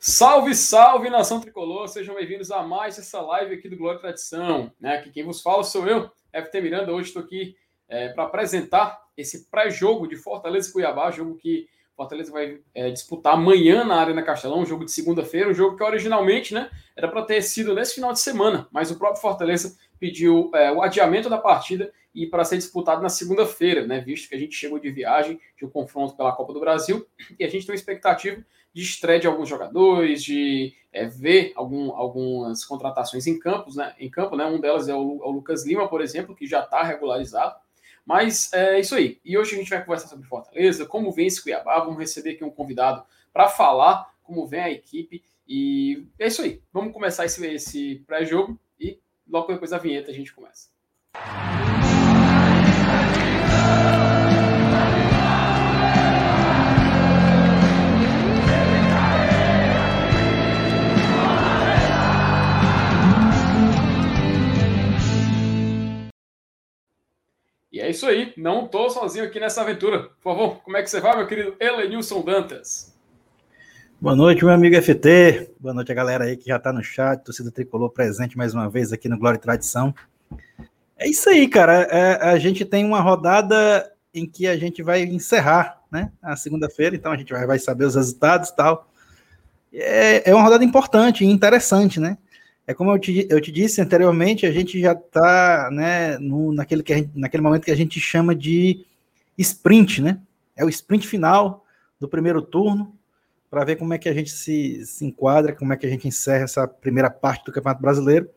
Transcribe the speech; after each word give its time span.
Salve, 0.00 0.54
salve, 0.54 1.10
nação 1.10 1.40
tricolor! 1.40 1.88
Sejam 1.88 2.14
bem-vindos 2.14 2.52
a 2.52 2.62
mais 2.62 2.96
essa 3.00 3.20
live 3.20 3.56
aqui 3.56 3.68
do 3.68 3.76
Glória 3.76 3.98
e 3.98 4.00
Tradição. 4.00 4.70
Né? 4.78 4.94
Aqui 4.94 5.10
quem 5.10 5.24
vos 5.24 5.42
fala 5.42 5.64
sou 5.64 5.88
eu, 5.88 6.08
FT 6.32 6.60
Miranda. 6.60 6.92
Hoje 6.92 7.08
estou 7.08 7.20
aqui 7.20 7.56
é, 7.88 8.08
para 8.10 8.22
apresentar 8.22 8.96
esse 9.16 9.50
pré-jogo 9.50 10.06
de 10.06 10.14
Fortaleza 10.14 10.68
e 10.68 10.72
Cuiabá, 10.72 11.10
jogo 11.10 11.34
que 11.34 11.68
Fortaleza 11.96 12.30
vai 12.30 12.60
é, 12.72 12.92
disputar 12.92 13.34
amanhã 13.34 13.82
na 13.82 13.96
Arena 13.96 14.22
Castelão, 14.22 14.60
um 14.60 14.66
jogo 14.66 14.84
de 14.84 14.92
segunda-feira, 14.92 15.50
um 15.50 15.54
jogo 15.54 15.76
que 15.76 15.82
originalmente 15.82 16.54
né, 16.54 16.70
era 16.94 17.08
para 17.08 17.24
ter 17.24 17.42
sido 17.42 17.74
nesse 17.74 17.96
final 17.96 18.12
de 18.12 18.20
semana, 18.20 18.68
mas 18.70 18.92
o 18.92 18.98
próprio 19.00 19.20
Fortaleza 19.20 19.76
pediu 19.98 20.48
é, 20.54 20.70
o 20.70 20.80
adiamento 20.80 21.28
da 21.28 21.38
partida 21.38 21.92
e 22.14 22.24
para 22.24 22.44
ser 22.44 22.56
disputado 22.56 23.02
na 23.02 23.08
segunda-feira, 23.08 23.84
né, 23.84 24.00
visto 24.00 24.28
que 24.28 24.36
a 24.36 24.38
gente 24.38 24.54
chegou 24.54 24.78
de 24.78 24.92
viagem 24.92 25.40
de 25.56 25.66
um 25.66 25.68
confronto 25.68 26.16
pela 26.16 26.30
Copa 26.30 26.52
do 26.52 26.60
Brasil 26.60 27.04
e 27.36 27.44
a 27.44 27.48
gente 27.48 27.66
tem 27.66 27.72
uma 27.72 27.78
expectativa 27.78 28.44
de 28.72 28.82
estreia 28.82 29.20
de 29.20 29.26
alguns 29.26 29.48
jogadores, 29.48 30.22
de 30.22 30.74
é, 30.92 31.06
ver 31.06 31.52
algum, 31.54 31.92
algumas 31.92 32.64
contratações 32.64 33.26
em 33.26 33.38
campos, 33.38 33.76
né? 33.76 33.94
Em 33.98 34.10
campo, 34.10 34.36
né? 34.36 34.44
Um 34.46 34.60
delas 34.60 34.88
é 34.88 34.94
o, 34.94 35.20
é 35.22 35.26
o 35.26 35.30
Lucas 35.30 35.66
Lima, 35.66 35.88
por 35.88 36.00
exemplo, 36.00 36.34
que 36.34 36.46
já 36.46 36.60
está 36.60 36.82
regularizado. 36.82 37.56
Mas 38.04 38.52
é 38.52 38.80
isso 38.80 38.94
aí. 38.94 39.20
E 39.24 39.36
hoje 39.36 39.54
a 39.54 39.58
gente 39.58 39.68
vai 39.68 39.84
conversar 39.84 40.08
sobre 40.08 40.26
Fortaleza, 40.26 40.86
como 40.86 41.12
vem 41.12 41.26
esse 41.26 41.42
Cuiabá. 41.42 41.78
Vamos 41.80 41.98
receber 41.98 42.30
aqui 42.30 42.44
um 42.44 42.50
convidado 42.50 43.04
para 43.32 43.48
falar 43.48 44.10
como 44.22 44.46
vem 44.46 44.60
a 44.60 44.70
equipe. 44.70 45.22
E 45.46 46.06
é 46.18 46.26
isso 46.26 46.42
aí. 46.42 46.62
Vamos 46.72 46.92
começar 46.92 47.26
esse, 47.26 47.46
esse 47.46 48.02
pré-jogo 48.06 48.58
e 48.80 48.98
logo 49.28 49.52
depois 49.52 49.70
da 49.70 49.78
vinheta 49.78 50.10
a 50.10 50.14
gente 50.14 50.34
começa. 50.34 50.68
E 67.70 67.80
é 67.80 67.90
isso 67.90 68.06
aí, 68.06 68.32
não 68.34 68.64
estou 68.64 68.88
sozinho 68.88 69.26
aqui 69.26 69.38
nessa 69.38 69.60
aventura. 69.60 70.04
Por 70.22 70.32
favor, 70.32 70.62
como 70.62 70.78
é 70.78 70.82
que 70.82 70.88
você 70.88 71.02
vai, 71.02 71.14
meu 71.14 71.26
querido 71.26 71.54
Elenilson 71.60 72.22
Dantas? 72.22 72.96
Boa 74.00 74.16
noite, 74.16 74.42
meu 74.42 74.54
amigo 74.54 74.80
FT. 74.80 75.50
Boa 75.60 75.74
noite 75.74 75.92
a 75.92 75.94
galera 75.94 76.24
aí 76.24 76.34
que 76.38 76.48
já 76.48 76.56
está 76.56 76.72
no 76.72 76.82
chat, 76.82 77.22
torcida 77.22 77.50
tricolor 77.50 77.90
presente 77.90 78.38
mais 78.38 78.54
uma 78.54 78.70
vez 78.70 78.90
aqui 78.90 79.06
no 79.06 79.18
Glória 79.18 79.36
e 79.36 79.40
Tradição. 79.40 79.94
É 80.96 81.06
isso 81.06 81.28
aí, 81.28 81.46
cara. 81.46 81.82
É, 81.90 82.30
a 82.30 82.38
gente 82.38 82.64
tem 82.64 82.86
uma 82.86 83.02
rodada 83.02 83.92
em 84.14 84.26
que 84.26 84.46
a 84.46 84.56
gente 84.56 84.82
vai 84.82 85.02
encerrar, 85.02 85.82
né? 85.92 86.10
A 86.22 86.36
segunda-feira, 86.36 86.96
então 86.96 87.12
a 87.12 87.18
gente 87.18 87.34
vai, 87.34 87.46
vai 87.46 87.58
saber 87.58 87.84
os 87.84 87.96
resultados 87.96 88.48
e 88.48 88.56
tal. 88.56 88.90
É, 89.74 90.30
é 90.30 90.34
uma 90.34 90.42
rodada 90.42 90.64
importante 90.64 91.22
e 91.22 91.26
interessante, 91.26 92.00
né? 92.00 92.16
É 92.68 92.74
como 92.74 92.90
eu 92.90 92.98
te, 92.98 93.26
eu 93.30 93.40
te 93.40 93.50
disse 93.50 93.80
anteriormente, 93.80 94.44
a 94.44 94.52
gente 94.52 94.78
já 94.78 94.92
está 94.92 95.70
né, 95.72 96.18
no, 96.18 96.52
naquele, 96.52 96.82
que 96.82 97.08
naquele 97.14 97.42
momento 97.42 97.64
que 97.64 97.70
a 97.70 97.74
gente 97.74 97.98
chama 97.98 98.34
de 98.34 98.84
sprint, 99.38 100.02
né? 100.02 100.20
É 100.54 100.66
o 100.66 100.68
sprint 100.68 101.08
final 101.08 101.64
do 101.98 102.06
primeiro 102.06 102.42
turno, 102.42 102.94
para 103.48 103.64
ver 103.64 103.76
como 103.76 103.94
é 103.94 103.98
que 103.98 104.06
a 104.06 104.12
gente 104.12 104.28
se, 104.30 104.84
se 104.84 105.02
enquadra, 105.02 105.54
como 105.54 105.72
é 105.72 105.78
que 105.78 105.86
a 105.86 105.88
gente 105.88 106.06
encerra 106.06 106.44
essa 106.44 106.68
primeira 106.68 107.08
parte 107.08 107.46
do 107.46 107.52
Campeonato 107.52 107.80
Brasileiro. 107.80 108.28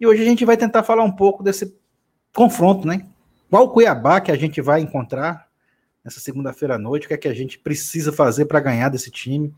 E 0.00 0.04
hoje 0.04 0.22
a 0.22 0.26
gente 0.26 0.44
vai 0.44 0.56
tentar 0.56 0.82
falar 0.82 1.04
um 1.04 1.12
pouco 1.12 1.44
desse 1.44 1.72
confronto, 2.34 2.84
né? 2.84 3.06
Qual 3.48 3.72
Cuiabá 3.72 4.20
que 4.20 4.32
a 4.32 4.36
gente 4.36 4.60
vai 4.60 4.80
encontrar 4.80 5.46
nessa 6.04 6.18
segunda-feira 6.18 6.74
à 6.74 6.78
noite, 6.78 7.04
o 7.04 7.08
que 7.08 7.14
é 7.14 7.18
que 7.18 7.28
a 7.28 7.34
gente 7.34 7.60
precisa 7.60 8.12
fazer 8.12 8.46
para 8.46 8.58
ganhar 8.58 8.88
desse 8.88 9.08
time, 9.08 9.54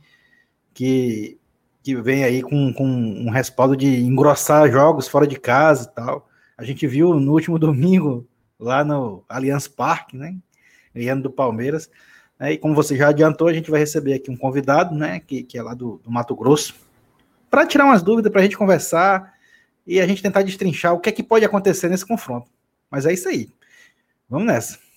que 0.74 1.39
que 1.83 1.97
vem 1.97 2.25
aí 2.25 2.42
com, 2.42 2.73
com 2.73 2.86
um 2.86 3.31
respaldo 3.31 3.77
de 3.77 3.86
engrossar 3.86 4.70
jogos 4.70 5.09
fora 5.09 5.27
de 5.27 5.39
casa 5.39 5.89
e 5.91 5.95
tal. 5.95 6.28
A 6.56 6.64
gente 6.64 6.86
viu 6.86 7.14
no 7.14 7.33
último 7.33 7.59
domingo 7.61 8.27
lá 8.58 8.85
no 8.85 9.24
Allianz 9.29 9.67
Parque, 9.67 10.17
né? 10.17 10.36
Ganhando 10.95 11.23
do 11.23 11.30
Palmeiras. 11.30 11.90
Né, 12.39 12.52
e 12.52 12.58
como 12.58 12.74
você 12.74 12.96
já 12.96 13.08
adiantou, 13.08 13.48
a 13.48 13.52
gente 13.52 13.70
vai 13.70 13.80
receber 13.80 14.14
aqui 14.14 14.30
um 14.30 14.36
convidado, 14.36 14.95
né? 14.95 15.20
Que, 15.20 15.42
que 15.42 15.58
é 15.58 15.63
lá 15.63 15.74
do, 15.74 16.01
do 16.05 16.11
Mato 16.11 16.35
Grosso, 16.35 16.74
para 17.51 17.67
tirar 17.67 17.85
umas 17.85 18.02
dúvidas, 18.02 18.30
para 18.30 18.40
a 18.40 18.45
gente 18.45 18.57
conversar 18.57 19.35
e 19.86 20.01
a 20.01 20.07
gente 20.07 20.23
tentar 20.23 20.42
destrinchar 20.42 20.95
o 20.95 21.01
que 21.01 21.08
é 21.08 21.13
que 21.13 21.23
pode 21.23 21.45
acontecer 21.45 21.89
nesse 21.89 22.07
confronto. 22.07 22.51
Mas 22.90 23.07
é 23.07 23.13
isso 23.13 23.29
aí. 23.29 23.48
Vamos 24.29 24.46
nessa. 24.46 24.89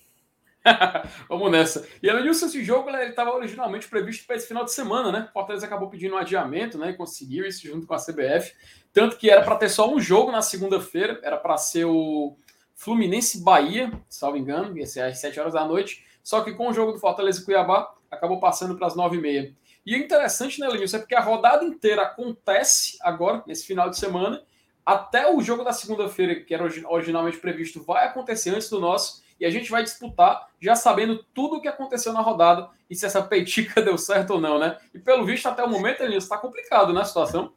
Vamos 1.28 1.50
nessa. 1.50 1.86
E 2.02 2.08
além 2.08 2.24
disso, 2.24 2.46
esse 2.46 2.64
jogo 2.64 2.88
ele 2.88 3.10
estava 3.10 3.34
originalmente 3.34 3.88
previsto 3.88 4.26
para 4.26 4.36
esse 4.36 4.48
final 4.48 4.64
de 4.64 4.72
semana, 4.72 5.12
né? 5.12 5.28
O 5.30 5.32
Fortaleza 5.32 5.66
acabou 5.66 5.90
pedindo 5.90 6.14
um 6.14 6.18
adiamento, 6.18 6.78
né? 6.78 6.90
E 6.90 6.96
conseguiu 6.96 7.46
isso 7.46 7.66
junto 7.66 7.86
com 7.86 7.94
a 7.94 7.98
CBF. 7.98 8.54
Tanto 8.92 9.16
que 9.16 9.28
era 9.28 9.42
para 9.42 9.56
ter 9.56 9.68
só 9.68 9.92
um 9.92 10.00
jogo 10.00 10.32
na 10.32 10.40
segunda-feira, 10.40 11.20
era 11.22 11.36
para 11.36 11.56
ser 11.58 11.84
o 11.84 12.36
Fluminense 12.74 13.42
Bahia, 13.42 13.92
salvo 14.08 14.36
engano, 14.36 14.76
ia 14.76 14.86
ser 14.86 15.02
às 15.02 15.18
7 15.18 15.38
horas 15.38 15.52
da 15.52 15.64
noite. 15.64 16.04
Só 16.22 16.40
que 16.40 16.54
com 16.54 16.68
o 16.68 16.72
jogo 16.72 16.92
do 16.92 16.98
Fortaleza 16.98 17.42
e 17.42 17.44
Cuiabá, 17.44 17.94
acabou 18.10 18.40
passando 18.40 18.76
para 18.76 18.86
as 18.86 18.96
9h30. 18.96 19.54
E 19.84 19.94
é 19.94 19.98
interessante, 19.98 20.58
né, 20.60 20.68
Lenilson? 20.68 20.96
É 20.96 21.00
porque 21.00 21.14
a 21.14 21.20
rodada 21.20 21.62
inteira 21.62 22.02
acontece 22.02 22.96
agora, 23.02 23.42
nesse 23.46 23.66
final 23.66 23.90
de 23.90 23.98
semana. 23.98 24.42
Até 24.84 25.30
o 25.30 25.42
jogo 25.42 25.62
da 25.62 25.72
segunda-feira, 25.72 26.36
que 26.36 26.54
era 26.54 26.64
originalmente 26.88 27.38
previsto, 27.38 27.82
vai 27.82 28.06
acontecer 28.06 28.50
antes 28.50 28.70
do 28.70 28.80
nosso 28.80 29.23
e 29.38 29.44
a 29.44 29.50
gente 29.50 29.70
vai 29.70 29.82
disputar 29.82 30.48
já 30.60 30.74
sabendo 30.74 31.24
tudo 31.34 31.56
o 31.56 31.60
que 31.60 31.68
aconteceu 31.68 32.12
na 32.12 32.20
rodada 32.20 32.68
e 32.88 32.94
se 32.94 33.04
essa 33.06 33.22
peitica 33.22 33.80
deu 33.82 33.98
certo 33.98 34.34
ou 34.34 34.40
não, 34.40 34.58
né? 34.58 34.76
E 34.94 34.98
pelo 34.98 35.24
visto, 35.24 35.46
até 35.46 35.62
o 35.62 35.68
momento, 35.68 36.02
Elias, 36.02 36.24
está 36.24 36.38
complicado, 36.38 36.92
né, 36.92 37.00
a 37.00 37.04
situação? 37.04 37.52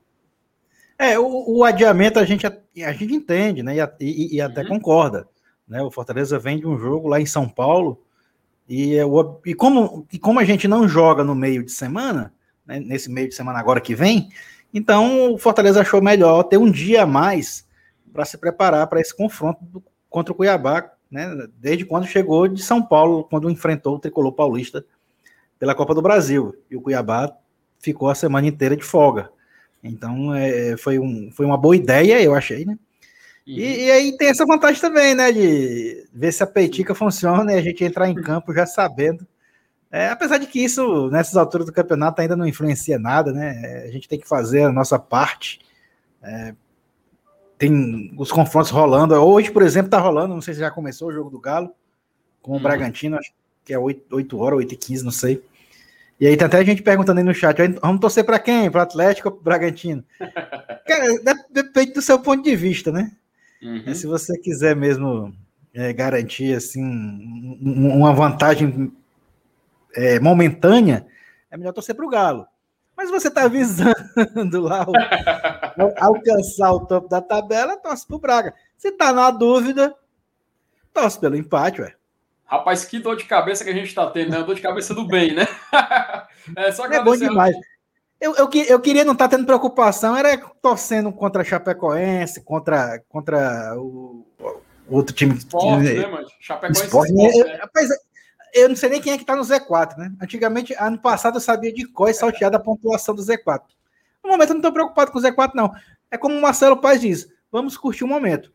É, 1.00 1.18
o, 1.20 1.58
o, 1.58 1.64
adiamento 1.64 2.20
a 2.20 2.26
gente, 2.26 2.48
a 2.48 2.92
gente 2.92 3.14
entende, 3.14 3.62
né? 3.62 3.76
E, 3.76 4.06
e, 4.06 4.36
e 4.36 4.42
até 4.42 4.62
uhum. 4.62 4.70
concorda. 4.70 5.28
Né? 5.68 5.82
O 5.82 5.92
Fortaleza 5.92 6.40
vem 6.40 6.60
de 6.60 6.66
um 6.66 6.78
jogo 6.78 7.08
lá 7.08 7.22
em 7.22 7.26
São 7.26 7.48
Paulo, 7.48 8.04
e, 8.68 8.96
é 8.96 9.06
o, 9.06 9.40
e, 9.46 9.54
como, 9.54 10.06
e 10.12 10.20
como 10.20 10.40
a 10.40 10.44
gente 10.44 10.68
não 10.68 10.88
joga 10.88 11.24
no 11.24 11.34
meio 11.34 11.64
de 11.64 11.72
semana, 11.72 12.34
né, 12.66 12.80
nesse 12.80 13.10
meio 13.10 13.30
de 13.30 13.36
semana 13.36 13.60
agora 13.60 13.80
que 13.80 13.96
vem, 13.96 14.30
então 14.74 15.34
o 15.34 15.38
Fortaleza 15.38 15.82
achou 15.82 16.02
melhor 16.02 16.44
ter 16.44 16.58
um 16.58 16.70
dia 16.70 17.04
a 17.04 17.08
mais 17.08 17.66
para 18.12 18.26
se 18.26 18.38
preparar 18.38 18.88
para 18.88 19.00
esse 19.00 19.16
confronto 19.16 19.64
do, 19.64 19.84
contra 20.10 20.34
o 20.34 20.36
Cuiabá, 20.36 20.92
né, 21.10 21.48
desde 21.58 21.86
quando 21.86 22.06
chegou 22.06 22.48
de 22.48 22.62
São 22.62 22.82
Paulo, 22.82 23.24
quando 23.24 23.50
enfrentou 23.50 23.96
o 23.96 24.00
tricolor 24.00 24.32
paulista 24.32 24.86
pela 25.60 25.76
Copa 25.76 25.96
do 25.96 26.02
Brasil. 26.02 26.56
E 26.70 26.76
o 26.76 26.82
Cuiabá 26.82 27.36
ficou 27.80 28.10
a 28.10 28.16
semana 28.16 28.48
inteira 28.48 28.76
de 28.76 28.84
folga. 28.84 29.30
Então 29.84 30.34
é, 30.34 30.76
foi, 30.78 31.00
um, 31.00 31.32
foi 31.32 31.46
uma 31.46 31.58
boa 31.58 31.76
ideia, 31.76 32.22
eu 32.22 32.36
achei, 32.36 32.66
né? 32.66 32.78
E, 33.46 33.64
uhum. 33.64 33.70
e, 33.70 33.92
aí 33.92 34.18
tem 34.18 34.28
essa 34.28 34.46
vantagem 34.46 34.82
também, 34.82 35.16
né? 35.16 35.32
De 35.32 36.06
ver 36.14 36.34
se 36.34 36.44
a 36.44 36.48
peitica 36.48 36.94
funciona 36.94 37.54
e 37.54 37.56
a 37.58 37.62
gente 37.62 37.84
entrar 37.84 38.10
em 38.10 38.16
campo 38.16 38.54
já 38.54 38.66
sabendo. 38.66 39.26
É, 39.90 40.10
apesar 40.10 40.38
de 40.38 40.48
que 40.48 40.62
isso, 40.62 41.10
nessas 41.10 41.38
alturas 41.38 41.66
do 41.66 41.72
campeonato, 41.72 42.22
ainda 42.22 42.36
não 42.36 42.46
influencia 42.46 43.00
nada, 43.00 43.32
né? 43.32 43.84
A 43.86 43.92
gente 43.92 44.10
tem 44.10 44.20
que 44.20 44.28
fazer 44.28 44.64
a 44.64 44.72
nossa 44.72 45.00
parte 45.00 45.60
é, 46.22 46.54
tem 47.58 48.14
os 48.18 48.32
confrontos 48.32 48.72
rolando. 48.72 49.16
Hoje, 49.16 49.52
por 49.52 49.64
exemplo, 49.64 49.90
tá 49.90 50.00
rolando, 50.00 50.34
não 50.34 50.42
sei 50.42 50.54
se 50.54 50.60
já 50.60 50.72
começou 50.72 51.10
o 51.10 51.14
jogo 51.14 51.30
do 51.30 51.40
Galo 51.40 51.72
com 52.42 52.52
o 52.52 52.56
uhum. 52.56 52.62
Bragantino, 52.62 53.18
acho 53.18 53.32
que 53.66 53.74
é 53.74 53.80
8, 53.80 54.16
8 54.16 54.40
horas, 54.40 54.60
8 54.60 54.74
e 54.74 54.78
15, 54.78 55.04
não 55.04 55.12
sei. 55.12 55.44
E 56.20 56.26
aí 56.26 56.36
tem 56.36 56.48
até 56.48 56.64
gente 56.66 56.82
perguntando 56.82 57.20
aí 57.20 57.24
no 57.24 57.34
chat, 57.34 57.58
vamos 57.82 58.00
torcer 58.00 58.24
para 58.24 58.40
quem? 58.40 58.72
Para 58.72 58.84
Atlético 58.84 59.30
ou 59.30 59.36
para 59.36 59.44
Bragantino? 59.44 60.04
Cara, 60.88 61.06
depende 61.52 61.94
do 61.94 62.02
seu 62.02 62.20
ponto 62.20 62.44
de 62.44 62.56
vista, 62.56 62.92
né? 62.92 63.12
Uhum. 63.62 63.94
Se 63.94 64.08
você 64.08 64.38
quiser 64.38 64.76
mesmo 64.76 65.34
é, 65.74 65.94
garantir 65.94 66.56
assim 66.56 66.82
uma 67.62 68.14
vantagem 68.14 68.92
é, 69.96 70.20
momentânea, 70.20 71.06
é 71.52 71.58
melhor 71.58 71.74
torcer 71.74 71.96
para 71.96 72.06
o 72.06 72.10
Galo. 72.10 72.48
Mas 72.98 73.12
você 73.12 73.28
está 73.28 73.48
visando 73.48 74.60
lá 74.60 74.84
o, 74.84 74.92
alcançar 76.04 76.74
o 76.74 76.88
topo 76.88 77.08
da 77.08 77.22
tabela, 77.22 77.78
torce 77.78 78.08
pro 78.08 78.18
Braga. 78.18 78.56
Se 78.76 78.92
tá 78.92 79.14
na 79.14 79.30
dúvida, 79.30 79.96
torce 80.92 81.20
pelo 81.20 81.36
empate, 81.36 81.80
ué. 81.80 81.94
Rapaz, 82.44 82.86
que 82.86 82.98
dor 82.98 83.16
de 83.16 83.26
cabeça 83.26 83.64
que 83.64 83.70
a 83.70 83.74
gente 83.74 83.88
está 83.88 84.10
tendo, 84.10 84.32
né? 84.32 84.42
Dor 84.42 84.56
de 84.56 84.62
cabeça 84.62 84.96
do 84.96 85.06
bem, 85.06 85.36
né? 85.36 85.46
é 86.58 86.72
só 86.72 86.86
é 86.86 87.04
bom 87.04 87.16
demais. 87.16 87.56
Eu, 88.20 88.34
eu, 88.36 88.50
eu, 88.68 88.80
queria 88.80 89.06
não 89.06 89.14
estar 89.14 89.28
tá 89.28 89.36
tendo 89.36 89.46
preocupação, 89.46 90.18
era 90.18 90.36
torcendo 90.60 91.12
contra 91.12 91.44
a 91.44 91.46
Chapecoense, 91.46 92.42
contra, 92.42 93.00
contra 93.10 93.76
o, 93.78 94.26
o 94.88 94.96
outro 94.96 95.14
time. 95.14 95.36
Esporte, 95.36 95.84
né, 95.84 96.08
mano? 96.08 96.28
Chapecoense. 96.40 96.84
Esporte, 96.84 97.14
esporte, 97.14 97.44
né? 97.44 97.58
Rapaz, 97.58 97.90
eu 98.58 98.70
não 98.70 98.76
sei 98.76 98.90
nem 98.90 99.02
quem 99.02 99.14
é 99.14 99.18
que 99.18 99.26
tá 99.26 99.36
no 99.36 99.44
Z4, 99.44 99.98
né? 99.98 100.14
Antigamente, 100.22 100.74
ano 100.80 100.98
passado, 100.98 101.38
eu 101.38 101.42
sabia 101.42 101.74
de 101.74 101.86
qual 101.86 102.10
é 102.10 102.14
salteada 102.14 102.58
a 102.58 102.60
pontuação 102.60 103.16
do 103.16 103.22
Z4. 103.22 103.62
No 104.24 104.32
momento, 104.32 104.50
eu 104.50 104.54
não 104.56 104.60
estou 104.60 104.74
preocupado 104.74 105.12
com 105.12 105.20
o 105.20 105.22
Z4, 105.22 105.52
não. 105.54 105.72
É 106.12 106.18
como 106.18 106.36
o 106.36 106.42
Marcelo 106.42 106.78
Paz 106.78 107.02
diz: 107.02 107.28
vamos 107.52 107.78
curtir 107.78 108.04
o 108.04 108.08
momento. 108.08 108.52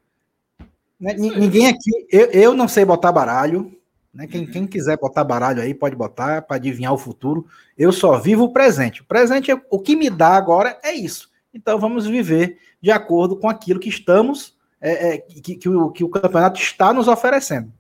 Né? 1.01 1.15
Ninguém 1.15 1.69
aqui, 1.69 1.91
eu, 2.11 2.27
eu 2.31 2.55
não 2.55 2.69
sei 2.69 2.85
botar 2.85 3.11
baralho, 3.11 3.77
Né? 4.15 4.27
Quem, 4.27 4.47
quem 4.47 4.67
quiser 4.67 4.99
botar 4.99 5.25
baralho 5.25 5.61
aí, 5.61 5.75
pode 5.75 5.97
botar 5.97 6.43
para 6.43 6.57
adivinhar 6.57 6.93
o 6.93 6.99
futuro. 6.99 7.47
Eu 7.77 7.91
só 7.91 8.19
vivo 8.19 8.45
o 8.45 8.53
presente. 8.53 9.03
O 9.03 9.05
presente, 9.05 9.51
é, 9.51 9.61
o 9.71 9.79
que 9.81 9.97
me 9.97 10.09
dá 10.09 10.37
agora 10.37 10.79
é 10.83 10.93
isso. 10.93 11.31
Então 11.53 11.79
vamos 11.79 12.07
viver 12.07 12.59
de 12.81 12.91
acordo 12.91 13.37
com 13.37 13.49
aquilo 13.49 13.81
que 13.81 13.89
estamos, 13.89 14.57
é, 14.81 15.15
é, 15.15 15.19
que, 15.19 15.57
que, 15.57 15.69
o, 15.69 15.91
que 15.91 16.05
o 16.05 16.09
campeonato 16.09 16.61
está 16.61 16.93
nos 16.93 17.09
oferecendo. 17.09 17.73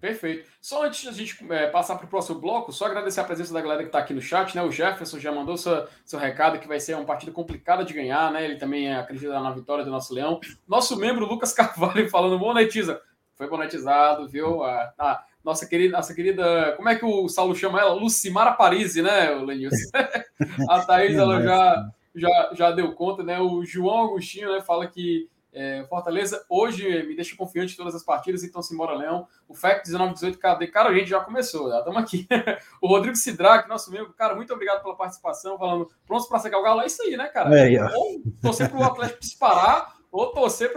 Perfeito. 0.00 0.48
Só 0.62 0.86
antes 0.86 1.04
da 1.04 1.12
gente 1.12 1.36
é, 1.52 1.66
passar 1.66 1.96
para 1.96 2.06
o 2.06 2.08
próximo 2.08 2.40
bloco, 2.40 2.72
só 2.72 2.86
agradecer 2.86 3.20
a 3.20 3.24
presença 3.24 3.52
da 3.52 3.60
galera 3.60 3.82
que 3.82 3.88
está 3.88 3.98
aqui 3.98 4.14
no 4.14 4.22
chat, 4.22 4.54
né? 4.54 4.62
O 4.62 4.70
Jefferson 4.70 5.18
já 5.18 5.30
mandou 5.30 5.58
seu, 5.58 5.86
seu 6.04 6.18
recado 6.18 6.58
que 6.58 6.66
vai 6.66 6.80
ser 6.80 6.94
uma 6.94 7.04
partida 7.04 7.30
complicada 7.30 7.84
de 7.84 7.92
ganhar, 7.92 8.32
né? 8.32 8.44
Ele 8.44 8.56
também 8.56 8.94
acredita 8.94 9.38
na 9.38 9.50
vitória 9.50 9.84
do 9.84 9.90
nosso 9.90 10.14
Leão. 10.14 10.40
Nosso 10.66 10.96
membro 10.96 11.26
Lucas 11.26 11.52
Carvalho 11.54 12.08
falando 12.08 12.38
monetiza 12.38 13.00
foi 13.40 13.48
monetizado, 13.48 14.28
viu? 14.28 14.62
A, 14.62 14.92
a, 14.98 15.24
nossa 15.42 15.66
querida, 15.66 15.96
nossa 15.96 16.14
querida, 16.14 16.74
como 16.76 16.88
é 16.90 16.96
que 16.96 17.04
o 17.04 17.26
Saulo 17.28 17.54
chama 17.54 17.80
ela? 17.80 17.94
Lucimara 17.94 18.52
Parisi, 18.52 19.00
né, 19.00 19.30
Lenilson? 19.30 19.90
a 20.68 20.80
Thaís, 20.80 21.16
ela 21.16 21.40
já, 21.40 21.90
já, 22.14 22.50
já 22.52 22.70
deu 22.70 22.92
conta, 22.92 23.22
né? 23.22 23.40
O 23.40 23.64
João 23.64 24.04
Agostinho, 24.04 24.52
né, 24.52 24.60
fala 24.60 24.86
que 24.86 25.28
é, 25.52 25.84
Fortaleza 25.88 26.44
hoje 26.48 26.84
me 27.06 27.14
deixa 27.14 27.36
confiante 27.36 27.74
em 27.74 27.76
todas 27.76 27.94
as 27.94 28.04
partidas, 28.04 28.44
então 28.44 28.62
simbora 28.62 28.94
Leão. 28.94 29.26
O 29.48 29.54
FEC 29.54 29.86
1918, 29.86 30.38
cadê? 30.38 30.66
Cara, 30.66 30.90
a 30.90 30.94
gente 30.94 31.10
já 31.10 31.20
começou, 31.20 31.70
já 31.70 31.78
estamos 31.78 32.00
aqui. 32.00 32.26
o 32.80 32.88
Rodrigo 32.88 33.16
Sidraque, 33.16 33.68
nosso 33.68 33.90
membro, 33.90 34.12
cara, 34.12 34.34
muito 34.34 34.52
obrigado 34.52 34.82
pela 34.82 34.96
participação, 34.96 35.58
falando 35.58 35.90
prontos 36.06 36.28
para 36.28 36.38
secar 36.38 36.58
o 36.58 36.62
galo. 36.62 36.80
É 36.80 36.86
isso 36.86 37.02
aí, 37.02 37.16
né, 37.16 37.26
cara? 37.28 37.56
É, 37.58 37.82
Ou 37.96 38.22
torcer 38.40 38.70
para 38.70 38.78
o 38.78 38.84
Atlético 38.84 39.20
disparar 39.20 40.00
ou 40.12 40.32
torcer 40.32 40.72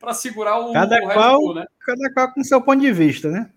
para 0.00 0.12
segurar 0.12 0.58
o, 0.58 0.72
cada 0.72 0.96
o 0.96 1.12
qual, 1.12 1.38
Bull, 1.38 1.54
né? 1.54 1.66
Cada 1.80 2.12
qual 2.12 2.32
com 2.32 2.42
seu 2.42 2.60
ponto 2.60 2.80
de 2.80 2.92
vista, 2.92 3.28
né? 3.28 3.50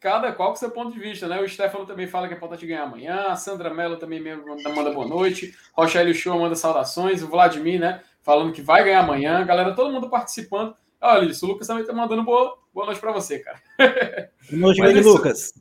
Cada 0.00 0.30
qual 0.32 0.50
com 0.50 0.56
seu 0.56 0.70
ponto 0.70 0.92
de 0.92 1.00
vista, 1.00 1.26
né? 1.26 1.40
O 1.40 1.48
Stefano 1.48 1.84
também 1.84 2.06
fala 2.06 2.28
que 2.28 2.34
é 2.34 2.36
importante 2.36 2.64
ganhar 2.64 2.84
amanhã. 2.84 3.26
A 3.28 3.36
Sandra 3.36 3.74
Mello 3.74 3.96
também 3.96 4.22
manda 4.22 4.92
boa 4.92 5.08
noite. 5.08 5.52
Rochelle 5.72 6.14
Show 6.14 6.38
manda 6.38 6.54
saudações. 6.54 7.20
O 7.20 7.26
Vladimir, 7.26 7.80
né? 7.80 8.00
Falando 8.22 8.52
que 8.52 8.62
vai 8.62 8.84
ganhar 8.84 9.00
amanhã. 9.00 9.44
Galera, 9.44 9.74
todo 9.74 9.92
mundo 9.92 10.10
participando. 10.10 10.74
Olha 11.00 11.26
isso, 11.26 11.46
o 11.46 11.48
Lucas 11.48 11.66
também 11.66 11.84
tá 11.84 11.92
mandando 11.92 12.24
boa, 12.24 12.58
boa 12.74 12.86
noite 12.86 13.00
para 13.00 13.12
você, 13.12 13.38
cara. 13.38 13.60
Boa 14.50 14.74
noite, 14.74 14.80
é 14.80 15.00
Lucas. 15.00 15.52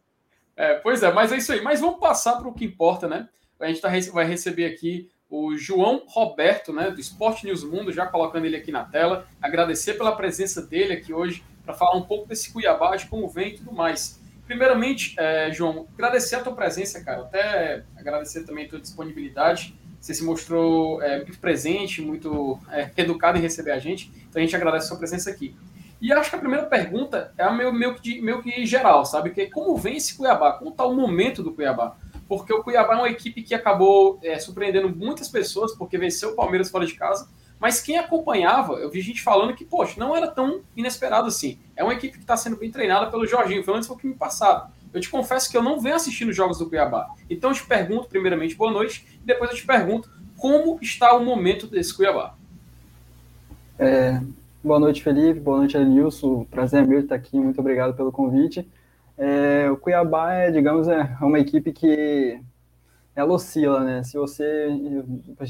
É, 0.55 0.73
pois 0.75 1.03
é, 1.03 1.11
mas 1.11 1.31
é 1.31 1.37
isso 1.37 1.53
aí. 1.53 1.61
Mas 1.61 1.79
vamos 1.79 1.99
passar 1.99 2.37
para 2.37 2.47
o 2.47 2.53
que 2.53 2.65
importa, 2.65 3.07
né? 3.07 3.29
A 3.59 3.67
gente 3.67 3.81
tá, 3.81 3.89
vai 4.11 4.25
receber 4.25 4.65
aqui 4.65 5.09
o 5.29 5.55
João 5.57 6.03
Roberto, 6.07 6.71
né, 6.71 6.89
do 6.89 6.99
Esporte 6.99 7.45
News 7.45 7.63
Mundo, 7.63 7.91
já 7.91 8.05
colocando 8.05 8.45
ele 8.45 8.55
aqui 8.55 8.71
na 8.71 8.85
tela. 8.85 9.27
Agradecer 9.41 9.95
pela 9.95 10.15
presença 10.15 10.61
dele 10.61 10.93
aqui 10.93 11.13
hoje 11.13 11.43
para 11.63 11.73
falar 11.73 11.97
um 11.97 12.03
pouco 12.03 12.27
desse 12.27 12.51
Cuiabá, 12.51 12.95
de 12.95 13.07
como 13.07 13.27
vem 13.27 13.49
e 13.49 13.57
tudo 13.57 13.73
mais. 13.73 14.21
Primeiramente, 14.45 15.13
é, 15.19 15.51
João, 15.51 15.85
agradecer 15.93 16.35
a 16.35 16.43
tua 16.43 16.53
presença, 16.53 17.03
cara. 17.03 17.21
Até 17.21 17.83
agradecer 17.97 18.45
também 18.45 18.65
a 18.65 18.69
tua 18.69 18.79
disponibilidade. 18.79 19.77
Você 19.99 20.13
se 20.13 20.23
mostrou 20.23 21.01
é, 21.01 21.17
muito 21.17 21.39
presente, 21.39 22.01
muito 22.01 22.59
é, 22.71 22.89
educado 22.97 23.37
em 23.37 23.41
receber 23.41 23.71
a 23.71 23.79
gente. 23.79 24.11
Então 24.29 24.41
a 24.41 24.45
gente 24.45 24.55
agradece 24.55 24.85
a 24.85 24.87
sua 24.89 24.97
presença 24.97 25.29
aqui. 25.29 25.55
E 25.99 26.13
acho 26.13 26.29
que 26.29 26.35
a 26.35 26.39
primeira 26.39 26.65
pergunta 26.65 27.33
é 27.37 27.43
a 27.43 27.51
meu, 27.51 27.73
meu, 27.73 27.95
meu 28.21 28.41
que 28.41 28.65
geral, 28.65 29.03
sabe? 29.03 29.31
Que 29.31 29.41
é 29.41 29.49
como 29.49 29.75
vem 29.77 29.97
esse 29.97 30.15
Cuiabá? 30.15 30.53
Como 30.53 30.69
está 30.69 30.85
o 30.85 30.95
momento 30.95 31.41
do 31.41 31.51
Cuiabá? 31.51 31.97
porque 32.27 32.53
o 32.53 32.61
Cuiabá 32.61 32.95
é 32.95 32.97
uma 32.97 33.09
equipe 33.09 33.41
que 33.41 33.55
acabou 33.55 34.19
é, 34.21 34.37
surpreendendo 34.37 34.89
muitas 34.89 35.29
pessoas, 35.29 35.73
porque 35.73 35.97
venceu 35.97 36.31
o 36.31 36.35
Palmeiras 36.35 36.69
fora 36.69 36.85
de 36.85 36.93
casa. 36.93 37.29
Mas 37.59 37.81
quem 37.81 37.97
acompanhava, 37.97 38.73
eu 38.73 38.89
vi 38.89 39.01
gente 39.01 39.21
falando 39.21 39.55
que, 39.55 39.65
poxa, 39.65 39.95
não 39.97 40.15
era 40.15 40.27
tão 40.27 40.61
inesperado 40.75 41.27
assim. 41.27 41.57
É 41.75 41.83
uma 41.83 41.93
equipe 41.93 42.17
que 42.17 42.23
está 42.23 42.37
sendo 42.37 42.57
bem 42.57 42.69
treinada 42.69 43.09
pelo 43.09 43.25
Jorginho, 43.25 43.63
pelo 43.63 43.75
menos 43.75 43.87
foi 43.87 43.95
o 43.95 43.99
que 43.99 44.07
me 44.07 44.13
passaram. 44.13 44.67
Eu 44.93 45.01
te 45.01 45.09
confesso 45.09 45.49
que 45.49 45.57
eu 45.57 45.61
não 45.61 45.79
venho 45.79 45.95
assistindo 45.95 46.31
jogos 46.31 46.59
do 46.59 46.67
Cuiabá. 46.67 47.07
Então 47.29 47.51
eu 47.51 47.55
te 47.55 47.65
pergunto, 47.65 48.07
primeiramente, 48.07 48.55
boa 48.55 48.71
noite, 48.71 49.05
e 49.21 49.25
depois 49.25 49.51
eu 49.51 49.57
te 49.57 49.65
pergunto 49.65 50.09
como 50.37 50.77
está 50.81 51.13
o 51.15 51.23
momento 51.23 51.67
desse 51.67 51.93
Cuiabá. 51.93 52.35
É, 53.79 54.21
boa 54.63 54.79
noite, 54.79 55.03
Felipe. 55.03 55.39
Boa 55.39 55.59
noite, 55.59 55.77
Nilson. 55.77 56.45
Prazer 56.45 56.83
é 56.83 56.85
meu 56.85 56.99
estar 56.99 57.15
aqui. 57.15 57.37
Muito 57.37 57.59
obrigado 57.59 57.95
pelo 57.95 58.11
convite. 58.11 58.67
É, 59.17 59.69
o 59.71 59.77
Cuiabá 59.77 60.33
é, 60.33 60.51
digamos, 60.51 60.87
é 60.87 61.17
uma 61.21 61.39
equipe 61.39 61.71
que 61.71 62.39
ela 63.15 63.33
oscila, 63.33 63.83
né? 63.83 64.03
Se 64.03 64.15
você, 64.15 64.67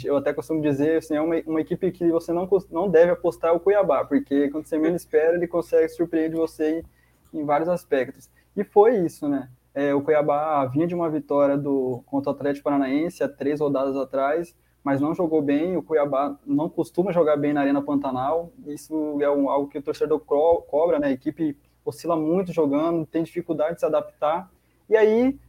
eu 0.06 0.16
até 0.16 0.34
costumo 0.34 0.62
dizer, 0.62 1.00
assim, 1.00 1.16
é 1.16 1.22
uma, 1.22 1.36
uma 1.46 1.60
equipe 1.60 1.92
que 1.92 2.10
você 2.10 2.32
não, 2.32 2.48
não 2.72 2.90
deve 2.90 3.12
apostar 3.12 3.54
o 3.54 3.60
Cuiabá, 3.60 4.06
porque 4.06 4.50
quando 4.50 4.66
você 4.66 4.78
menos 4.78 5.02
espera, 5.02 5.36
ele 5.36 5.48
consegue 5.48 5.90
surpreender 5.90 6.40
você 6.40 6.86
em, 7.34 7.40
em 7.42 7.44
vários 7.44 7.68
aspectos. 7.68 8.30
E 8.58 8.64
foi 8.64 8.98
isso, 9.06 9.30
né? 9.30 9.50
É, 9.72 9.94
o 9.94 10.02
Cuiabá 10.02 10.66
vinha 10.66 10.88
de 10.88 10.96
uma 10.96 11.08
vitória 11.08 11.56
do 11.56 12.02
contra 12.08 12.32
o 12.32 12.34
Atlético 12.34 12.64
Paranaense 12.64 13.24
há 13.24 13.30
três 13.30 13.60
rodadas 13.60 13.96
atrás, 13.96 14.58
mas 14.84 15.00
não 15.00 15.14
jogou 15.14 15.40
bem. 15.44 15.78
O 15.78 15.84
Cuiabá 15.84 16.36
não 16.44 16.68
costuma 16.68 17.12
jogar 17.12 17.38
bem 17.38 17.54
na 17.54 17.62
Arena 17.62 17.84
Pantanal. 17.84 18.52
Isso 18.66 19.22
é 19.22 19.30
um, 19.30 19.48
algo 19.48 19.70
que 19.70 19.78
o 19.78 19.82
torcedor 19.82 20.20
cobra, 20.20 20.98
né? 20.98 21.10
A 21.10 21.12
equipe 21.12 21.56
oscila 21.86 22.16
muito 22.16 22.52
jogando, 22.52 23.06
tem 23.06 23.22
dificuldade 23.22 23.76
de 23.76 23.82
se 23.82 23.86
adaptar. 23.86 24.50
E 24.90 24.98
aí, 24.98 25.40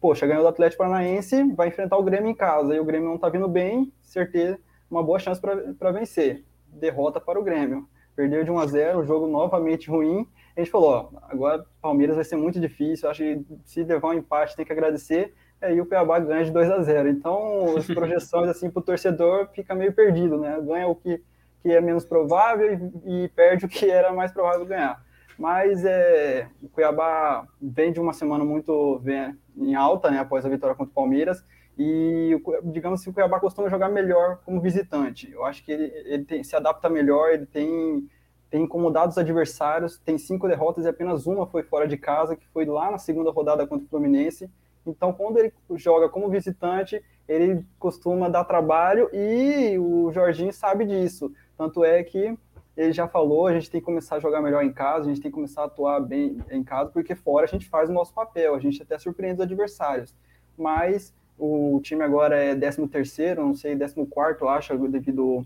poxa, 0.00 0.26
ganhou 0.26 0.42
do 0.42 0.48
Atlético 0.48 0.82
Paranaense, 0.82 1.42
vai 1.52 1.68
enfrentar 1.68 1.98
o 1.98 2.02
Grêmio 2.02 2.30
em 2.30 2.34
casa, 2.34 2.74
e 2.74 2.80
o 2.80 2.84
Grêmio 2.84 3.08
não 3.08 3.16
está 3.16 3.28
vindo 3.28 3.48
bem, 3.48 3.92
certeza, 4.00 4.58
uma 4.90 5.02
boa 5.02 5.18
chance 5.18 5.40
para 5.40 5.92
vencer. 5.92 6.42
Derrota 6.68 7.20
para 7.20 7.38
o 7.38 7.44
Grêmio. 7.44 7.86
Perdeu 8.16 8.42
de 8.42 8.50
1 8.50 8.58
a 8.58 8.66
0 8.66 9.00
o 9.00 9.04
jogo 9.04 9.26
novamente 9.26 9.90
ruim. 9.90 10.26
A 10.56 10.60
gente 10.60 10.70
falou, 10.70 11.10
ó, 11.12 11.18
agora 11.28 11.66
Palmeiras 11.82 12.16
vai 12.16 12.24
ser 12.24 12.36
muito 12.36 12.58
difícil, 12.58 13.10
acho 13.10 13.22
que 13.22 13.44
se 13.64 13.84
levar 13.84 14.08
um 14.08 14.14
empate 14.14 14.56
tem 14.56 14.64
que 14.64 14.72
agradecer. 14.72 15.34
Aí 15.60 15.80
o 15.80 15.86
Cuiabá 15.86 16.18
ganha 16.18 16.44
de 16.44 16.50
2 16.50 16.70
a 16.70 16.82
0 16.82 17.08
Então, 17.08 17.76
as 17.76 17.86
projeções 17.92 18.48
assim 18.48 18.70
para 18.70 18.80
o 18.80 18.84
torcedor 18.84 19.48
fica 19.54 19.74
meio 19.74 19.92
perdido, 19.92 20.38
né? 20.38 20.58
Ganha 20.60 20.86
o 20.86 20.94
que, 20.94 21.22
que 21.62 21.70
é 21.70 21.80
menos 21.80 22.04
provável 22.04 22.72
e, 23.04 23.24
e 23.24 23.28
perde 23.28 23.66
o 23.66 23.68
que 23.68 23.90
era 23.90 24.12
mais 24.12 24.32
provável 24.32 24.64
ganhar. 24.64 25.04
Mas 25.38 25.84
é, 25.84 26.48
o 26.62 26.68
Cuiabá 26.68 27.46
vem 27.60 27.92
de 27.92 28.00
uma 28.00 28.12
semana 28.12 28.44
muito 28.44 28.98
vem, 29.00 29.36
em 29.56 29.74
alta, 29.74 30.10
né, 30.10 30.18
após 30.18 30.46
a 30.46 30.48
vitória 30.48 30.74
contra 30.74 30.90
o 30.90 30.94
Palmeiras. 30.94 31.44
E, 31.78 32.40
digamos 32.64 33.04
que 33.04 33.10
o 33.10 33.12
Cuiabá 33.12 33.38
costuma 33.38 33.68
jogar 33.68 33.90
melhor 33.90 34.40
como 34.46 34.62
visitante. 34.62 35.30
Eu 35.30 35.44
acho 35.44 35.62
que 35.62 35.70
ele, 35.70 35.84
ele 36.06 36.24
tem, 36.24 36.42
se 36.42 36.56
adapta 36.56 36.88
melhor, 36.88 37.30
ele 37.32 37.44
tem, 37.44 38.08
tem 38.56 38.64
incomodado 38.64 39.10
os 39.10 39.18
adversários, 39.18 39.98
tem 39.98 40.16
cinco 40.16 40.48
derrotas 40.48 40.86
e 40.86 40.88
apenas 40.88 41.26
uma 41.26 41.46
foi 41.46 41.62
fora 41.62 41.86
de 41.86 41.98
casa, 41.98 42.34
que 42.34 42.48
foi 42.48 42.64
lá 42.64 42.90
na 42.90 42.96
segunda 42.96 43.30
rodada 43.30 43.66
contra 43.66 43.84
o 43.84 43.88
Fluminense. 43.90 44.50
Então, 44.86 45.12
quando 45.12 45.36
ele 45.36 45.52
joga 45.74 46.08
como 46.08 46.30
visitante, 46.30 47.04
ele 47.28 47.62
costuma 47.78 48.30
dar 48.30 48.44
trabalho 48.44 49.10
e 49.12 49.78
o 49.78 50.10
Jorginho 50.10 50.54
sabe 50.54 50.86
disso. 50.86 51.30
Tanto 51.54 51.84
é 51.84 52.02
que 52.02 52.34
ele 52.74 52.92
já 52.94 53.06
falou, 53.06 53.46
a 53.46 53.52
gente 53.52 53.70
tem 53.70 53.78
que 53.78 53.84
começar 53.84 54.16
a 54.16 54.20
jogar 54.20 54.40
melhor 54.40 54.64
em 54.64 54.72
casa, 54.72 55.04
a 55.04 55.08
gente 55.08 55.20
tem 55.20 55.30
que 55.30 55.34
começar 55.34 55.60
a 55.60 55.66
atuar 55.66 56.00
bem 56.00 56.38
em 56.50 56.64
casa, 56.64 56.90
porque 56.90 57.14
fora 57.14 57.44
a 57.44 57.48
gente 57.48 57.68
faz 57.68 57.90
o 57.90 57.92
nosso 57.92 58.14
papel, 58.14 58.54
a 58.54 58.58
gente 58.58 58.82
até 58.82 58.98
surpreende 58.98 59.34
os 59.34 59.40
adversários. 59.42 60.14
Mas 60.56 61.12
o 61.38 61.78
time 61.82 62.02
agora 62.02 62.42
é 62.42 62.54
13 62.54 62.88
terceiro, 62.88 63.44
não 63.44 63.54
sei, 63.54 63.76
14 63.76 64.06
quarto, 64.06 64.48
acho, 64.48 64.74
devido 64.88 65.44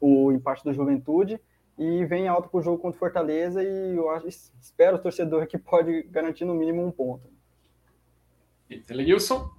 o 0.00 0.30
empate 0.30 0.62
do 0.62 0.72
Juventude, 0.72 1.40
e 1.80 2.04
vem 2.04 2.28
alto 2.28 2.50
para 2.50 2.60
o 2.60 2.62
jogo 2.62 2.76
contra 2.76 2.96
o 2.96 2.98
Fortaleza, 2.98 3.62
e 3.64 3.96
eu 3.96 4.10
acho, 4.10 4.28
espero 4.28 4.98
o 4.98 5.00
torcedor 5.00 5.46
que 5.46 5.56
pode 5.56 6.02
garantir 6.10 6.44
no 6.44 6.54
mínimo 6.54 6.86
um 6.86 6.90
ponto. 6.90 7.26
Telenilson? 8.86 9.50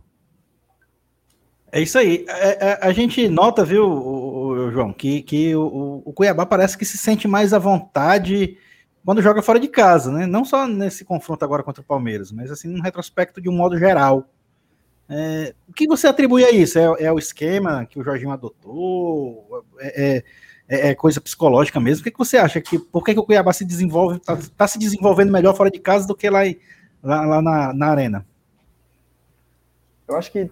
É 1.72 1.82
isso 1.82 1.98
aí. 1.98 2.24
É, 2.30 2.68
é, 2.68 2.80
a 2.80 2.92
gente 2.92 3.28
nota, 3.28 3.66
viu, 3.66 3.90
o, 3.90 4.50
o 4.50 4.72
João, 4.72 4.94
que, 4.94 5.24
que 5.24 5.56
o, 5.56 6.04
o, 6.06 6.14
Cuiabá 6.14 6.46
parece 6.46 6.78
que 6.78 6.86
se 6.86 6.96
sente 6.96 7.28
mais 7.28 7.54
à 7.54 7.60
vontade 7.60 8.56
quando 9.04 9.22
joga 9.22 9.42
fora 9.42 9.60
de 9.60 9.68
casa, 9.68 10.12
né? 10.12 10.28
Não 10.28 10.46
só 10.46 10.68
nesse 10.68 11.04
confronto 11.04 11.44
agora 11.44 11.64
contra 11.64 11.82
o 11.82 11.86
Palmeiras, 11.86 12.32
mas 12.32 12.52
assim, 12.52 12.68
num 12.68 12.82
retrospecto 12.82 13.42
de 13.42 13.50
um 13.50 13.54
modo 13.54 13.80
geral. 13.80 14.30
É, 15.10 15.56
o 15.68 15.74
que 15.74 15.88
você 15.88 16.08
atribui 16.08 16.46
a 16.46 16.52
isso? 16.52 16.78
É, 16.78 17.06
é, 17.06 17.12
o 17.12 17.18
esquema 17.18 17.84
que 17.88 18.00
o 18.00 18.04
Jorginho 18.04 18.32
adotou? 18.32 19.66
É, 19.80 20.24
é, 20.72 20.90
é 20.90 20.96
coisa 20.96 21.20
psicológica 21.20 21.80
mesmo? 21.82 22.00
O 22.02 22.04
que, 22.06 22.12
que 22.12 22.18
você 22.18 22.38
acha? 22.38 22.62
que 22.62 22.80
Por 22.80 23.04
que, 23.04 23.14
que 23.14 23.20
o 23.20 23.24
Cuiabá 23.24 23.52
se 23.52 23.66
desenvolve, 23.66 24.18
está 24.18 24.38
tá 24.58 24.68
se 24.68 24.80
desenvolvendo 24.80 25.30
melhor 25.30 25.54
fora 25.54 25.70
de 25.70 25.80
casa 25.80 26.08
do 26.08 26.16
que 26.16 26.30
lá, 26.30 26.40
lá, 27.04 27.26
lá 27.26 27.42
na, 27.42 27.74
na 27.74 27.88
arena? 27.88 28.26
Eu 30.08 30.16
acho 30.16 30.32
que 30.32 30.50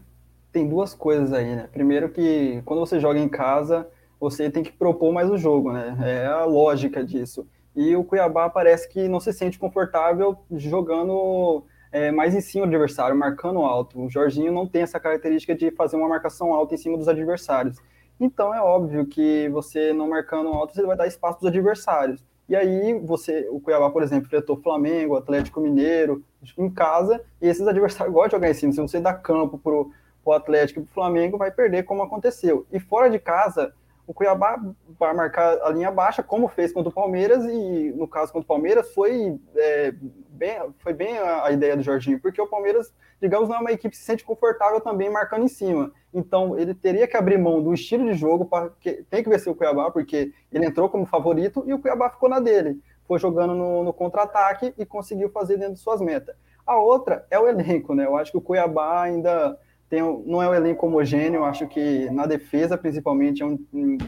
tem 0.52 0.68
duas 0.68 0.94
coisas 0.94 1.32
aí, 1.32 1.56
né? 1.56 1.70
Primeiro 1.72 2.10
que 2.10 2.62
quando 2.66 2.82
você 2.82 3.00
joga 3.00 3.18
em 3.18 3.30
casa, 3.30 3.88
você 4.20 4.50
tem 4.50 4.62
que 4.62 4.74
propor 4.74 5.14
mais 5.14 5.30
o 5.30 5.38
jogo, 5.38 5.72
né? 5.72 5.98
É 6.02 6.26
a 6.26 6.44
lógica 6.44 7.02
disso. 7.04 7.48
E 7.74 7.96
o 7.96 8.04
Cuiabá 8.04 8.50
parece 8.50 8.90
que 8.90 9.08
não 9.08 9.22
se 9.22 9.32
sente 9.32 9.58
confortável 9.58 10.38
jogando 10.52 11.64
é, 11.94 12.12
mais 12.12 12.36
em 12.36 12.42
cima 12.42 12.66
do 12.66 12.70
adversário, 12.70 13.16
marcando 13.16 13.60
alto. 13.60 14.02
O 14.02 14.10
Jorginho 14.10 14.52
não 14.52 14.68
tem 14.68 14.82
essa 14.82 15.00
característica 15.00 15.56
de 15.56 15.72
fazer 15.72 15.96
uma 15.96 16.10
marcação 16.10 16.54
alta 16.54 16.76
em 16.76 16.78
cima 16.78 16.98
dos 16.98 17.08
adversários. 17.08 17.78
Então 18.20 18.54
é 18.54 18.62
óbvio 18.62 19.06
que 19.06 19.48
você 19.50 19.94
não 19.94 20.10
marcando 20.10 20.50
alto, 20.50 20.74
você 20.74 20.84
vai 20.84 20.98
dar 20.98 21.08
espaço 21.08 21.40
para 21.40 21.46
os 21.46 21.50
adversários. 21.50 22.24
E 22.50 22.56
aí 22.56 23.00
você, 23.00 23.48
o 23.52 23.60
Cuiabá, 23.60 23.92
por 23.92 24.02
exemplo, 24.02 24.26
enfrentou 24.26 24.58
Flamengo, 24.58 25.16
Atlético 25.16 25.62
Mineiro, 25.62 26.24
em 26.58 26.70
casa, 26.70 27.24
e 27.40 27.48
esses 27.48 27.66
adversários 27.68 28.14
gostam 28.14 28.40
de 28.40 28.44
jogar 28.44 28.50
em 28.50 28.54
cima. 28.56 28.74
Se 28.74 28.82
você 28.82 29.00
dá 29.00 29.14
campo 29.14 29.58
pro, 29.58 29.92
pro 30.24 30.34
Atlético 30.34 30.80
e 30.80 30.84
pro 30.84 30.94
Flamengo, 30.94 31.38
vai 31.38 31.52
perder 31.52 31.84
como 31.84 32.02
aconteceu. 32.02 32.66
E 32.72 32.80
fora 32.80 33.10
de 33.10 33.20
casa, 33.20 33.72
o 34.10 34.14
Cuiabá 34.16 34.60
vai 35.00 35.14
marcar 35.14 35.60
a 35.62 35.70
linha 35.70 35.92
baixa, 35.92 36.24
como 36.24 36.48
fez 36.48 36.74
contra 36.74 36.90
o 36.90 36.94
Palmeiras, 36.94 37.46
e 37.46 37.94
no 37.96 38.08
caso 38.08 38.34
contra 38.34 38.46
o 38.46 38.48
Palmeiras 38.48 38.92
foi, 38.92 39.40
é, 39.56 39.94
bem, 40.30 40.58
foi 40.80 40.94
bem 40.94 41.20
a, 41.20 41.46
a, 41.46 41.52
ideia 41.52 41.78
do 41.78 41.84
Jorginho, 41.84 42.20
porque 42.20 42.42
o 42.42 42.48
Palmeiras, 42.48 42.92
digamos, 43.22 43.48
não 43.48 43.58
é 43.58 43.60
uma 43.60 43.72
equipe 43.72 43.92
que 43.92 43.98
se 43.98 44.04
sente 44.04 44.24
confortável 44.24 44.82
também 44.82 45.12
marcando 45.12 45.44
em 45.44 45.48
cima. 45.48 45.92
Então 46.14 46.58
ele 46.58 46.74
teria 46.74 47.08
que 47.08 47.16
abrir 47.16 47.38
mão 47.38 47.62
do 47.62 47.74
estilo 47.74 48.06
de 48.06 48.14
jogo, 48.14 48.46
para 48.46 48.72
tem 49.10 49.24
que 49.24 49.30
vencer 49.30 49.52
o 49.52 49.56
Cuiabá, 49.56 49.92
porque 49.92 50.34
ele 50.52 50.66
entrou 50.66 50.90
como 50.90 51.06
favorito 51.06 51.64
e 51.66 51.74
o 51.74 51.80
Cuiabá 51.80 52.10
ficou 52.10 52.30
na 52.30 52.40
dele. 52.40 52.80
Foi 53.08 53.20
jogando 53.20 53.54
no, 53.54 53.84
no 53.84 53.94
contra-ataque 53.94 54.74
e 54.78 54.86
conseguiu 54.86 55.30
fazer 55.30 55.58
dentro 55.58 55.74
de 55.76 55.80
suas 55.80 56.02
metas. 56.02 56.36
A 56.66 56.78
outra 56.78 57.26
é 57.32 57.40
o 57.40 57.48
elenco, 57.48 57.96
né? 57.96 58.06
Eu 58.06 58.16
acho 58.16 58.32
que 58.32 58.38
o 58.38 58.42
Cuiabá 58.42 59.02
ainda 59.02 59.58
tem, 59.90 60.02
não 60.26 60.42
é 60.42 60.48
um 60.48 60.54
elenco 60.54 60.86
homogêneo, 60.86 61.44
acho 61.44 61.68
que 61.68 62.10
na 62.12 62.28
defesa, 62.28 62.78
principalmente, 62.78 63.42
é 63.42 63.46
um, 63.46 63.58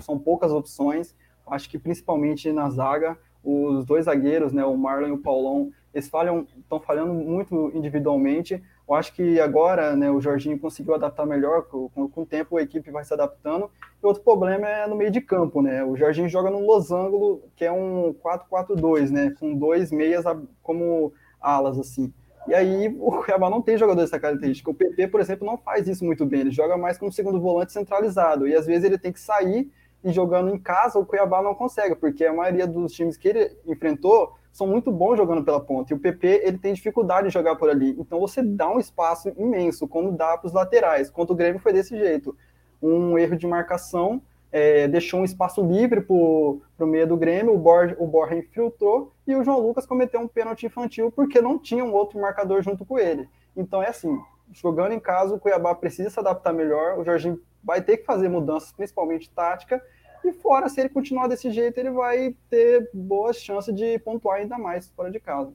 são 0.01 0.17
poucas 0.19 0.51
opções. 0.51 1.15
Acho 1.47 1.67
que 1.69 1.79
principalmente 1.79 2.51
na 2.51 2.69
zaga, 2.69 3.17
os 3.43 3.83
dois 3.83 4.05
zagueiros, 4.05 4.53
né, 4.53 4.63
o 4.63 4.77
Marlon 4.77 5.07
e 5.07 5.11
o 5.11 5.17
Paulão, 5.17 5.71
eles 5.93 6.07
falham, 6.07 6.45
estão 6.57 6.79
falhando 6.79 7.13
muito 7.13 7.71
individualmente. 7.73 8.63
Eu 8.91 8.95
acho 8.95 9.13
que 9.13 9.39
agora 9.39 9.95
né, 9.95 10.11
o 10.11 10.19
Jorginho 10.19 10.59
conseguiu 10.59 10.93
adaptar 10.93 11.25
melhor, 11.25 11.63
com, 11.63 11.87
com, 11.87 12.21
o 12.23 12.25
tempo 12.25 12.57
a 12.57 12.61
equipe 12.61 12.91
vai 12.91 13.05
se 13.05 13.13
adaptando. 13.13 13.71
E 14.03 14.05
outro 14.05 14.21
problema 14.21 14.67
é 14.67 14.85
no 14.85 14.97
meio 14.97 15.09
de 15.09 15.21
campo, 15.21 15.61
né? 15.61 15.81
O 15.81 15.95
Jorginho 15.95 16.27
joga 16.27 16.49
no 16.49 16.59
losango, 16.59 17.41
que 17.55 17.63
é 17.63 17.71
um 17.71 18.13
4-4-2, 18.21 19.09
né? 19.09 19.33
Com 19.39 19.55
dois 19.55 19.93
meias 19.93 20.25
como 20.61 21.13
alas, 21.39 21.79
assim. 21.79 22.13
E 22.49 22.53
aí 22.53 22.93
o 22.99 23.11
Cuiabá 23.23 23.49
não 23.49 23.61
tem 23.61 23.77
jogador 23.77 24.01
dessa 24.01 24.19
característica. 24.19 24.69
O 24.69 24.73
PP, 24.73 25.07
por 25.07 25.21
exemplo, 25.21 25.47
não 25.47 25.57
faz 25.57 25.87
isso 25.87 26.03
muito 26.03 26.25
bem. 26.25 26.41
Ele 26.41 26.51
joga 26.51 26.75
mais 26.75 26.97
como 26.97 27.13
segundo 27.13 27.39
volante 27.39 27.71
centralizado. 27.71 28.45
E 28.45 28.53
às 28.53 28.65
vezes 28.65 28.83
ele 28.83 28.97
tem 28.97 29.13
que 29.13 29.21
sair 29.21 29.71
e 30.03 30.11
jogando 30.11 30.53
em 30.53 30.59
casa, 30.59 30.99
o 30.99 31.05
Cuiabá 31.05 31.41
não 31.41 31.55
consegue, 31.55 31.95
porque 31.95 32.25
a 32.25 32.33
maioria 32.33 32.67
dos 32.67 32.91
times 32.91 33.15
que 33.15 33.29
ele 33.29 33.55
enfrentou 33.65 34.33
são 34.51 34.67
muito 34.67 34.91
bons 34.91 35.17
jogando 35.17 35.43
pela 35.43 35.59
ponta. 35.59 35.93
E 35.93 35.95
o 35.95 35.99
PP 35.99 36.41
ele 36.43 36.57
tem 36.57 36.73
dificuldade 36.73 37.27
de 37.27 37.33
jogar 37.33 37.55
por 37.55 37.69
ali. 37.69 37.95
Então 37.99 38.19
você 38.19 38.41
dá 38.41 38.69
um 38.69 38.79
espaço 38.79 39.29
imenso 39.37 39.87
quando 39.87 40.11
dá 40.11 40.37
para 40.37 40.47
os 40.47 40.53
laterais. 40.53 41.09
Contra 41.09 41.33
o 41.33 41.35
Grêmio 41.35 41.61
foi 41.61 41.73
desse 41.73 41.97
jeito. 41.97 42.35
Um 42.81 43.17
erro 43.17 43.37
de 43.37 43.47
marcação 43.47 44.21
é, 44.51 44.87
deixou 44.87 45.21
um 45.21 45.25
espaço 45.25 45.65
livre 45.65 46.01
para 46.01 46.13
o 46.13 46.61
meio 46.79 47.07
do 47.07 47.15
Grêmio, 47.15 47.53
o, 47.53 47.57
Bor, 47.57 47.95
o 47.97 48.05
Borja 48.05 48.35
infiltrou 48.35 49.13
e 49.25 49.35
o 49.35 49.43
João 49.43 49.59
Lucas 49.59 49.85
cometeu 49.85 50.19
um 50.19 50.27
pênalti 50.27 50.65
infantil 50.65 51.11
porque 51.11 51.39
não 51.39 51.57
tinha 51.57 51.85
um 51.85 51.93
outro 51.93 52.19
marcador 52.19 52.61
junto 52.61 52.83
com 52.83 52.99
ele. 52.99 53.29
Então 53.55 53.81
é 53.81 53.87
assim, 53.87 54.19
jogando 54.51 54.91
em 54.91 54.99
casa, 54.99 55.33
o 55.33 55.39
Cuiabá 55.39 55.73
precisa 55.73 56.09
se 56.09 56.19
adaptar 56.19 56.51
melhor, 56.51 56.99
o 56.99 57.05
Jorginho 57.05 57.39
vai 57.63 57.81
ter 57.81 57.97
que 57.97 58.05
fazer 58.05 58.27
mudanças, 58.27 58.71
principalmente 58.71 59.29
tática, 59.29 59.81
e 60.29 60.33
fora, 60.33 60.69
se 60.69 60.79
ele 60.79 60.89
continuar 60.89 61.27
desse 61.27 61.49
jeito, 61.51 61.77
ele 61.77 61.91
vai 61.91 62.35
ter 62.49 62.89
boas 62.93 63.37
chances 63.37 63.73
de 63.73 63.97
pontuar 63.99 64.39
ainda 64.39 64.57
mais 64.57 64.89
fora 64.89 65.09
de 65.09 65.19
casa. 65.19 65.53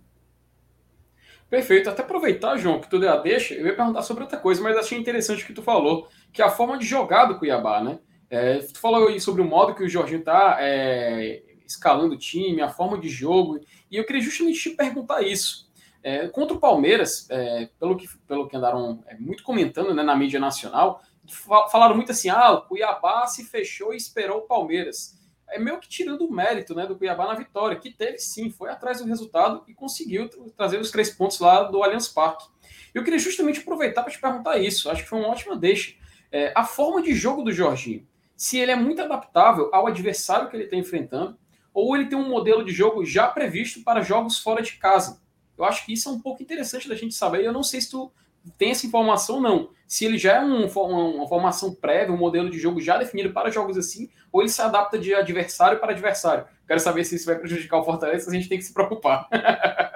Perfeito. 1.48 1.88
Até 1.88 2.02
aproveitar, 2.02 2.56
João, 2.56 2.80
que 2.80 2.90
tu 2.90 2.98
deu 2.98 3.10
a 3.12 3.16
deixa, 3.16 3.54
eu 3.54 3.66
ia 3.66 3.76
perguntar 3.76 4.02
sobre 4.02 4.24
outra 4.24 4.38
coisa, 4.38 4.60
mas 4.62 4.76
achei 4.76 4.98
interessante 4.98 5.44
o 5.44 5.46
que 5.46 5.52
tu 5.52 5.62
falou, 5.62 6.08
que 6.32 6.42
é 6.42 6.44
a 6.44 6.50
forma 6.50 6.76
de 6.76 6.84
jogar 6.84 7.26
do 7.26 7.38
Cuiabá, 7.38 7.80
né? 7.80 7.98
É, 8.28 8.58
tu 8.58 8.80
falou 8.80 9.08
aí 9.08 9.20
sobre 9.20 9.40
o 9.40 9.44
modo 9.44 9.74
que 9.74 9.84
o 9.84 9.88
Jorginho 9.88 10.18
está 10.18 10.56
é, 10.60 11.42
escalando 11.64 12.14
o 12.14 12.18
time, 12.18 12.60
a 12.60 12.68
forma 12.68 12.98
de 12.98 13.08
jogo, 13.08 13.60
e 13.90 13.96
eu 13.96 14.04
queria 14.04 14.22
justamente 14.22 14.58
te 14.58 14.70
perguntar 14.70 15.22
isso. 15.22 15.66
É, 16.02 16.28
contra 16.28 16.56
o 16.56 16.60
Palmeiras, 16.60 17.28
é, 17.30 17.68
pelo, 17.78 17.96
que, 17.96 18.08
pelo 18.26 18.48
que 18.48 18.56
andaram 18.56 19.02
é, 19.06 19.16
muito 19.16 19.42
comentando 19.44 19.94
né, 19.94 20.02
na 20.02 20.16
mídia 20.16 20.40
nacional, 20.40 21.00
falaram 21.70 21.94
muito 21.94 22.12
assim: 22.12 22.28
ah, 22.28 22.52
o 22.52 22.62
Cuiabá 22.62 23.26
se 23.26 23.44
fechou 23.44 23.92
e 23.92 23.96
esperou 23.96 24.38
o 24.38 24.42
Palmeiras. 24.42 25.16
É 25.48 25.58
meio 25.58 25.78
que 25.78 25.88
tirando 25.88 26.22
o 26.22 26.32
mérito 26.32 26.74
né, 26.74 26.86
do 26.86 26.96
Cuiabá 26.96 27.26
na 27.26 27.34
vitória, 27.34 27.78
que 27.78 27.90
teve 27.90 28.18
sim, 28.18 28.50
foi 28.50 28.68
atrás 28.68 29.00
do 29.00 29.06
resultado 29.06 29.62
e 29.68 29.74
conseguiu 29.74 30.28
trazer 30.56 30.80
os 30.80 30.90
três 30.90 31.10
pontos 31.10 31.38
lá 31.38 31.62
do 31.62 31.82
Allianz 31.84 32.08
Parque. 32.08 32.46
Eu 32.92 33.04
queria 33.04 33.18
justamente 33.18 33.60
aproveitar 33.60 34.02
para 34.02 34.10
te 34.10 34.20
perguntar 34.20 34.58
isso, 34.58 34.90
acho 34.90 35.04
que 35.04 35.08
foi 35.08 35.20
uma 35.20 35.28
ótima 35.28 35.56
deixa. 35.56 35.94
É, 36.32 36.52
a 36.56 36.64
forma 36.64 37.00
de 37.00 37.14
jogo 37.14 37.42
do 37.42 37.52
Jorginho 37.52 38.04
se 38.36 38.58
ele 38.58 38.70
é 38.70 38.76
muito 38.76 39.00
adaptável 39.00 39.70
ao 39.72 39.86
adversário 39.86 40.48
que 40.50 40.56
ele 40.56 40.64
está 40.64 40.76
enfrentando, 40.76 41.38
ou 41.72 41.96
ele 41.96 42.06
tem 42.06 42.18
um 42.18 42.28
modelo 42.28 42.64
de 42.64 42.72
jogo 42.72 43.04
já 43.04 43.26
previsto 43.26 43.82
para 43.82 44.02
jogos 44.02 44.38
fora 44.38 44.62
de 44.62 44.72
casa. 44.74 45.22
Eu 45.56 45.64
acho 45.64 45.86
que 45.86 45.92
isso 45.94 46.08
é 46.08 46.12
um 46.12 46.20
pouco 46.20 46.42
interessante 46.42 46.88
da 46.88 46.94
gente 46.94 47.14
saber. 47.14 47.42
Eu 47.42 47.52
não 47.52 47.62
sei 47.62 47.80
se 47.80 47.90
tu 47.90 48.12
tem 48.58 48.70
essa 48.70 48.86
informação 48.86 49.40
não. 49.40 49.70
Se 49.86 50.04
ele 50.04 50.18
já 50.18 50.36
é 50.36 50.40
um, 50.40 50.66
uma 50.66 51.28
formação 51.28 51.74
prévia, 51.74 52.14
um 52.14 52.18
modelo 52.18 52.50
de 52.50 52.58
jogo 52.58 52.80
já 52.80 52.96
definido 52.98 53.32
para 53.32 53.50
jogos 53.50 53.76
assim, 53.76 54.10
ou 54.32 54.42
ele 54.42 54.48
se 54.48 54.60
adapta 54.60 54.98
de 54.98 55.14
adversário 55.14 55.78
para 55.78 55.92
adversário. 55.92 56.44
Quero 56.66 56.80
saber 56.80 57.04
se 57.04 57.14
isso 57.14 57.26
vai 57.26 57.36
prejudicar 57.36 57.78
o 57.78 57.84
Fortaleza, 57.84 58.28
a 58.28 58.34
gente 58.34 58.48
tem 58.48 58.58
que 58.58 58.64
se 58.64 58.74
preocupar. 58.74 59.28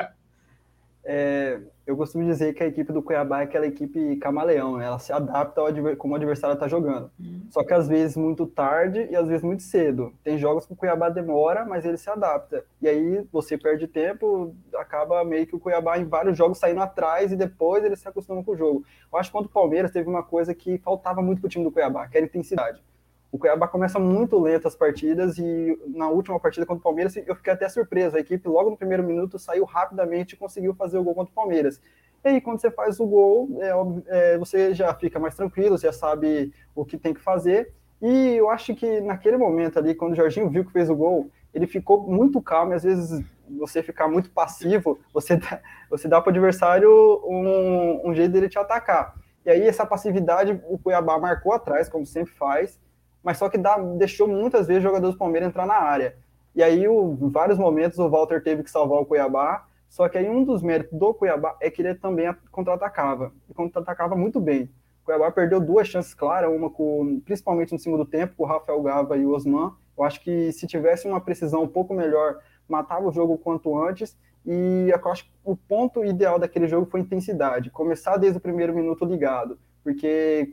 é, 1.04 1.61
eu 1.87 1.97
costumo 1.97 2.25
dizer 2.25 2.52
que 2.54 2.62
a 2.62 2.66
equipe 2.66 2.92
do 2.92 3.02
Cuiabá 3.02 3.40
é 3.40 3.45
aquela 3.45 3.66
equipe 3.66 4.16
camaleão, 4.16 4.76
né? 4.76 4.87
Ela 4.87 4.99
se 4.99 5.12
adapta 5.12 5.61
ao 5.61 5.66
adver... 5.66 5.97
como 5.97 6.12
o 6.12 6.16
adversário 6.16 6.54
está 6.54 6.69
jogando. 6.69 7.11
Uhum. 7.19 7.42
Só 7.50 7.64
que 7.64 7.73
às 7.73 7.88
vezes 7.88 8.16
muito 8.16 8.47
tarde 8.47 9.09
e 9.11 9.16
às 9.16 9.26
vezes 9.26 9.42
muito 9.42 9.62
cedo. 9.62 10.12
Tem 10.23 10.38
jogos 10.38 10.66
que 10.66 10.73
o 10.73 10.76
Cuiabá 10.76 11.09
demora, 11.09 11.64
mas 11.64 11.85
ele 11.85 11.97
se 11.97 12.09
adapta. 12.11 12.64
E 12.80 12.88
aí 12.88 13.26
você 13.33 13.57
perde 13.57 13.88
tempo, 13.88 14.54
acaba 14.76 15.25
meio 15.25 15.47
que 15.47 15.57
o 15.57 15.61
Cuiabá 15.61 15.99
em 15.99 16.04
vários 16.04 16.37
jogos 16.37 16.59
saindo 16.59 16.80
atrás 16.80 17.33
e 17.33 17.37
depois 17.37 17.83
ele 17.83 17.97
se 17.97 18.07
acostuma 18.07 18.45
com 18.45 18.52
o 18.52 18.57
jogo. 18.57 18.85
Eu 19.12 19.19
acho 19.19 19.30
que 19.30 19.37
contra 19.37 19.50
o 19.50 19.52
Palmeiras 19.52 19.90
teve 19.90 20.09
uma 20.09 20.23
coisa 20.23 20.54
que 20.54 20.78
faltava 20.78 21.23
muito 21.23 21.40
para 21.40 21.47
o 21.47 21.50
time 21.50 21.64
do 21.64 21.73
Cuiabá, 21.73 22.07
que 22.09 22.16
era 22.16 22.26
intensidade. 22.26 22.80
O 23.32 23.38
Cuiabá 23.38 23.68
começa 23.68 23.99
muito 23.99 24.40
lento 24.40 24.66
as 24.66 24.75
partidas 24.75 25.38
e 25.38 25.78
na 25.87 26.08
última 26.08 26.38
partida 26.40 26.66
contra 26.66 26.80
o 26.80 26.82
Palmeiras 26.82 27.16
eu 27.16 27.37
fiquei 27.37 27.52
até 27.52 27.68
surpreso. 27.68 28.16
A 28.16 28.20
equipe 28.20 28.49
logo 28.49 28.70
no 28.70 28.76
primeiro 28.76 29.04
minuto 29.04 29.38
saiu 29.38 29.64
rapidamente 29.64 30.34
e 30.34 30.38
conseguiu 30.38 30.75
fazer 30.75 30.99
o 30.99 31.04
gol 31.04 31.14
contra 31.14 31.30
o 31.30 31.34
Palmeiras. 31.34 31.80
E 32.25 32.28
aí 32.28 32.40
quando 32.40 32.60
você 32.60 32.70
faz 32.70 32.99
o 32.99 33.06
gol, 33.06 33.49
é, 33.60 34.34
é, 34.34 34.38
você 34.38 34.75
já 34.75 34.92
fica 34.94 35.18
mais 35.20 35.37
tranquilo, 35.37 35.78
já 35.78 35.92
sabe 35.92 36.52
o 36.75 36.84
que 36.84 36.99
tem 36.99 37.14
que 37.14 37.20
fazer. 37.20 37.72
E 38.02 38.37
eu 38.37 38.50
acho 38.50 38.75
que 38.75 39.00
naquele 39.00 39.37
momento 39.37 39.78
ali, 39.78 39.94
quando 39.94 40.12
o 40.12 40.16
Jorginho 40.16 40.50
viu 40.50 40.64
que 40.64 40.72
fez 40.72 40.90
o 40.90 40.96
gol, 40.96 41.30
ele 41.54 41.66
ficou 41.66 42.02
muito 42.02 42.40
calmo 42.42 42.72
e 42.72 42.75
às 42.75 42.82
vezes 42.82 43.25
você 43.58 43.82
ficar 43.82 44.08
muito 44.08 44.30
passivo, 44.30 44.99
você 45.12 45.37
dá, 45.37 45.60
você 45.88 46.08
dá 46.08 46.20
para 46.20 46.30
o 46.30 46.32
adversário 46.32 46.90
um, 47.25 48.10
um 48.10 48.14
jeito 48.14 48.32
dele 48.32 48.49
te 48.49 48.58
atacar. 48.58 49.14
E 49.44 49.50
aí 49.50 49.62
essa 49.62 49.87
passividade 49.87 50.60
o 50.68 50.78
Cuiabá 50.78 51.18
marcou 51.18 51.52
atrás, 51.52 51.88
como 51.88 52.04
sempre 52.04 52.32
faz, 52.34 52.78
mas 53.22 53.38
só 53.38 53.48
que 53.48 53.58
dá, 53.58 53.76
deixou 53.78 54.26
muitas 54.26 54.66
vezes 54.66 54.82
o 54.82 54.86
jogador 54.86 55.10
do 55.10 55.18
Palmeiras 55.18 55.48
entrar 55.48 55.66
na 55.66 55.74
área. 55.74 56.16
E 56.54 56.62
aí, 56.62 56.88
o, 56.88 57.16
em 57.20 57.28
vários 57.28 57.58
momentos, 57.58 57.98
o 57.98 58.08
Walter 58.08 58.42
teve 58.42 58.62
que 58.62 58.70
salvar 58.70 59.00
o 59.00 59.06
Cuiabá, 59.06 59.66
só 59.88 60.08
que 60.08 60.18
aí 60.18 60.28
um 60.28 60.44
dos 60.44 60.62
méritos 60.62 60.98
do 60.98 61.14
Cuiabá 61.14 61.56
é 61.60 61.70
que 61.70 61.82
ele 61.82 61.94
também 61.94 62.32
contra-atacava, 62.50 63.32
e 63.48 63.54
contra-atacava 63.54 64.16
muito 64.16 64.40
bem. 64.40 64.70
O 65.02 65.06
Cuiabá 65.06 65.30
perdeu 65.30 65.60
duas 65.60 65.88
chances 65.88 66.14
claras, 66.14 66.50
uma 66.50 66.70
com, 66.70 67.20
principalmente 67.24 67.72
no 67.72 67.78
segundo 67.78 68.04
tempo, 68.04 68.34
com 68.36 68.44
o 68.44 68.46
Rafael 68.46 68.82
Gava 68.82 69.16
e 69.16 69.24
o 69.24 69.32
Osman. 69.32 69.72
Eu 69.96 70.04
acho 70.04 70.20
que 70.22 70.52
se 70.52 70.66
tivesse 70.66 71.06
uma 71.06 71.20
precisão 71.20 71.62
um 71.62 71.68
pouco 71.68 71.92
melhor, 71.94 72.38
matava 72.68 73.08
o 73.08 73.12
jogo 73.12 73.36
quanto 73.38 73.76
antes, 73.78 74.16
e 74.46 74.88
eu 74.90 75.10
acho 75.10 75.24
que 75.24 75.30
o 75.44 75.56
ponto 75.56 76.04
ideal 76.04 76.38
daquele 76.38 76.66
jogo 76.66 76.86
foi 76.90 77.00
intensidade, 77.00 77.70
começar 77.70 78.16
desde 78.16 78.38
o 78.38 78.40
primeiro 78.40 78.74
minuto 78.74 79.04
ligado 79.04 79.58
porque 79.82 80.52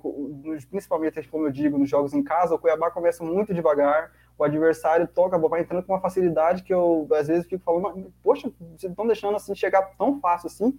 principalmente, 0.69 1.27
como 1.27 1.47
eu 1.47 1.51
digo, 1.51 1.77
nos 1.77 1.89
jogos 1.89 2.13
em 2.13 2.23
casa, 2.23 2.55
o 2.55 2.59
Cuiabá 2.59 2.89
começa 2.89 3.23
muito 3.23 3.53
devagar, 3.53 4.11
o 4.37 4.43
adversário 4.43 5.07
toca 5.07 5.37
vai 5.37 5.61
entrando 5.61 5.83
com 5.83 5.93
uma 5.93 6.01
facilidade 6.01 6.63
que 6.63 6.73
eu 6.73 7.07
às 7.13 7.27
vezes 7.27 7.45
fico 7.47 7.63
falando, 7.63 8.13
poxa, 8.23 8.51
vocês 8.59 8.91
estão 8.91 9.07
deixando 9.07 9.35
assim 9.35 9.55
chegar 9.55 9.81
tão 9.97 10.19
fácil 10.19 10.47
assim. 10.47 10.77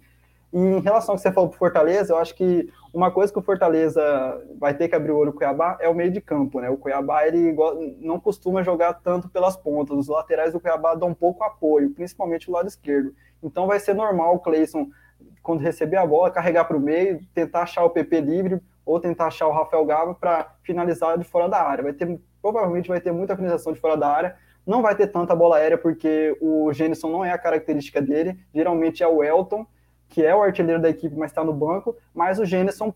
E 0.51 0.57
em 0.57 0.79
relação 0.79 1.13
ao 1.13 1.17
que 1.17 1.21
você 1.21 1.31
falou 1.31 1.49
para 1.49 1.59
Fortaleza, 1.59 2.13
eu 2.13 2.17
acho 2.17 2.33
que 2.33 2.67
uma 2.91 3.11
coisa 3.11 3.31
que 3.31 3.37
o 3.37 3.41
Fortaleza 3.41 4.01
vai 4.57 4.73
ter 4.73 4.87
que 4.87 4.95
abrir 4.95 5.11
o 5.11 5.17
olho 5.17 5.29
o 5.29 5.33
Cuiabá 5.33 5.77
é 5.79 5.87
o 5.87 5.93
meio 5.93 6.09
de 6.09 6.19
campo, 6.19 6.59
né? 6.59 6.69
O 6.71 6.77
Cuiabá 6.77 7.27
ele 7.27 7.55
não 7.99 8.19
costuma 8.19 8.63
jogar 8.63 8.93
tanto 8.95 9.29
pelas 9.29 9.55
pontas, 9.55 9.95
os 9.95 10.07
laterais 10.07 10.53
do 10.53 10.59
Cuiabá 10.59 10.95
dão 10.95 11.13
pouco 11.13 11.43
apoio, 11.43 11.91
principalmente 11.91 12.49
o 12.49 12.53
lado 12.53 12.67
esquerdo. 12.67 13.13
Então 13.43 13.67
vai 13.67 13.79
ser 13.79 13.93
normal 13.93 14.35
o 14.35 14.39
Cleison 14.39 14.89
quando 15.41 15.61
receber 15.61 15.97
a 15.97 16.05
bola, 16.05 16.31
carregar 16.31 16.65
para 16.65 16.77
o 16.77 16.79
meio, 16.79 17.19
tentar 17.33 17.63
achar 17.63 17.83
o 17.83 17.89
PP 17.89 18.21
livre 18.21 18.61
ou 18.85 18.99
tentar 18.99 19.27
achar 19.27 19.47
o 19.47 19.51
Rafael 19.51 19.85
Gava 19.85 20.13
para 20.13 20.55
finalizar 20.63 21.17
de 21.17 21.23
fora 21.23 21.47
da 21.47 21.61
área. 21.61 21.83
Vai 21.83 21.93
ter, 21.93 22.19
provavelmente 22.41 22.87
vai 22.87 22.99
ter 22.99 23.11
muita 23.11 23.35
finalização 23.35 23.73
de 23.73 23.79
fora 23.79 23.95
da 23.95 24.07
área. 24.07 24.35
Não 24.65 24.81
vai 24.81 24.95
ter 24.95 25.07
tanta 25.07 25.35
bola 25.35 25.57
aérea 25.57 25.77
porque 25.77 26.35
o 26.41 26.71
Gênison 26.73 27.09
não 27.09 27.23
é 27.23 27.31
a 27.31 27.37
característica 27.37 28.01
dele. 28.01 28.39
Geralmente 28.53 29.03
é 29.03 29.07
o 29.07 29.23
Elton, 29.23 29.65
que 30.07 30.25
é 30.25 30.35
o 30.35 30.41
artilheiro 30.41 30.81
da 30.81 30.89
equipe, 30.89 31.15
mas 31.15 31.31
está 31.31 31.43
no 31.43 31.53
banco. 31.53 31.95
Mas 32.13 32.39
o 32.39 32.45
Gênison, 32.45 32.93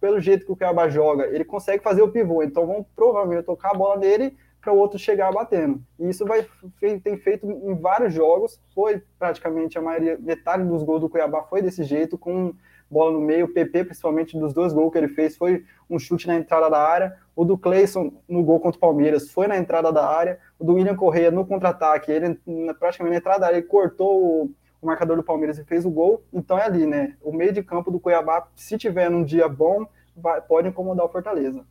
pelo 0.00 0.20
jeito 0.20 0.44
que 0.44 0.52
o 0.52 0.56
Cuiabá 0.56 0.88
joga, 0.88 1.26
ele 1.26 1.44
consegue 1.44 1.82
fazer 1.82 2.02
o 2.02 2.08
pivô. 2.08 2.42
Então 2.42 2.66
vão 2.66 2.86
provavelmente 2.94 3.44
tocar 3.44 3.70
a 3.70 3.74
bola 3.74 3.96
nele 3.96 4.36
para 4.66 4.74
o 4.74 4.78
outro 4.78 4.98
chegar 4.98 5.32
batendo. 5.32 5.80
E 5.96 6.08
isso 6.08 6.26
vai 6.26 6.44
tem 6.80 7.16
feito 7.18 7.46
em 7.46 7.74
vários 7.76 8.12
jogos, 8.12 8.60
foi 8.74 9.00
praticamente 9.16 9.78
a 9.78 9.80
maioria, 9.80 10.18
metade 10.18 10.64
dos 10.64 10.82
gols 10.82 11.00
do 11.02 11.08
Cuiabá 11.08 11.44
foi 11.44 11.62
desse 11.62 11.84
jeito, 11.84 12.18
com 12.18 12.52
bola 12.90 13.12
no 13.12 13.20
meio, 13.20 13.46
o 13.46 13.52
PP, 13.52 13.84
principalmente 13.84 14.36
dos 14.36 14.52
dois 14.52 14.72
gols 14.72 14.90
que 14.90 14.98
ele 14.98 15.06
fez, 15.06 15.36
foi 15.36 15.64
um 15.88 16.00
chute 16.00 16.26
na 16.26 16.34
entrada 16.34 16.68
da 16.68 16.80
área, 16.80 17.16
o 17.36 17.44
do 17.44 17.56
Cleison 17.56 18.12
no 18.28 18.42
gol 18.42 18.58
contra 18.58 18.76
o 18.76 18.80
Palmeiras 18.80 19.30
foi 19.30 19.46
na 19.46 19.56
entrada 19.56 19.92
da 19.92 20.04
área, 20.04 20.40
o 20.58 20.64
do 20.64 20.74
William 20.74 20.96
Correia 20.96 21.30
no 21.30 21.46
contra-ataque, 21.46 22.10
ele 22.10 22.34
praticamente 22.78 23.12
na 23.12 23.18
entrada 23.18 23.40
da 23.40 23.46
área, 23.46 23.58
ele 23.58 23.66
cortou 23.66 24.20
o, 24.20 24.50
o 24.82 24.86
marcador 24.86 25.16
do 25.16 25.22
Palmeiras 25.22 25.58
e 25.58 25.64
fez 25.64 25.84
o 25.84 25.90
gol, 25.90 26.24
então 26.32 26.58
é 26.58 26.64
ali, 26.64 26.86
né, 26.86 27.16
o 27.22 27.32
meio 27.32 27.52
de 27.52 27.62
campo 27.62 27.88
do 27.88 28.00
Cuiabá, 28.00 28.48
se 28.56 28.76
tiver 28.76 29.08
num 29.08 29.22
dia 29.22 29.48
bom, 29.48 29.86
vai, 30.16 30.40
pode 30.40 30.68
incomodar 30.68 31.06
o 31.06 31.08
Fortaleza. 31.08 31.64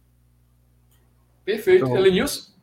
Perfeito. 1.44 1.86
Então, 1.86 1.98
Elenilson? 1.98 2.55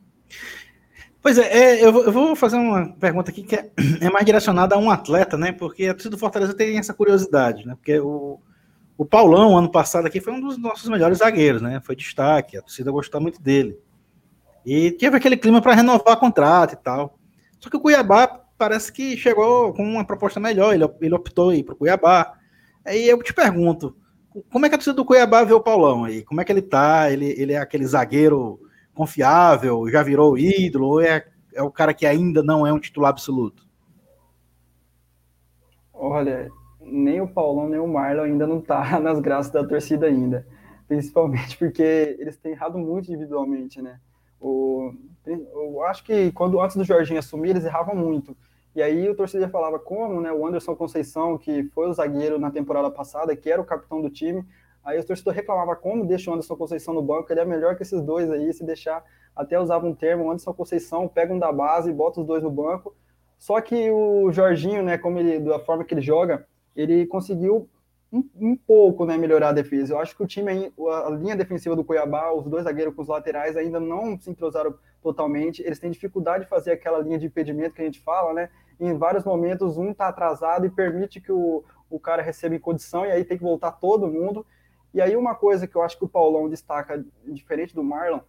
Pois 1.21 1.37
é, 1.37 1.57
é 1.57 1.85
eu, 1.85 1.93
vou, 1.93 2.03
eu, 2.03 2.11
vou, 2.11 2.35
fazer 2.35 2.57
uma 2.57 2.93
pergunta 2.95 3.31
aqui 3.31 3.43
que 3.43 3.55
é, 3.55 3.71
é, 4.01 4.09
mais 4.09 4.25
direcionada 4.25 4.75
a 4.75 4.77
um 4.77 4.91
atleta, 4.91 5.37
né? 5.37 5.53
Porque 5.53 5.85
a 5.87 5.93
torcida 5.93 6.15
do 6.15 6.19
Fortaleza 6.19 6.53
tem 6.53 6.77
essa 6.77 6.93
curiosidade, 6.93 7.65
né? 7.65 7.75
Porque 7.75 7.97
o, 7.99 8.39
o 8.97 9.05
Paulão, 9.05 9.57
ano 9.57 9.71
passado 9.71 10.05
aqui, 10.05 10.19
foi 10.19 10.33
um 10.33 10.41
dos 10.41 10.57
nossos 10.57 10.89
melhores 10.89 11.19
zagueiros, 11.19 11.61
né? 11.61 11.79
Foi 11.81 11.95
destaque, 11.95 12.57
a 12.57 12.61
torcida 12.61 12.91
gostou 12.91 13.21
muito 13.21 13.41
dele. 13.41 13.77
E 14.65 14.91
teve 14.91 15.15
aquele 15.15 15.37
clima 15.37 15.61
para 15.61 15.73
renovar 15.73 16.15
o 16.15 16.19
contrato 16.19 16.73
e 16.73 16.77
tal. 16.77 17.17
Só 17.57 17.69
que 17.69 17.77
o 17.77 17.79
Cuiabá 17.79 18.27
parece 18.57 18.91
que 18.91 19.15
chegou 19.15 19.73
com 19.73 19.83
uma 19.83 20.05
proposta 20.05 20.39
melhor, 20.39 20.73
ele, 20.73 20.85
ele 21.01 21.15
optou 21.15 21.51
aí 21.51 21.63
para 21.63 21.73
o 21.73 21.77
Cuiabá. 21.77 22.33
Aí 22.85 23.07
eu 23.07 23.21
te 23.23 23.33
pergunto, 23.33 23.95
como 24.49 24.65
é 24.65 24.69
que 24.69 24.75
a 24.75 24.77
torcida 24.77 24.95
do 24.95 25.05
Cuiabá 25.05 25.43
vê 25.43 25.53
o 25.53 25.61
Paulão 25.61 26.03
aí? 26.03 26.23
Como 26.23 26.41
é 26.41 26.45
que 26.45 26.51
ele 26.51 26.61
tá? 26.61 27.09
Ele, 27.09 27.33
ele 27.37 27.53
é 27.53 27.57
aquele 27.57 27.85
zagueiro 27.85 28.59
confiável, 28.93 29.89
já 29.89 30.03
virou 30.03 30.37
ídolo, 30.37 30.87
ou 30.87 31.01
é, 31.01 31.25
é 31.53 31.61
o 31.61 31.71
cara 31.71 31.93
que 31.93 32.05
ainda 32.05 32.43
não 32.43 32.65
é 32.65 32.71
um 32.71 32.79
titular 32.79 33.09
absoluto? 33.09 33.65
Olha, 35.93 36.49
nem 36.81 37.21
o 37.21 37.27
Paulão 37.27 37.69
nem 37.69 37.79
o 37.79 37.87
Marlon 37.87 38.23
ainda 38.23 38.45
não 38.45 38.59
tá 38.59 38.99
nas 38.99 39.19
graças 39.19 39.51
da 39.51 39.65
torcida 39.65 40.05
ainda. 40.05 40.45
Principalmente 40.87 41.57
porque 41.57 42.17
eles 42.19 42.37
têm 42.37 42.51
errado 42.51 42.77
muito 42.77 43.09
individualmente, 43.09 43.81
né? 43.81 43.99
O, 44.39 44.93
eu 45.25 45.81
acho 45.83 46.03
que 46.03 46.31
quando 46.33 46.59
antes 46.59 46.75
do 46.75 46.83
Jorginho 46.83 47.19
assumir, 47.19 47.51
eles 47.51 47.63
erravam 47.63 47.95
muito. 47.95 48.35
E 48.75 48.81
aí 48.81 49.07
o 49.07 49.15
torcedor 49.15 49.49
falava 49.49 49.79
como, 49.79 50.19
né, 50.19 50.31
o 50.31 50.45
Anderson 50.45 50.75
Conceição, 50.75 51.37
que 51.37 51.63
foi 51.73 51.87
o 51.87 51.93
zagueiro 51.93 52.39
na 52.39 52.51
temporada 52.51 52.89
passada, 52.89 53.35
que 53.35 53.49
era 53.49 53.61
o 53.61 53.65
capitão 53.65 54.01
do 54.01 54.09
time, 54.09 54.43
aí 54.83 54.99
o 54.99 55.05
torcedor 55.05 55.33
reclamava 55.33 55.75
como 55.75 56.05
deixa 56.05 56.29
o 56.29 56.33
Anderson 56.33 56.55
Conceição 56.55 56.93
no 56.93 57.01
banco, 57.01 57.31
ele 57.31 57.39
é 57.39 57.45
melhor 57.45 57.75
que 57.75 57.83
esses 57.83 58.01
dois 58.01 58.29
aí, 58.29 58.51
se 58.53 58.65
deixar, 58.65 59.03
até 59.35 59.59
usava 59.59 59.85
um 59.85 59.95
termo, 59.95 60.29
Anderson 60.29 60.53
Conceição 60.53 61.07
pega 61.07 61.33
um 61.33 61.39
da 61.39 61.51
base 61.51 61.89
e 61.89 61.93
bota 61.93 62.21
os 62.21 62.27
dois 62.27 62.43
no 62.43 62.51
banco. 62.51 62.95
Só 63.37 63.59
que 63.59 63.89
o 63.89 64.31
Jorginho, 64.31 64.83
né, 64.83 64.97
como 64.97 65.19
ele, 65.19 65.39
da 65.39 65.59
forma 65.59 65.83
que 65.83 65.93
ele 65.93 66.01
joga, 66.01 66.47
ele 66.75 67.05
conseguiu 67.05 67.69
um, 68.11 68.23
um, 68.39 68.55
pouco 68.55 69.05
né, 69.05 69.17
melhorar 69.17 69.49
a 69.49 69.53
defesa. 69.53 69.93
Eu 69.93 69.99
acho 69.99 70.15
que 70.15 70.23
o 70.23 70.27
time, 70.27 70.71
a 71.05 71.09
linha 71.09 71.35
defensiva 71.35 71.75
do 71.75 71.83
Cuiabá, 71.83 72.31
os 72.31 72.45
dois 72.45 72.63
zagueiros 72.63 72.95
com 72.95 73.01
os 73.01 73.07
laterais 73.07 73.57
ainda 73.57 73.79
não 73.79 74.17
se 74.19 74.29
entrosaram 74.29 74.75
totalmente. 75.01 75.61
Eles 75.61 75.79
têm 75.79 75.91
dificuldade 75.91 76.43
de 76.43 76.49
fazer 76.49 76.71
aquela 76.71 76.99
linha 76.99 77.17
de 77.17 77.25
impedimento 77.25 77.75
que 77.75 77.81
a 77.81 77.85
gente 77.85 77.99
fala, 77.99 78.33
né? 78.33 78.49
em 78.79 78.97
vários 78.97 79.23
momentos 79.23 79.77
um 79.77 79.91
está 79.91 80.07
atrasado 80.07 80.65
e 80.65 80.69
permite 80.69 81.21
que 81.21 81.31
o, 81.31 81.63
o 81.89 81.99
cara 81.99 82.21
receba 82.21 82.55
em 82.55 82.59
condição, 82.59 83.05
e 83.05 83.11
aí 83.11 83.23
tem 83.23 83.37
que 83.37 83.43
voltar 83.43 83.71
todo 83.73 84.07
mundo. 84.07 84.45
E 84.93 85.01
aí 85.01 85.15
uma 85.15 85.33
coisa 85.33 85.67
que 85.67 85.75
eu 85.75 85.81
acho 85.81 85.97
que 85.97 86.05
o 86.05 86.09
Paulão 86.09 86.47
destaca, 86.47 87.03
diferente 87.25 87.73
do 87.73 87.83
Marlon, 87.83 88.19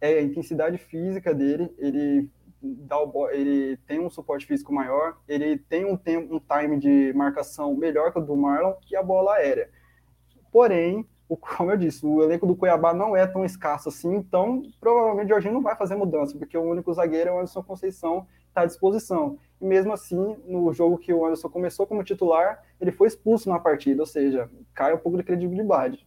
é 0.00 0.18
a 0.18 0.22
intensidade 0.22 0.78
física 0.78 1.34
dele, 1.34 1.74
ele 1.78 2.28
dá 2.62 2.98
o, 3.02 3.28
ele 3.30 3.76
tem 3.86 3.98
um 3.98 4.10
suporte 4.10 4.46
físico 4.46 4.72
maior, 4.72 5.16
ele 5.26 5.58
tem 5.58 5.84
um, 5.84 5.96
tempo, 5.96 6.34
um 6.34 6.40
time 6.40 6.78
de 6.78 7.12
marcação 7.14 7.74
melhor 7.74 8.12
que 8.12 8.18
o 8.18 8.22
do 8.22 8.36
Marlon 8.36 8.74
e 8.90 8.96
a 8.96 9.02
bola 9.02 9.34
aérea. 9.34 9.70
Porém, 10.52 11.06
o, 11.28 11.36
como 11.38 11.70
eu 11.70 11.76
disse, 11.76 12.04
o 12.04 12.22
elenco 12.22 12.46
do 12.46 12.56
Cuiabá 12.56 12.92
não 12.92 13.16
é 13.16 13.26
tão 13.26 13.44
escasso 13.44 13.88
assim, 13.88 14.14
então 14.16 14.62
provavelmente 14.80 15.26
o 15.26 15.28
Jorginho 15.30 15.54
não 15.54 15.62
vai 15.62 15.76
fazer 15.76 15.94
mudança, 15.94 16.36
porque 16.36 16.56
o 16.56 16.62
único 16.62 16.92
zagueiro 16.92 17.30
é 17.30 17.32
o 17.32 17.36
Anderson 17.36 17.62
Conceição, 17.62 18.26
está 18.48 18.62
à 18.62 18.66
disposição. 18.66 19.38
E 19.60 19.64
mesmo 19.64 19.92
assim, 19.92 20.36
no 20.46 20.72
jogo 20.72 20.98
que 20.98 21.12
o 21.12 21.24
Anderson 21.24 21.48
começou 21.48 21.86
como 21.86 22.04
titular, 22.04 22.62
ele 22.80 22.90
foi 22.90 23.08
expulso 23.08 23.48
na 23.48 23.58
partida, 23.58 24.02
ou 24.02 24.06
seja, 24.06 24.50
cai 24.74 24.92
um 24.92 24.98
pouco 24.98 25.16
de 25.16 25.24
credibilidade. 25.24 26.06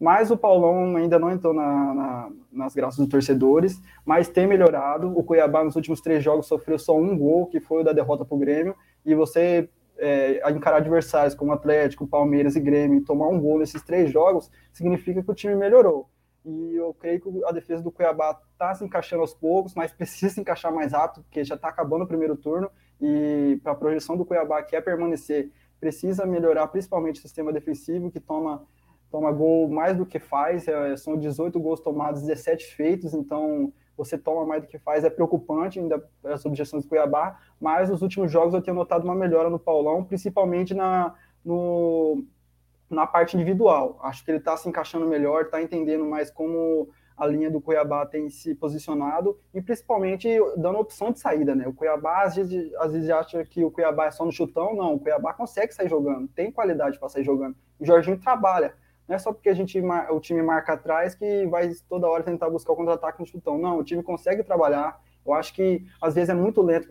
Mas 0.00 0.30
o 0.30 0.36
Paulão 0.36 0.96
ainda 0.96 1.18
não 1.18 1.30
entrou 1.30 1.52
na, 1.52 1.94
na, 1.94 2.30
nas 2.50 2.74
graças 2.74 2.98
dos 2.98 3.08
torcedores, 3.08 3.82
mas 4.04 4.28
tem 4.28 4.46
melhorado. 4.46 5.16
O 5.16 5.22
Cuiabá 5.22 5.62
nos 5.62 5.76
últimos 5.76 6.00
três 6.00 6.24
jogos 6.24 6.46
sofreu 6.46 6.78
só 6.78 6.96
um 6.96 7.16
gol, 7.18 7.46
que 7.46 7.60
foi 7.60 7.82
o 7.82 7.84
da 7.84 7.92
derrota 7.92 8.24
para 8.24 8.34
o 8.34 8.38
Grêmio, 8.38 8.74
e 9.04 9.14
você 9.14 9.68
é, 9.98 10.50
encarar 10.50 10.78
adversários 10.78 11.34
como 11.34 11.52
Atlético, 11.52 12.06
Palmeiras 12.06 12.56
e 12.56 12.60
Grêmio 12.60 12.98
e 12.98 13.04
tomar 13.04 13.28
um 13.28 13.38
gol 13.38 13.58
nesses 13.58 13.82
três 13.82 14.10
jogos, 14.10 14.50
significa 14.72 15.22
que 15.22 15.30
o 15.30 15.34
time 15.34 15.54
melhorou. 15.54 16.08
E 16.44 16.74
eu 16.74 16.94
creio 16.94 17.20
que 17.20 17.44
a 17.44 17.52
defesa 17.52 17.82
do 17.82 17.92
Cuiabá 17.92 18.40
está 18.52 18.74
se 18.74 18.82
encaixando 18.82 19.20
aos 19.20 19.34
poucos, 19.34 19.74
mas 19.74 19.92
precisa 19.92 20.32
se 20.32 20.40
encaixar 20.40 20.72
mais 20.72 20.92
rápido, 20.92 21.22
porque 21.24 21.44
já 21.44 21.54
está 21.54 21.68
acabando 21.68 22.04
o 22.04 22.08
primeiro 22.08 22.36
turno. 22.36 22.70
E 23.00 23.60
para 23.62 23.72
a 23.72 23.74
projeção 23.74 24.16
do 24.16 24.24
Cuiabá, 24.24 24.62
que 24.62 24.74
é 24.74 24.80
permanecer, 24.80 25.50
precisa 25.78 26.26
melhorar 26.26 26.66
principalmente 26.68 27.18
o 27.18 27.22
sistema 27.22 27.52
defensivo, 27.52 28.10
que 28.10 28.20
toma, 28.20 28.62
toma 29.10 29.32
gol 29.32 29.68
mais 29.68 29.96
do 29.96 30.06
que 30.06 30.18
faz. 30.18 30.66
É, 30.68 30.96
são 30.96 31.16
18 31.16 31.58
gols 31.60 31.80
tomados, 31.80 32.22
17 32.22 32.74
feitos, 32.74 33.14
então 33.14 33.72
você 33.96 34.16
toma 34.16 34.46
mais 34.46 34.62
do 34.62 34.68
que 34.68 34.78
faz, 34.78 35.04
é 35.04 35.10
preocupante 35.10 35.78
ainda 35.78 36.02
essa 36.24 36.48
objeção 36.48 36.80
do 36.80 36.86
Cuiabá. 36.86 37.38
Mas 37.60 37.90
nos 37.90 38.00
últimos 38.00 38.32
jogos 38.32 38.54
eu 38.54 38.62
tenho 38.62 38.76
notado 38.76 39.04
uma 39.04 39.14
melhora 39.14 39.50
no 39.50 39.58
Paulão, 39.58 40.02
principalmente 40.02 40.72
na, 40.72 41.14
no, 41.44 42.24
na 42.88 43.06
parte 43.06 43.36
individual. 43.36 43.98
Acho 44.02 44.24
que 44.24 44.30
ele 44.30 44.38
está 44.38 44.56
se 44.56 44.68
encaixando 44.68 45.06
melhor, 45.06 45.42
está 45.42 45.60
entendendo 45.60 46.04
mais 46.06 46.30
como 46.30 46.88
a 47.20 47.26
linha 47.26 47.50
do 47.50 47.60
Cuiabá 47.60 48.06
tem 48.06 48.30
se 48.30 48.54
posicionado 48.54 49.38
e 49.52 49.60
principalmente 49.60 50.26
dando 50.56 50.78
opção 50.78 51.12
de 51.12 51.20
saída, 51.20 51.54
né? 51.54 51.68
O 51.68 51.74
Cuiabá 51.74 52.22
às 52.22 52.36
vezes, 52.36 52.72
às 52.76 52.92
vezes 52.92 53.10
acha 53.10 53.44
que 53.44 53.62
o 53.62 53.70
Cuiabá 53.70 54.06
é 54.06 54.10
só 54.10 54.24
no 54.24 54.32
chutão, 54.32 54.74
não. 54.74 54.94
O 54.94 54.98
Cuiabá 54.98 55.34
consegue 55.34 55.74
sair 55.74 55.90
jogando, 55.90 56.26
tem 56.28 56.50
qualidade 56.50 56.98
para 56.98 57.10
sair 57.10 57.22
jogando. 57.22 57.54
O 57.78 57.84
Jorginho 57.84 58.18
trabalha. 58.18 58.74
Não 59.10 59.16
é 59.16 59.18
só 59.18 59.32
porque 59.32 59.48
a 59.48 59.54
gente 59.54 59.76
o 60.10 60.20
time 60.20 60.40
marca 60.40 60.74
atrás 60.74 61.16
que 61.16 61.44
vai 61.46 61.68
toda 61.88 62.06
hora 62.06 62.22
tentar 62.22 62.48
buscar 62.48 62.74
o 62.74 62.76
contra-ataque 62.76 63.18
no 63.18 63.26
chutão. 63.26 63.58
Não, 63.58 63.76
o 63.76 63.82
time 63.82 64.04
consegue 64.04 64.44
trabalhar, 64.44 65.02
eu 65.26 65.32
acho 65.34 65.52
que 65.52 65.84
às 66.00 66.14
vezes 66.14 66.30
é 66.30 66.34
muito 66.34 66.62
lento 66.62 66.86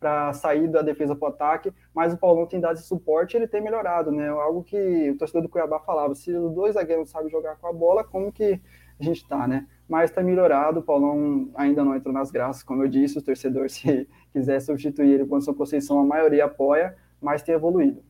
para 0.00 0.32
sair 0.32 0.68
da 0.68 0.80
defesa 0.80 1.14
para 1.14 1.26
o 1.26 1.28
ataque, 1.28 1.70
mas 1.94 2.14
o 2.14 2.16
Paulão 2.16 2.46
tem 2.46 2.58
dado 2.58 2.78
esse 2.78 2.88
suporte 2.88 3.36
ele 3.36 3.46
tem 3.46 3.60
melhorado, 3.60 4.10
né? 4.10 4.30
Algo 4.30 4.64
que 4.64 5.10
o 5.10 5.18
torcedor 5.18 5.42
do 5.42 5.50
Cuiabá 5.50 5.78
falava: 5.80 6.14
se 6.14 6.32
os 6.32 6.54
dois 6.54 6.76
zagueiros 6.76 7.10
sabem 7.10 7.28
jogar 7.28 7.56
com 7.56 7.66
a 7.66 7.72
bola, 7.74 8.02
como 8.04 8.32
que 8.32 8.58
a 8.98 9.04
gente 9.04 9.18
está, 9.18 9.46
né? 9.46 9.66
Mas 9.86 10.08
está 10.08 10.22
melhorado, 10.22 10.80
o 10.80 10.82
Paulão 10.82 11.50
ainda 11.54 11.84
não 11.84 11.94
entrou 11.94 12.14
nas 12.14 12.30
graças, 12.30 12.62
como 12.62 12.84
eu 12.84 12.88
disse, 12.88 13.18
o 13.18 13.22
torcedor, 13.22 13.68
se 13.70 14.08
quiser 14.32 14.60
substituir 14.60 15.20
ele 15.20 15.34
a 15.34 15.40
sua 15.42 15.54
Conceição, 15.54 16.00
a 16.00 16.04
maioria 16.04 16.46
apoia, 16.46 16.96
mas 17.20 17.42
tem 17.42 17.54
evoluído. 17.54 18.02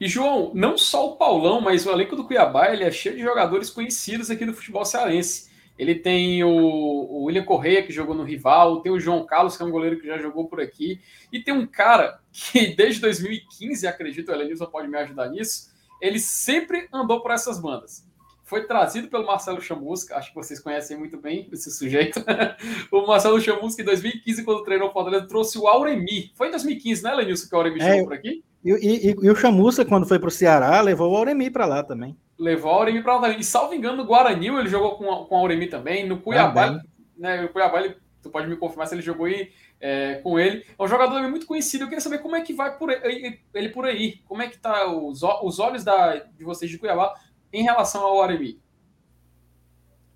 E, 0.00 0.08
João, 0.08 0.50
não 0.54 0.76
só 0.76 1.08
o 1.08 1.16
Paulão, 1.16 1.60
mas 1.60 1.86
o 1.86 1.90
elenco 1.90 2.16
do 2.16 2.24
Cuiabá 2.24 2.72
ele 2.72 2.84
é 2.84 2.90
cheio 2.90 3.16
de 3.16 3.22
jogadores 3.22 3.70
conhecidos 3.70 4.30
aqui 4.30 4.44
do 4.44 4.54
futebol 4.54 4.84
cearense. 4.84 5.52
Ele 5.78 5.94
tem 5.94 6.42
o, 6.44 6.48
o 6.48 7.24
William 7.24 7.44
Correia, 7.44 7.82
que 7.82 7.92
jogou 7.92 8.14
no 8.14 8.22
Rival, 8.22 8.80
tem 8.80 8.92
o 8.92 9.00
João 9.00 9.24
Carlos, 9.26 9.56
que 9.56 9.62
é 9.62 9.66
um 9.66 9.70
goleiro 9.70 9.98
que 10.00 10.06
já 10.06 10.18
jogou 10.18 10.46
por 10.46 10.60
aqui, 10.60 11.00
e 11.32 11.40
tem 11.40 11.52
um 11.52 11.66
cara 11.66 12.20
que 12.32 12.68
desde 12.76 13.00
2015, 13.00 13.86
acredito, 13.86 14.28
o 14.28 14.32
Elenilson 14.32 14.66
pode 14.66 14.88
me 14.88 14.96
ajudar 14.98 15.28
nisso, 15.28 15.72
ele 16.00 16.18
sempre 16.18 16.88
andou 16.92 17.20
por 17.20 17.32
essas 17.32 17.60
bandas. 17.60 18.04
Foi 18.44 18.66
trazido 18.66 19.08
pelo 19.08 19.26
Marcelo 19.26 19.60
Chamusca, 19.60 20.16
acho 20.16 20.28
que 20.28 20.34
vocês 20.34 20.60
conhecem 20.60 20.98
muito 20.98 21.16
bem 21.18 21.48
esse 21.50 21.70
sujeito. 21.70 22.22
o 22.92 23.06
Marcelo 23.06 23.40
Chamusca, 23.40 23.82
em 23.82 23.86
2015, 23.86 24.44
quando 24.44 24.62
treinou 24.62 24.90
o 24.90 24.92
Fortaleza, 24.92 25.26
trouxe 25.26 25.58
o 25.58 25.66
Auremi. 25.66 26.30
Foi 26.36 26.48
em 26.48 26.50
2015, 26.50 27.02
né, 27.02 27.14
Lenilson, 27.14 27.48
que 27.48 27.54
o 27.54 27.58
Auremi 27.58 27.80
é, 27.80 27.84
chegou 27.84 28.04
por 28.04 28.12
aqui? 28.12 28.44
E, 28.64 28.70
e, 28.70 29.10
e 29.10 29.30
o 29.30 29.36
Chamusca, 29.36 29.84
quando 29.84 30.06
foi 30.06 30.18
para 30.18 30.28
o 30.28 30.32
Ceará, 30.32 30.80
levou 30.80 31.12
o 31.12 31.16
Auremi 31.16 31.50
para 31.50 31.66
lá 31.66 31.82
também 31.82 32.16
levou 32.38 32.72
a 32.72 32.74
Auremi 32.74 33.02
para 33.02 33.16
lá. 33.18 33.28
E 33.30 33.44
salvo 33.44 33.74
engano, 33.74 33.96
no 33.96 34.04
Guarani 34.04 34.48
ele 34.48 34.68
jogou 34.68 34.96
com, 34.96 35.24
com 35.24 35.36
a 35.36 35.38
Auremi 35.38 35.66
também. 35.66 36.06
No 36.06 36.20
Cuiabá, 36.20 36.82
né, 37.16 37.42
no 37.42 37.48
Cuiabá 37.48 37.80
ele, 37.80 37.96
tu 38.22 38.30
pode 38.30 38.48
me 38.48 38.56
confirmar 38.56 38.86
se 38.86 38.94
ele 38.94 39.02
jogou 39.02 39.26
aí 39.26 39.50
é, 39.80 40.16
com 40.16 40.38
ele. 40.38 40.64
É 40.78 40.82
um 40.82 40.88
jogador 40.88 41.20
muito 41.28 41.46
conhecido. 41.46 41.84
Eu 41.84 41.88
queria 41.88 42.00
saber 42.00 42.18
como 42.18 42.36
é 42.36 42.42
que 42.42 42.52
vai 42.52 42.76
por 42.76 42.90
aí, 42.90 43.38
ele 43.52 43.68
por 43.68 43.84
aí. 43.84 44.20
Como 44.26 44.42
é 44.42 44.48
que 44.48 44.58
tá 44.58 44.86
os, 44.86 45.22
os 45.22 45.58
olhos 45.58 45.84
da, 45.84 46.16
de 46.16 46.44
vocês 46.44 46.70
de 46.70 46.78
Cuiabá 46.78 47.14
em 47.52 47.62
relação 47.62 48.02
ao 48.02 48.20
Auremi? 48.20 48.60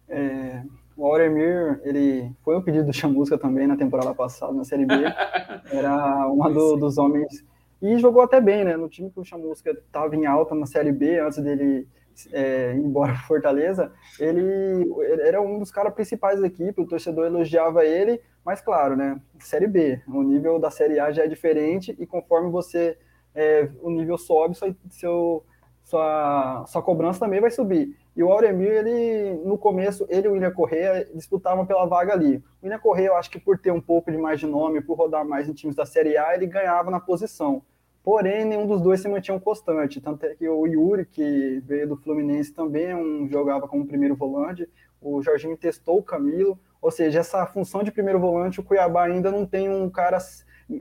É, 0.09 0.63
o 0.97 1.07
Auremir, 1.07 1.81
ele 1.85 2.33
foi 2.43 2.57
um 2.57 2.63
pedido 2.63 2.87
do 2.87 2.93
Chamusca 2.93 3.39
também 3.39 3.67
na 3.67 3.77
temporada 3.77 4.15
passada, 4.15 4.53
na 4.53 4.65
Série 4.65 4.87
B. 4.87 4.95
Era 5.71 6.27
um 6.29 6.53
do, 6.53 6.77
dos 6.77 6.99
homens 6.99 7.45
e 7.81 7.99
jogou 7.99 8.23
até 8.23 8.41
bem, 8.41 8.65
né? 8.65 8.77
No 8.77 8.89
time 8.89 9.11
que 9.11 9.21
o 9.21 9.25
Chamusca 9.25 9.71
estava 9.71 10.15
em 10.17 10.27
alta 10.27 10.55
na 10.55 10.67
Série 10.67 10.93
B, 10.93 11.19
antes 11.21 11.39
dele 11.39 11.89
é, 12.33 12.75
ir 12.75 12.79
embora 12.79 13.13
para 13.15 13.23
Fortaleza, 13.23 13.93
ele, 14.19 14.87
era 15.23 15.41
um 15.41 15.59
dos 15.59 15.71
caras 15.71 15.95
principais 15.95 16.41
da 16.41 16.47
equipe, 16.47 16.81
o 16.81 16.87
torcedor 16.87 17.27
elogiava 17.27 17.85
ele, 17.85 18.21
mas 18.45 18.61
claro, 18.61 18.97
né? 18.97 19.21
Série 19.39 19.67
B, 19.67 20.01
o 20.09 20.23
nível 20.23 20.59
da 20.59 20.71
Série 20.71 20.99
A 20.99 21.13
já 21.13 21.25
é 21.25 21.29
diferente 21.29 21.97
e 21.99 22.07
conforme 22.07 22.51
você 22.51 22.99
é, 23.35 23.69
o 23.81 23.91
nível 23.91 24.19
sobe, 24.19 24.57
seu, 24.91 25.45
sua, 25.89 26.67
sua 26.67 26.83
cobrança 26.83 27.21
também 27.21 27.41
vai 27.41 27.51
subir. 27.51 27.97
E 28.15 28.23
o 28.23 28.31
Auremir, 28.31 28.69
ele, 28.69 29.41
no 29.43 29.57
começo, 29.57 30.07
ele 30.11 30.27
e 30.27 30.29
o 30.29 30.35
William 30.35 30.51
Correia 30.51 31.09
disputavam 31.15 31.65
pela 31.65 31.87
vaga 31.87 32.13
ali. 32.13 32.37
O 32.37 32.65
William 32.65 32.79
Correia, 32.79 33.07
eu 33.07 33.17
acho 33.17 33.31
que 33.31 33.41
por 33.41 33.59
ter 33.59 33.71
um 33.71 33.81
pouco 33.81 34.11
de 34.11 34.19
mais 34.19 34.39
de 34.39 34.47
nome, 34.47 34.83
por 34.83 34.99
rodar 34.99 35.25
mais 35.25 35.49
em 35.49 35.55
times 35.55 35.75
da 35.75 35.87
Série 35.87 36.19
A, 36.19 36.35
ele 36.35 36.47
ganhava 36.47 36.91
na 36.91 37.01
posição. 37.01 37.63
Porém, 38.05 38.45
nenhum 38.45 38.67
dos 38.67 38.83
dois 38.83 39.01
se 39.01 39.09
mantinha 39.09 39.35
um 39.35 39.41
constante. 39.41 39.99
Tanto 39.99 40.27
é 40.27 40.35
que 40.35 40.47
o 40.47 40.67
Yuri, 40.67 41.07
que 41.07 41.63
veio 41.65 41.89
do 41.89 41.97
Fluminense, 41.97 42.53
também 42.53 42.95
um, 42.95 43.27
jogava 43.27 43.67
como 43.67 43.87
primeiro 43.87 44.15
volante. 44.15 44.69
O 45.01 45.23
Jorginho 45.23 45.57
testou 45.57 45.99
o 45.99 46.03
Camilo. 46.03 46.59
Ou 46.83 46.91
seja, 46.91 47.21
essa 47.21 47.47
função 47.47 47.83
de 47.83 47.91
primeiro 47.91 48.21
volante, 48.21 48.61
o 48.61 48.63
Cuiabá 48.63 49.05
ainda 49.05 49.31
não 49.31 49.47
tem 49.47 49.71
um 49.71 49.89
cara 49.89 50.19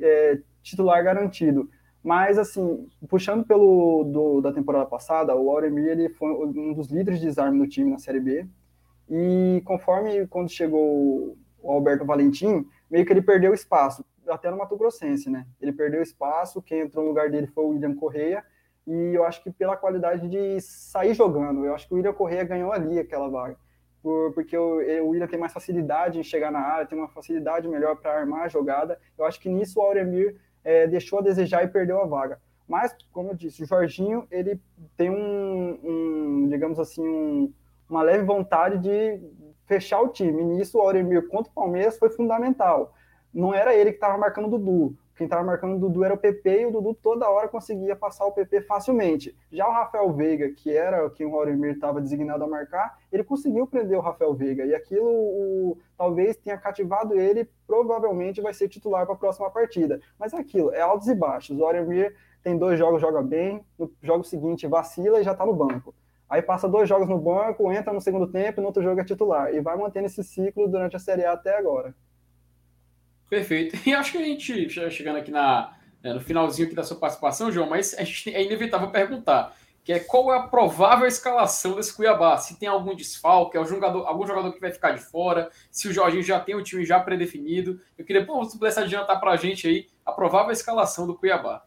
é, 0.02 0.39
titular 0.62 1.02
garantido. 1.02 1.70
Mas, 2.08 2.38
assim, 2.38 2.88
puxando 3.10 3.46
pelo 3.46 4.06
do, 4.06 4.39
da 4.39 4.54
temporada 4.54 4.86
passada, 4.86 5.36
o 5.36 5.52
Auremir 5.52 5.88
ele 5.88 6.08
foi 6.08 6.30
um 6.32 6.72
dos 6.72 6.88
líderes 6.88 7.20
de 7.20 7.26
desarme 7.26 7.60
do 7.60 7.67
time 7.67 7.91
na 7.91 7.98
Série 7.98 8.22
B. 8.22 8.48
E 9.10 9.62
conforme 9.65 10.26
quando 10.28 10.48
chegou 10.48 11.38
o 11.62 11.70
Alberto 11.70 12.06
Valentim, 12.06 12.65
meio 12.89 13.06
que 13.06 13.12
ele 13.12 13.22
perdeu 13.22 13.54
espaço, 13.54 14.06
até 14.26 14.50
no 14.50 14.58
Mato 14.58 14.78
Grossense, 14.78 15.30
né? 15.30 15.46
Ele 15.60 15.74
perdeu 15.74 16.02
espaço, 16.02 16.62
quem 16.62 16.80
entrou 16.80 17.04
no 17.04 17.10
lugar 17.10 17.30
dele 17.30 17.48
foi 17.48 17.65
o 17.65 17.67
William 17.72 17.93
Correia. 17.93 18.41
E 18.88 19.13
eu 19.13 19.26
acho 19.26 19.43
que 19.43 19.52
pela 19.52 19.76
qualidade 19.76 20.30
de 20.30 20.62
sair 20.62 21.13
jogando, 21.13 21.65
eu 21.65 21.76
acho 21.76 21.89
que 21.89 21.93
o 21.93 21.98
William 21.98 22.13
Correia 22.13 22.46
ganhou 22.46 22.72
ali 22.72 22.98
aquela 23.00 23.28
vaga. 23.28 23.58
Por, 24.02 24.32
porque 24.32 24.58
o, 24.58 24.78
o 25.04 25.10
William 25.10 25.28
tem 25.28 25.38
mais 25.38 25.52
facilidade 25.52 26.17
em 26.17 26.24
chegar 26.24 26.54
na 26.54 26.60
área, 26.60 26.86
tem 26.86 26.98
uma 26.98 27.10
facilidade 27.10 27.67
melhor 27.67 27.98
para 27.98 28.17
armar 28.17 28.43
a 28.43 28.48
jogada. 28.48 28.98
Eu 29.17 29.26
acho 29.26 29.41
que 29.41 29.50
nisso 29.50 29.82
o 29.82 29.84
Auremir 29.84 30.38
é, 30.68 30.86
deixou 30.86 31.20
a 31.20 31.22
desejar 31.22 31.64
e 31.64 31.70
perdeu 31.70 32.02
a 32.02 32.06
vaga. 32.06 32.42
Mas, 32.68 32.94
como 33.14 33.30
eu 33.30 33.36
disse, 33.36 33.64
o 33.64 33.66
Jorginho 33.66 34.28
ele 34.30 34.60
tem 34.98 35.10
um, 35.10 35.80
um 35.82 36.50
digamos 36.50 36.78
assim, 36.78 37.08
um, 37.08 37.54
uma 37.90 38.04
leve 38.04 38.26
vontade 38.26 38.78
de 38.78 39.18
fechar 39.66 40.02
o 40.02 40.10
time. 40.10 40.42
E 40.42 40.46
nisso, 40.46 40.78
o 40.78 40.82
Auremir 40.82 41.26
contra 41.30 41.50
o 41.50 41.56
Palmeiras 41.56 41.98
foi 41.98 42.10
fundamental. 42.10 42.94
Não 43.34 43.54
era 43.54 43.74
ele 43.74 43.92
que 43.92 43.98
estava 43.98 44.18
marcando 44.18 44.48
o 44.48 44.58
Dudu. 44.58 44.98
Quem 45.18 45.26
estava 45.26 45.44
marcando 45.44 45.76
o 45.76 45.80
Dudu 45.80 46.04
era 46.04 46.14
o 46.14 46.18
PP 46.18 46.62
e 46.62 46.66
o 46.68 46.72
Dudu 46.72 46.94
toda 46.94 47.28
hora 47.28 47.48
conseguia 47.48 47.96
passar 47.96 48.26
o 48.28 48.32
PP 48.32 48.62
facilmente. 48.62 49.36
Já 49.52 49.68
o 49.68 49.72
Rafael 49.72 50.14
Veiga, 50.14 50.50
que 50.52 50.72
era 50.72 51.10
quem 51.10 51.26
o 51.26 51.36
Auremir 51.36 51.72
estava 51.72 52.00
designado 52.00 52.44
a 52.44 52.48
marcar, 52.48 53.00
ele 53.12 53.24
conseguiu 53.24 53.66
prender 53.66 53.98
o 53.98 54.02
Rafael 54.02 54.36
Veiga. 54.36 54.64
E 54.64 54.76
aquilo 54.76 55.10
o, 55.10 55.78
talvez 55.98 56.38
tenha 56.38 56.56
cativado 56.56 57.20
ele, 57.20 57.50
provavelmente 57.66 58.42
vai 58.42 58.54
ser 58.54 58.70
titular 58.70 59.08
para 59.08 59.16
a 59.16 59.18
próxima 59.18 59.50
partida. 59.50 60.00
Mas 60.20 60.34
é 60.34 60.38
aquilo, 60.38 60.72
é 60.72 60.82
altos 60.82 61.08
e 61.08 61.16
baixos. 61.16 61.58
O 61.58 61.66
Auremir 61.66 62.16
tem 62.44 62.56
dois 62.56 62.78
jogos, 62.78 63.02
joga 63.02 63.24
bem, 63.24 63.66
no 63.78 63.92
jogo 64.04 64.24
seguinte 64.24 64.68
vacila 64.68 65.20
e 65.20 65.24
já 65.24 65.32
está 65.32 65.44
no 65.44 65.54
banco. 65.54 65.96
Aí 66.30 66.44
passa 66.44 66.68
dois 66.68 66.88
jogos 66.88 67.10
no 67.10 67.18
banco, 67.18 67.72
entra 67.72 67.92
no 67.92 68.02
segundo 68.02 68.28
tempo 68.28 68.60
e 68.60 68.62
no 68.62 68.68
outro 68.68 68.84
jogo 68.84 69.02
é 69.02 69.04
titular. 69.04 69.52
E 69.52 69.62
vai 69.62 69.76
mantendo 69.78 70.06
esse 70.06 70.24
ciclo 70.24 70.68
durante 70.68 70.96
a 70.96 71.00
Série 71.00 71.26
A 71.26 71.32
até 71.32 71.58
agora. 71.58 71.96
Perfeito. 73.30 73.78
E 73.86 73.94
acho 73.94 74.12
que 74.12 74.18
a 74.18 74.24
gente, 74.24 74.70
chegando 74.92 75.18
aqui 75.18 75.32
na, 75.32 75.74
né, 76.04 76.13
no 76.13 76.22
finalzinho 76.22 76.68
aqui 76.68 76.76
da 76.76 76.84
sua 76.84 76.98
participação, 76.98 77.52
João, 77.52 77.70
mas 77.70 77.94
a 77.94 78.04
gente 78.04 78.34
é 78.34 78.44
inevitável 78.44 78.90
perguntar, 78.90 79.56
que 79.84 79.94
é 79.94 80.00
qual 80.00 80.34
é 80.34 80.38
a 80.38 80.44
provável 80.44 81.08
escalação 81.08 81.76
desse 81.76 81.96
Cuiabá? 81.96 82.38
Se 82.38 82.60
tem 82.60 82.68
algum 82.68 82.94
desfalque, 82.94 83.58
algum 83.58 83.70
jogador, 83.70 84.06
algum 84.06 84.28
jogador 84.28 84.52
que 84.52 84.60
vai 84.60 84.72
ficar 84.72 84.92
de 84.92 85.02
fora, 85.02 85.50
se 85.72 85.88
o 85.88 85.94
Jorginho 85.94 86.24
já 86.24 86.40
tem 86.40 86.56
o 86.56 86.63
time 86.63 86.86
já 86.86 87.00
predefinido. 87.00 87.80
Eu 87.98 88.04
queria, 88.04 88.26
pô, 88.26 88.44
se 88.44 88.58
pudesse 88.58 88.80
adiantar 88.80 89.20
para 89.20 89.32
a 89.32 89.38
gente 89.38 89.68
aí 89.68 89.88
a 90.06 90.12
provável 90.12 90.52
escalação 90.52 91.08
do 91.08 91.16
Cuiabá. 91.16 91.63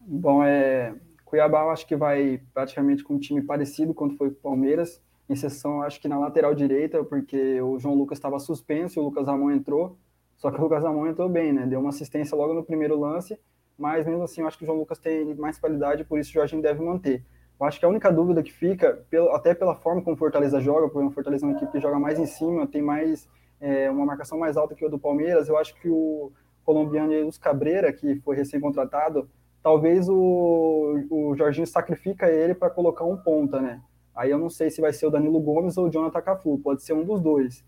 Bom, 0.00 0.42
é, 0.42 0.94
Cuiabá 1.24 1.62
eu 1.62 1.70
acho 1.70 1.86
que 1.86 1.94
vai 1.94 2.40
praticamente 2.52 3.04
com 3.04 3.14
um 3.14 3.20
time 3.20 3.42
parecido 3.42 3.94
quando 3.94 4.16
foi 4.16 4.28
o 4.28 4.34
Palmeiras 4.34 5.00
exceção 5.28 5.82
acho 5.82 6.00
que 6.00 6.08
na 6.08 6.18
lateral 6.18 6.54
direita, 6.54 7.04
porque 7.04 7.60
o 7.60 7.78
João 7.78 7.94
Lucas 7.94 8.18
estava 8.18 8.38
suspenso 8.38 8.98
e 8.98 9.00
o 9.00 9.04
Lucas 9.04 9.26
Ramon 9.26 9.50
entrou, 9.50 9.96
só 10.36 10.50
que 10.50 10.58
o 10.58 10.62
Lucas 10.62 10.82
Ramon 10.82 11.06
entrou 11.06 11.28
bem, 11.28 11.52
né? 11.52 11.66
Deu 11.66 11.80
uma 11.80 11.90
assistência 11.90 12.36
logo 12.36 12.54
no 12.54 12.64
primeiro 12.64 12.98
lance, 12.98 13.38
mas 13.76 14.06
mesmo 14.06 14.22
assim 14.22 14.40
eu 14.40 14.46
acho 14.46 14.56
que 14.56 14.64
o 14.64 14.66
João 14.66 14.78
Lucas 14.78 14.98
tem 14.98 15.34
mais 15.34 15.58
qualidade, 15.58 16.04
por 16.04 16.18
isso 16.18 16.30
o 16.30 16.34
Jorginho 16.34 16.62
deve 16.62 16.82
manter. 16.82 17.24
Eu 17.60 17.66
acho 17.66 17.78
que 17.78 17.84
a 17.84 17.88
única 17.88 18.10
dúvida 18.10 18.42
que 18.42 18.52
fica, 18.52 19.04
até 19.32 19.52
pela 19.52 19.74
forma 19.74 20.00
como 20.00 20.14
o 20.14 20.18
Fortaleza 20.18 20.60
joga, 20.60 20.88
porque 20.88 21.06
o 21.06 21.10
Fortaleza 21.10 21.44
é 21.44 21.48
uma 21.48 21.56
equipe 21.56 21.72
que 21.72 21.80
joga 21.80 21.98
mais 21.98 22.18
em 22.18 22.26
cima, 22.26 22.66
tem 22.66 22.80
mais 22.80 23.28
é, 23.60 23.90
uma 23.90 24.06
marcação 24.06 24.38
mais 24.38 24.56
alta 24.56 24.74
que 24.74 24.84
o 24.84 24.88
do 24.88 24.98
Palmeiras, 24.98 25.48
eu 25.48 25.58
acho 25.58 25.74
que 25.80 25.88
o 25.88 26.32
colombiano 26.64 27.10
Jesus 27.10 27.36
Cabreira, 27.36 27.92
que 27.92 28.20
foi 28.20 28.36
recém-contratado, 28.36 29.28
talvez 29.62 30.08
o, 30.08 31.04
o 31.10 31.34
Jorginho 31.36 31.66
sacrifica 31.66 32.30
ele 32.30 32.54
para 32.54 32.70
colocar 32.70 33.04
um 33.04 33.16
ponta, 33.16 33.60
né? 33.60 33.80
Aí 34.18 34.32
eu 34.32 34.38
não 34.38 34.50
sei 34.50 34.68
se 34.68 34.80
vai 34.80 34.92
ser 34.92 35.06
o 35.06 35.10
Danilo 35.10 35.38
Gomes 35.38 35.78
ou 35.78 35.86
o 35.86 35.90
Jonathan 35.90 36.20
Cafu, 36.20 36.58
pode 36.58 36.82
ser 36.82 36.92
um 36.92 37.04
dos 37.04 37.20
dois. 37.20 37.64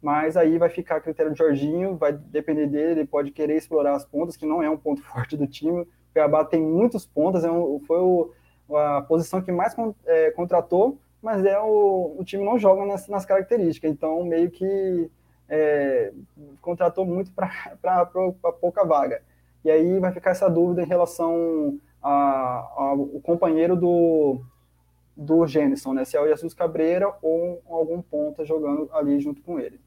Mas 0.00 0.36
aí 0.36 0.56
vai 0.56 0.68
ficar 0.68 0.94
a 0.94 1.00
critério 1.00 1.32
do 1.32 1.36
Jorginho, 1.36 1.96
vai 1.96 2.12
depender 2.12 2.68
dele, 2.68 3.00
ele 3.00 3.04
pode 3.04 3.32
querer 3.32 3.56
explorar 3.56 3.96
as 3.96 4.04
pontas, 4.04 4.36
que 4.36 4.46
não 4.46 4.62
é 4.62 4.70
um 4.70 4.76
ponto 4.76 5.02
forte 5.12 5.36
do 5.36 5.44
time. 5.44 5.80
O 5.80 5.88
Cuiabá 6.12 6.44
tem 6.44 6.62
muitos 6.62 7.04
pontos, 7.04 7.42
é 7.42 7.50
um, 7.50 7.80
foi 7.80 7.98
o, 7.98 8.32
a 8.72 9.02
posição 9.02 9.42
que 9.42 9.50
mais 9.50 9.74
é, 10.06 10.30
contratou, 10.30 11.00
mas 11.20 11.44
é 11.44 11.58
o, 11.58 12.14
o 12.16 12.24
time 12.24 12.44
não 12.44 12.56
joga 12.60 12.86
nas, 12.86 13.08
nas 13.08 13.26
características, 13.26 13.90
então 13.90 14.22
meio 14.22 14.52
que 14.52 15.10
é, 15.48 16.12
contratou 16.62 17.04
muito 17.04 17.32
para 17.32 18.06
pouca 18.60 18.84
vaga. 18.84 19.20
E 19.64 19.70
aí 19.70 19.98
vai 19.98 20.12
ficar 20.12 20.30
essa 20.30 20.48
dúvida 20.48 20.80
em 20.80 20.86
relação 20.86 21.76
ao 22.00 23.08
companheiro 23.24 23.74
do, 23.74 24.40
do 25.18 25.44
Gênison, 25.48 25.92
né? 25.92 26.04
Se 26.04 26.16
é 26.16 26.20
o 26.20 26.28
Jesus 26.28 26.54
Cabreira 26.54 27.12
ou 27.20 27.60
algum 27.66 28.00
ponta 28.00 28.44
jogando 28.44 28.88
ali 28.92 29.18
junto 29.18 29.42
com 29.42 29.58
ele. 29.58 29.80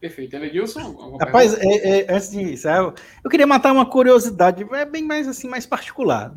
Perfeito. 0.00 0.36
Elegilson? 0.36 1.16
Rapaz, 1.18 1.54
é, 1.54 2.02
é, 2.02 2.14
antes 2.14 2.30
disso, 2.30 2.68
eu, 2.68 2.94
eu 3.24 3.30
queria 3.30 3.46
matar 3.46 3.72
uma 3.72 3.86
curiosidade, 3.86 4.64
é 4.72 4.84
bem 4.84 5.02
mais 5.02 5.26
assim, 5.26 5.48
mais 5.48 5.66
particular. 5.66 6.32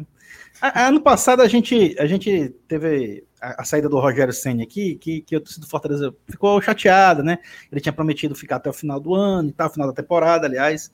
A, 0.60 0.88
ano 0.88 1.02
passado 1.02 1.41
a 1.41 1.48
gente, 1.48 1.96
a 2.00 2.08
gente 2.08 2.56
teve 2.67 3.24
a, 3.39 3.62
a 3.62 3.65
saída 3.65 3.88
do 3.88 4.00
Rogério 4.00 4.34
Senna 4.34 4.63
aqui, 4.63 4.96
que, 4.96 5.22
que 5.22 5.36
o 5.36 5.41
torcedor 5.41 5.67
do 5.67 5.70
Fortaleza 5.70 6.15
ficou 6.28 6.60
chateado, 6.62 7.22
né? 7.22 7.38
Ele 7.72 7.82
tinha 7.82 7.93
prometido 7.93 8.34
ficar 8.34 8.56
até 8.56 8.70
o 8.70 8.74
final 8.74 9.00
do 9.00 9.13
ano 9.13 9.50
e 9.50 9.54
tal, 9.54 9.70
final 9.70 9.88
da 9.89 9.93
temporada, 9.93 10.48
aliás, 10.48 10.91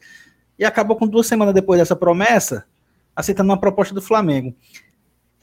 e 0.60 0.66
acabou 0.66 0.98
com 0.98 1.08
duas 1.08 1.28
semanas 1.28 1.54
depois 1.54 1.80
dessa 1.80 1.96
promessa, 1.96 2.66
aceitando 3.16 3.50
uma 3.50 3.60
proposta 3.60 3.94
do 3.94 4.02
Flamengo. 4.02 4.54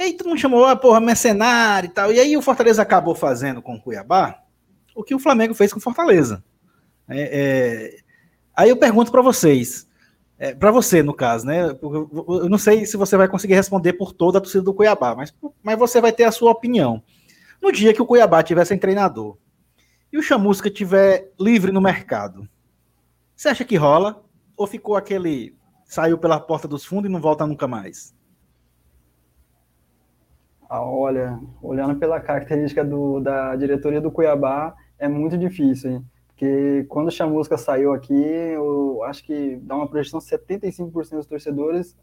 E 0.00 0.02
aí 0.02 0.12
todo 0.14 0.28
mundo 0.28 0.40
chamou, 0.40 0.64
ah, 0.64 0.74
porra, 0.74 0.98
mercenário 0.98 1.88
e 1.88 1.90
tal. 1.90 2.10
E 2.10 2.18
aí 2.18 2.34
o 2.34 2.40
Fortaleza 2.40 2.80
acabou 2.80 3.14
fazendo 3.14 3.60
com 3.60 3.74
o 3.74 3.80
Cuiabá 3.80 4.42
o 4.94 5.04
que 5.04 5.14
o 5.14 5.18
Flamengo 5.18 5.52
fez 5.52 5.74
com 5.74 5.78
o 5.78 5.82
Fortaleza. 5.82 6.42
É, 7.06 7.20
é... 7.20 7.98
Aí 8.56 8.70
eu 8.70 8.78
pergunto 8.78 9.12
para 9.12 9.20
vocês, 9.20 9.86
é, 10.38 10.54
para 10.54 10.70
você 10.70 11.02
no 11.02 11.12
caso, 11.12 11.44
né? 11.44 11.68
Eu 11.82 12.48
não 12.48 12.56
sei 12.56 12.86
se 12.86 12.96
você 12.96 13.14
vai 13.14 13.28
conseguir 13.28 13.52
responder 13.52 13.92
por 13.92 14.14
toda 14.14 14.38
a 14.38 14.40
torcida 14.40 14.64
do 14.64 14.72
Cuiabá, 14.72 15.14
mas, 15.14 15.34
mas 15.62 15.78
você 15.78 16.00
vai 16.00 16.12
ter 16.12 16.24
a 16.24 16.32
sua 16.32 16.50
opinião. 16.50 17.02
No 17.60 17.70
dia 17.70 17.92
que 17.92 18.00
o 18.00 18.06
Cuiabá 18.06 18.42
tiver 18.42 18.64
sem 18.64 18.78
treinador 18.78 19.36
e 20.10 20.16
o 20.16 20.22
Chamusca 20.22 20.70
tiver 20.70 21.30
livre 21.38 21.72
no 21.72 21.80
mercado, 21.80 22.48
você 23.36 23.50
acha 23.50 23.66
que 23.66 23.76
rola? 23.76 24.24
Ou 24.56 24.66
ficou 24.66 24.96
aquele 24.96 25.54
saiu 25.84 26.16
pela 26.16 26.40
porta 26.40 26.66
dos 26.66 26.86
fundos 26.86 27.10
e 27.10 27.12
não 27.12 27.20
volta 27.20 27.46
nunca 27.46 27.68
mais? 27.68 28.18
Olha, 30.70 31.40
olhando 31.60 31.96
pela 31.96 32.20
característica 32.20 32.84
do, 32.84 33.18
da 33.18 33.56
diretoria 33.56 34.00
do 34.00 34.10
Cuiabá, 34.10 34.74
é 34.98 35.08
muito 35.08 35.36
difícil, 35.36 35.90
hein? 35.90 36.04
Porque 36.28 36.86
quando 36.88 37.08
o 37.08 37.10
Chamusca 37.10 37.58
saiu 37.58 37.92
aqui, 37.92 38.14
eu 38.14 39.02
acho 39.04 39.24
que 39.24 39.56
dá 39.62 39.74
uma 39.74 39.88
projeção 39.88 40.20
75% 40.20 40.92
dos 41.10 41.26
torcedores, 41.26 41.96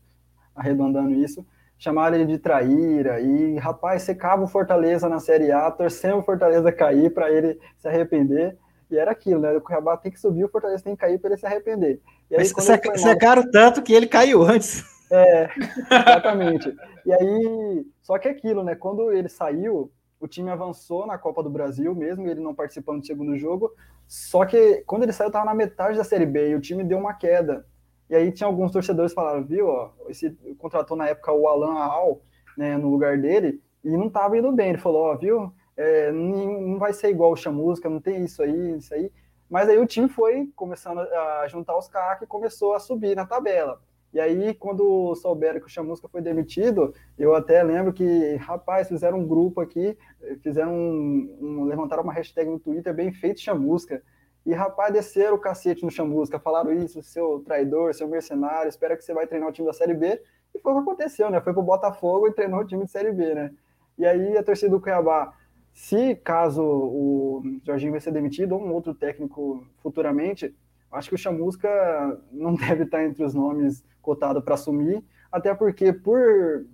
arredondando 0.54 1.14
isso, 1.16 1.46
chamaram 1.78 2.18
ele 2.18 2.26
de 2.26 2.38
traíra 2.38 3.22
e, 3.22 3.58
rapaz, 3.58 4.02
secava 4.04 4.44
o 4.44 4.48
Fortaleza 4.48 5.08
na 5.08 5.20
Série 5.20 5.52
A, 5.52 5.72
torcendo 5.72 6.18
o 6.18 6.24
Fortaleza 6.24 6.72
cair 6.72 7.12
para 7.12 7.32
ele 7.32 7.58
se 7.78 7.88
arrepender. 7.88 8.58
E 8.92 8.98
era 8.98 9.12
aquilo, 9.12 9.42
né? 9.42 9.54
O 9.54 9.62
Cuiabá 9.62 9.98
tem 9.98 10.12
que 10.12 10.20
subir, 10.20 10.44
o 10.44 10.50
Fortaleza 10.50 10.84
tem 10.84 10.94
que 10.94 11.02
cair 11.02 11.20
para 11.20 11.32
ele 11.32 11.40
se 11.40 11.46
arrepender. 11.46 12.00
E 12.30 12.36
aí, 12.36 12.46
secaram 12.46 13.50
tanto 13.50 13.82
que 13.82 13.94
ele 13.94 14.08
caiu 14.08 14.44
antes. 14.44 14.84
É, 15.10 15.50
exatamente. 15.90 16.76
e 17.06 17.14
aí, 17.14 17.86
só 18.08 18.18
que 18.18 18.26
é 18.26 18.32
aquilo, 18.32 18.64
né? 18.64 18.74
Quando 18.74 19.12
ele 19.12 19.28
saiu, 19.28 19.92
o 20.18 20.30
time 20.30 20.50
avançou 20.50 21.06
na 21.06 21.18
Copa 21.18 21.44
do 21.44 21.50
Brasil, 21.50 21.94
mesmo 21.94 22.26
ele 22.26 22.40
não 22.40 22.56
participando 22.56 23.02
do 23.02 23.06
segundo 23.06 23.38
jogo. 23.38 23.70
Só 24.08 24.46
que 24.46 24.82
quando 24.88 25.04
ele 25.04 25.12
saiu, 25.12 25.28
estava 25.28 25.44
na 25.44 25.54
metade 25.54 25.98
da 25.98 26.06
Série 26.06 26.26
B 26.26 26.52
e 26.52 26.56
o 26.56 26.62
time 26.62 26.86
deu 26.86 26.98
uma 26.98 27.14
queda. 27.14 27.68
E 28.10 28.16
aí 28.16 28.32
tinha 28.32 28.48
alguns 28.48 28.72
torcedores 28.72 29.12
que 29.12 29.16
falaram, 29.16 29.44
viu, 29.44 29.68
ó, 29.68 29.92
esse 30.08 30.30
contratou 30.58 30.96
na 30.96 31.10
época 31.10 31.34
o 31.34 31.50
Alan 31.50 31.78
Al, 31.80 32.22
né, 32.58 32.78
no 32.78 32.90
lugar 32.90 33.18
dele, 33.18 33.62
e 33.84 33.90
não 33.90 34.08
estava 34.08 34.38
indo 34.38 34.54
bem. 34.54 34.70
Ele 34.70 34.78
falou, 34.78 35.08
ó, 35.08 35.18
viu, 35.18 35.52
é, 35.76 36.10
não 36.10 36.80
vai 36.80 36.94
ser 36.94 37.10
igual 37.10 37.34
o 37.34 37.36
Chamusca, 37.36 37.90
não 37.90 38.00
tem 38.00 38.24
isso 38.24 38.42
aí, 38.42 38.78
isso 38.78 38.94
aí. 38.94 39.12
Mas 39.50 39.68
aí 39.68 39.78
o 39.78 39.86
time 39.86 40.08
foi 40.08 40.50
começando 40.56 41.00
a 41.00 41.46
juntar 41.50 41.78
os 41.78 41.90
cacos 41.90 42.24
e 42.24 42.28
começou 42.30 42.74
a 42.74 42.80
subir 42.80 43.18
na 43.18 43.26
tabela. 43.26 43.82
E 44.14 44.20
aí, 44.20 44.54
quando 44.54 45.14
souberam 45.16 45.60
que 45.60 45.66
o 45.66 45.70
Chamusca 45.70 46.08
foi 46.08 46.22
demitido, 46.22 46.94
eu 47.18 47.36
até 47.36 47.62
lembro 47.62 47.92
que, 47.92 48.36
rapaz, 48.36 48.88
fizeram 48.88 49.20
um 49.20 49.28
grupo 49.28 49.60
aqui, 49.60 49.98
fizeram 50.42 50.74
um, 50.74 51.38
um 51.42 51.64
levantaram 51.66 52.04
uma 52.04 52.14
hashtag 52.14 52.50
no 52.50 52.60
Twitter 52.60 52.94
bem 52.94 53.12
feito 53.12 53.42
Chamusca. 53.42 54.02
E, 54.46 54.54
rapaz, 54.54 54.94
desceram 54.94 55.36
o 55.36 55.40
cacete 55.40 55.84
no 55.84 55.92
Chamusca, 55.92 56.40
falaram 56.40 56.72
isso, 56.72 57.02
seu 57.04 57.44
traidor, 57.46 57.94
seu 57.94 58.08
mercenário, 58.08 58.70
espera 58.70 58.96
que 58.96 59.04
você 59.04 59.14
vai 59.14 59.28
treinar 59.28 59.50
o 59.50 59.52
time 59.52 59.68
da 59.68 59.74
Série 59.74 59.94
B. 59.94 60.22
E 60.56 60.60
foi 60.60 60.72
o 60.72 60.76
que 60.76 60.82
aconteceu, 60.82 61.30
né? 61.30 61.42
Foi 61.42 61.54
pro 61.54 61.62
Botafogo 61.62 62.28
e 62.28 62.34
treinou 62.34 62.62
o 62.62 62.66
time 62.66 62.86
de 62.86 62.92
Série 62.92 63.12
B, 63.12 63.36
né? 63.36 63.52
E 63.98 64.06
aí 64.06 64.38
a 64.38 64.44
torcida 64.44 64.72
do 64.72 64.80
Cuiabá, 64.80 65.34
se 65.74 66.16
caso 66.16 66.64
o 66.64 67.44
Jorginho 67.64 67.92
vai 67.92 68.00
ser 68.00 68.12
demitido 68.12 68.54
ou 68.54 68.62
um 68.64 68.74
outro 68.74 68.94
técnico 68.96 69.66
futuramente, 69.84 70.56
acho 70.92 71.10
que 71.10 71.16
o 71.16 71.18
Chamusca 71.18 71.70
não 72.32 72.56
deve 72.56 72.84
estar 72.84 73.04
entre 73.04 73.24
os 73.24 73.34
nomes 73.34 73.84
cotados 74.02 74.44
para 74.44 74.54
assumir, 74.54 75.04
até 75.32 75.54
porque 75.54 75.92
por, 75.92 76.66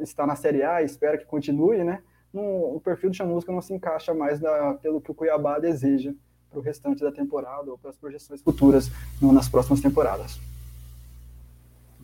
estar 0.00 0.26
na 0.26 0.36
Série 0.36 0.62
A, 0.62 0.82
espero 0.82 1.18
que 1.18 1.24
continue, 1.24 1.82
né? 1.82 2.02
No, 2.32 2.74
o 2.74 2.80
perfil 2.80 3.10
do 3.10 3.16
Chamusca 3.16 3.52
não 3.52 3.62
se 3.62 3.72
encaixa 3.72 4.12
mais 4.12 4.40
da, 4.40 4.74
pelo 4.74 5.00
que 5.00 5.10
o 5.10 5.14
Cuiabá 5.14 5.58
deseja 5.58 6.12
para 6.50 6.58
o 6.58 6.62
restante 6.62 7.02
da 7.02 7.12
temporada 7.12 7.70
ou 7.70 7.78
para 7.78 7.90
as 7.90 7.96
projeções 7.96 8.42
futuras 8.42 8.90
nas 9.20 9.48
próximas 9.48 9.80
temporadas. 9.80 10.38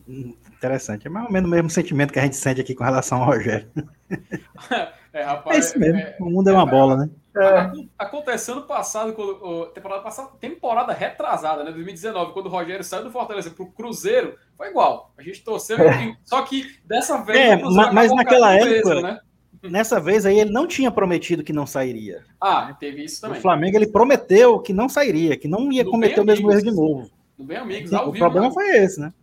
Interessante. 0.07 1.07
É 1.07 1.09
mais 1.09 1.25
ou 1.25 1.31
menos 1.31 1.47
o 1.47 1.51
mesmo 1.51 1.69
sentimento 1.69 2.13
que 2.13 2.19
a 2.19 2.23
gente 2.23 2.35
sente 2.35 2.61
aqui 2.61 2.75
com 2.75 2.83
relação 2.83 3.19
ao 3.19 3.25
Rogério. 3.25 3.69
É, 5.13 5.23
rapaz, 5.23 5.57
é 5.57 5.59
isso 5.59 5.77
mesmo. 5.77 5.99
É, 5.99 6.15
o 6.21 6.25
mundo 6.25 6.49
é, 6.49 6.53
uma 6.53 6.65
bola, 6.65 6.95
né? 6.95 7.09
É. 7.35 7.71
Aconteceu 7.99 8.55
no 8.55 8.61
passado, 8.63 9.11
quando, 9.13 9.65
temporada 9.73 10.01
passada, 10.01 10.29
temporada 10.39 10.93
retrasada, 10.93 11.65
né? 11.65 11.71
2019, 11.71 12.31
quando 12.31 12.45
o 12.45 12.49
Rogério 12.49 12.83
saiu 12.83 13.03
do 13.03 13.11
Fortaleza 13.11 13.49
para 13.49 13.63
o 13.63 13.71
Cruzeiro, 13.71 14.37
foi 14.57 14.69
igual. 14.69 15.13
A 15.17 15.21
gente 15.21 15.43
torceu, 15.43 15.77
é. 15.79 16.15
só 16.23 16.41
que 16.43 16.77
dessa 16.85 17.17
vez. 17.23 17.37
É, 17.37 17.57
mas 17.91 18.13
naquela 18.13 18.53
época, 18.53 19.01
né? 19.01 19.19
Nessa 19.63 19.99
vez 19.99 20.25
aí 20.25 20.39
ele 20.39 20.49
não 20.49 20.65
tinha 20.65 20.89
prometido 20.89 21.43
que 21.43 21.53
não 21.53 21.67
sairia. 21.67 22.23
Ah, 22.39 22.75
teve 22.79 23.03
isso 23.03 23.21
também. 23.21 23.37
O 23.37 23.41
Flamengo 23.41 23.77
ele 23.77 23.87
prometeu 23.87 24.59
que 24.59 24.73
não 24.73 24.89
sairia, 24.89 25.37
que 25.37 25.47
não 25.47 25.71
ia 25.71 25.85
cometer 25.85 26.19
o 26.19 26.25
mesmo 26.25 26.51
erro 26.51 26.63
de 26.63 26.71
novo. 26.71 27.11
Bem 27.37 27.57
amigos, 27.57 27.93
ao 27.93 28.09
o 28.09 28.11
vivo. 28.11 28.25
O 28.25 28.27
problema 28.27 28.47
né? 28.47 28.53
foi 28.53 28.69
esse, 28.77 28.99
né? 28.99 29.13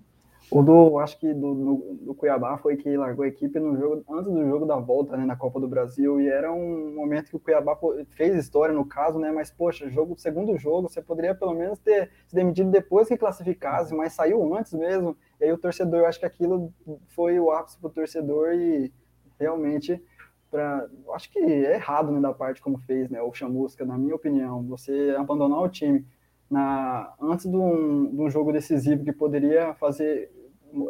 O 0.50 0.62
do, 0.62 0.98
acho 0.98 1.18
que 1.18 1.34
do, 1.34 1.54
do, 1.54 1.98
do, 2.06 2.14
Cuiabá 2.14 2.56
foi 2.56 2.76
que 2.76 2.96
largou 2.96 3.22
a 3.22 3.28
equipe 3.28 3.60
no 3.60 3.76
jogo, 3.76 4.02
antes 4.08 4.32
do 4.32 4.46
jogo 4.46 4.64
da 4.64 4.76
volta, 4.76 5.14
né, 5.14 5.26
na 5.26 5.36
Copa 5.36 5.60
do 5.60 5.68
Brasil, 5.68 6.18
e 6.18 6.26
era 6.26 6.50
um 6.50 6.94
momento 6.94 7.28
que 7.28 7.36
o 7.36 7.40
Cuiabá 7.40 7.78
fez 8.10 8.34
história 8.34 8.74
no 8.74 8.86
caso, 8.86 9.18
né, 9.18 9.30
mas 9.30 9.50
poxa, 9.50 9.90
jogo, 9.90 10.16
segundo 10.16 10.56
jogo, 10.56 10.88
você 10.88 11.02
poderia 11.02 11.34
pelo 11.34 11.52
menos 11.52 11.78
ter 11.78 12.10
se 12.26 12.34
demitido 12.34 12.70
depois 12.70 13.08
que 13.08 13.16
classificasse, 13.18 13.94
mas 13.94 14.14
saiu 14.14 14.54
antes 14.54 14.72
mesmo, 14.72 15.14
e 15.38 15.44
aí 15.44 15.52
o 15.52 15.58
torcedor, 15.58 16.06
acho 16.06 16.18
que 16.18 16.26
aquilo 16.26 16.72
foi 17.08 17.38
o 17.38 17.50
ápice 17.50 17.78
pro 17.78 17.90
torcedor 17.90 18.54
e 18.54 18.90
realmente 19.38 20.02
para 20.50 20.88
acho 21.12 21.30
que 21.30 21.38
é 21.38 21.74
errado 21.74 22.10
né, 22.10 22.20
da 22.20 22.32
parte 22.32 22.62
como 22.62 22.78
fez 22.78 23.10
né, 23.10 23.20
o 23.20 23.34
Chamusca, 23.34 23.84
na 23.84 23.98
minha 23.98 24.14
opinião, 24.14 24.62
você 24.62 25.14
abandonar 25.18 25.60
o 25.60 25.68
time 25.68 26.06
na, 26.50 27.12
antes 27.20 27.44
de 27.44 27.54
um, 27.54 28.10
de 28.10 28.22
um 28.22 28.30
jogo 28.30 28.50
decisivo 28.50 29.04
que 29.04 29.12
poderia 29.12 29.74
fazer 29.74 30.32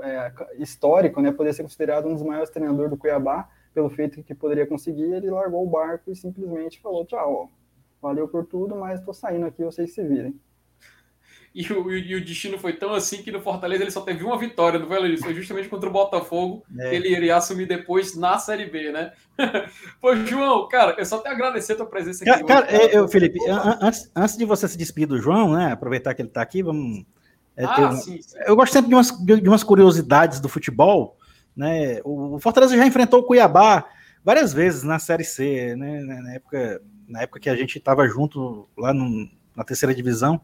é, 0.02 0.32
histórico, 0.58 1.20
né, 1.20 1.30
poderia 1.30 1.52
ser 1.52 1.62
considerado 1.62 2.06
um 2.06 2.14
dos 2.14 2.22
maiores 2.22 2.50
treinadores 2.50 2.90
do 2.90 2.96
Cuiabá, 2.96 3.48
pelo 3.74 3.90
feito 3.90 4.22
que 4.22 4.34
poderia 4.34 4.66
conseguir, 4.66 5.12
ele 5.12 5.30
largou 5.30 5.64
o 5.64 5.70
barco 5.70 6.10
e 6.10 6.16
simplesmente 6.16 6.80
falou, 6.80 7.04
tchau, 7.04 7.50
ó, 7.52 8.06
valeu 8.06 8.28
por 8.28 8.46
tudo, 8.46 8.74
mas 8.76 9.00
estou 9.00 9.14
saindo 9.14 9.46
aqui, 9.46 9.64
vocês 9.64 9.94
se 9.94 10.02
virem. 10.02 10.38
E 11.54 11.72
o, 11.72 11.90
e 11.90 12.14
o, 12.14 12.24
destino 12.24 12.58
foi 12.58 12.74
tão 12.74 12.92
assim 12.92 13.22
que 13.22 13.32
no 13.32 13.40
Fortaleza 13.40 13.82
ele 13.82 13.90
só 13.90 14.02
teve 14.02 14.22
uma 14.22 14.38
vitória, 14.38 14.78
não 14.78 14.86
foi, 14.86 15.16
Foi 15.16 15.34
justamente 15.34 15.68
contra 15.68 15.88
o 15.88 15.92
Botafogo, 15.92 16.64
é. 16.78 16.90
que 16.90 16.94
ele 16.94 17.08
iria 17.08 17.36
assumir 17.36 17.66
depois 17.66 18.14
na 18.14 18.38
Série 18.38 18.66
B, 18.66 18.92
né? 18.92 19.12
Pô, 20.00 20.14
João, 20.14 20.68
cara, 20.68 20.94
eu 20.98 21.04
só 21.04 21.18
tenho 21.18 21.34
a 21.34 21.36
agradecer 21.36 21.72
a 21.72 21.76
tua 21.76 21.86
presença 21.86 22.22
aqui. 22.22 22.44
Cara, 22.44 22.66
hoje, 22.66 22.78
cara. 22.78 22.92
Eu, 22.94 23.08
Felipe, 23.08 23.38
antes, 23.80 24.10
antes 24.14 24.36
de 24.36 24.44
você 24.44 24.68
se 24.68 24.76
despedir 24.76 25.08
do 25.08 25.18
João, 25.18 25.54
né? 25.54 25.72
Aproveitar 25.72 26.14
que 26.14 26.22
ele 26.22 26.28
está 26.28 26.42
aqui, 26.42 26.62
vamos. 26.62 27.04
É, 27.58 27.64
ah, 27.64 27.92
sim, 27.92 28.22
sim. 28.22 28.38
Eu 28.46 28.54
gosto 28.54 28.72
sempre 28.72 28.88
de 28.88 28.94
umas, 28.94 29.10
de 29.10 29.48
umas 29.48 29.64
curiosidades 29.64 30.38
do 30.38 30.48
futebol. 30.48 31.16
Né? 31.56 32.00
O 32.04 32.38
Fortaleza 32.38 32.76
já 32.76 32.86
enfrentou 32.86 33.18
o 33.18 33.24
Cuiabá 33.24 33.84
várias 34.24 34.52
vezes 34.52 34.84
na 34.84 35.00
Série 35.00 35.24
C, 35.24 35.74
né? 35.74 36.00
Na 36.02 36.34
época, 36.34 36.80
na 37.08 37.22
época 37.22 37.40
que 37.40 37.50
a 37.50 37.56
gente 37.56 37.76
estava 37.76 38.06
junto 38.06 38.68
lá 38.78 38.94
no, 38.94 39.28
na 39.56 39.64
terceira 39.64 39.92
divisão. 39.92 40.40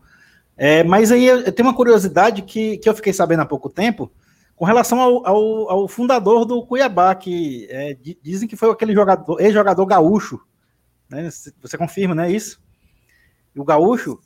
É, 0.56 0.82
mas 0.82 1.12
aí 1.12 1.24
eu, 1.24 1.52
tenho 1.52 1.68
uma 1.68 1.76
curiosidade 1.76 2.42
que, 2.42 2.78
que 2.78 2.88
eu 2.88 2.94
fiquei 2.94 3.12
sabendo 3.12 3.42
há 3.42 3.46
pouco 3.46 3.70
tempo, 3.70 4.10
com 4.56 4.64
relação 4.64 5.00
ao, 5.00 5.24
ao, 5.24 5.70
ao 5.70 5.88
fundador 5.88 6.44
do 6.44 6.66
Cuiabá, 6.66 7.14
que 7.14 7.68
é, 7.70 7.96
dizem 8.20 8.48
que 8.48 8.56
foi 8.56 8.70
aquele 8.70 8.92
jogador, 8.92 9.40
ex-jogador 9.40 9.86
gaúcho. 9.86 10.40
Né? 11.08 11.30
Você 11.60 11.78
confirma, 11.78 12.14
né? 12.14 12.30
Isso? 12.30 12.60
E 13.54 13.60
o 13.60 13.64
gaúcho, 13.64 14.18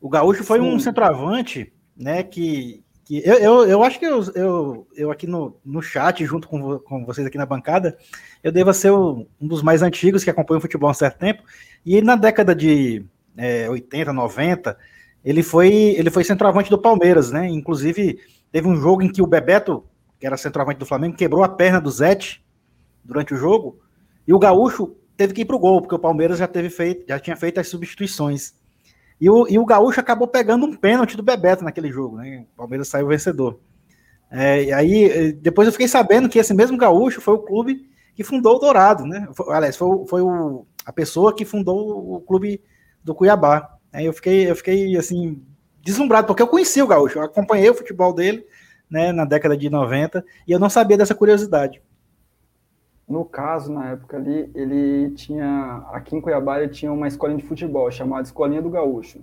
o 0.00 0.08
gaúcho 0.08 0.44
foi 0.44 0.60
Sim. 0.60 0.66
um 0.66 0.78
centroavante, 0.78 1.72
né? 2.00 2.22
Que, 2.22 2.82
que 3.04 3.22
eu, 3.24 3.34
eu, 3.34 3.64
eu 3.68 3.82
acho 3.84 3.98
que 3.98 4.06
eu, 4.06 4.22
eu, 4.34 4.86
eu 4.96 5.10
aqui 5.10 5.26
no, 5.26 5.56
no 5.64 5.82
chat, 5.82 6.24
junto 6.24 6.48
com, 6.48 6.78
com 6.78 7.04
vocês 7.04 7.26
aqui 7.26 7.36
na 7.36 7.46
bancada, 7.46 7.96
eu 8.42 8.50
devo 8.50 8.72
ser 8.72 8.90
o, 8.90 9.26
um 9.40 9.46
dos 9.46 9.62
mais 9.62 9.82
antigos 9.82 10.24
que 10.24 10.30
acompanha 10.30 10.58
o 10.58 10.62
futebol 10.62 10.88
há 10.88 10.92
um 10.92 10.94
certo 10.94 11.18
tempo. 11.18 11.42
E 11.84 12.00
na 12.00 12.16
década 12.16 12.54
de 12.54 13.04
é, 13.36 13.68
80, 13.68 14.12
90 14.12 14.76
ele 15.24 15.42
foi, 15.42 15.70
ele 15.70 16.10
foi 16.10 16.24
centroavante 16.24 16.70
do 16.70 16.80
Palmeiras, 16.80 17.30
né? 17.30 17.46
Inclusive, 17.48 18.18
teve 18.50 18.66
um 18.66 18.76
jogo 18.76 19.02
em 19.02 19.12
que 19.12 19.20
o 19.20 19.26
Bebeto, 19.26 19.84
que 20.18 20.26
era 20.26 20.36
centroavante 20.36 20.78
do 20.78 20.86
Flamengo, 20.86 21.16
quebrou 21.16 21.44
a 21.44 21.48
perna 21.48 21.80
do 21.80 21.90
Zete 21.90 22.42
durante 23.04 23.34
o 23.34 23.36
jogo, 23.36 23.78
e 24.26 24.32
o 24.32 24.38
Gaúcho 24.38 24.96
teve 25.16 25.34
que 25.34 25.42
ir 25.42 25.44
pro 25.44 25.58
gol, 25.58 25.82
porque 25.82 25.94
o 25.94 25.98
Palmeiras 25.98 26.38
já, 26.38 26.46
teve 26.46 26.70
feito, 26.70 27.04
já 27.06 27.18
tinha 27.18 27.36
feito 27.36 27.60
as 27.60 27.68
substituições. 27.68 28.54
E 29.20 29.28
o, 29.28 29.46
e 29.48 29.58
o 29.58 29.66
Gaúcho 29.66 30.00
acabou 30.00 30.26
pegando 30.26 30.64
um 30.64 30.74
pênalti 30.74 31.16
do 31.16 31.22
Bebeto 31.22 31.62
naquele 31.62 31.90
jogo, 31.92 32.16
né? 32.16 32.46
O 32.54 32.56
Palmeiras 32.56 32.88
saiu 32.88 33.08
vencedor. 33.08 33.60
É, 34.30 34.64
e 34.64 34.72
aí, 34.72 35.32
depois 35.32 35.66
eu 35.66 35.72
fiquei 35.72 35.88
sabendo 35.88 36.28
que 36.28 36.38
esse 36.38 36.54
mesmo 36.54 36.78
Gaúcho 36.78 37.20
foi 37.20 37.34
o 37.34 37.42
clube 37.42 37.90
que 38.14 38.24
fundou 38.24 38.56
o 38.56 38.58
Dourado, 38.58 39.04
né? 39.04 39.28
Foi, 39.34 39.54
aliás, 39.54 39.76
foi, 39.76 40.06
foi 40.06 40.22
o, 40.22 40.64
a 40.86 40.92
pessoa 40.92 41.34
que 41.34 41.44
fundou 41.44 42.14
o 42.14 42.20
clube 42.20 42.62
do 43.04 43.14
Cuiabá. 43.14 43.76
Aí 43.92 44.06
eu 44.06 44.12
fiquei, 44.12 44.50
eu 44.50 44.56
fiquei 44.56 44.96
assim, 44.96 45.42
deslumbrado, 45.82 46.26
porque 46.26 46.42
eu 46.42 46.48
conheci 46.48 46.80
o 46.80 46.86
Gaúcho, 46.86 47.18
eu 47.18 47.24
acompanhei 47.24 47.68
o 47.68 47.74
futebol 47.74 48.14
dele 48.14 48.46
né, 48.88 49.12
na 49.12 49.24
década 49.24 49.56
de 49.56 49.68
90 49.68 50.24
e 50.46 50.52
eu 50.52 50.58
não 50.58 50.70
sabia 50.70 50.96
dessa 50.96 51.14
curiosidade. 51.14 51.82
No 53.10 53.24
caso, 53.24 53.72
na 53.72 53.90
época 53.90 54.16
ali, 54.16 54.48
ele 54.54 55.10
tinha, 55.16 55.84
aqui 55.90 56.14
em 56.14 56.20
Cuiabá, 56.20 56.60
ele 56.60 56.68
tinha 56.68 56.92
uma 56.92 57.08
escolinha 57.08 57.38
de 57.40 57.44
futebol 57.44 57.90
chamada 57.90 58.22
Escolinha 58.22 58.62
do 58.62 58.70
Gaúcho. 58.70 59.18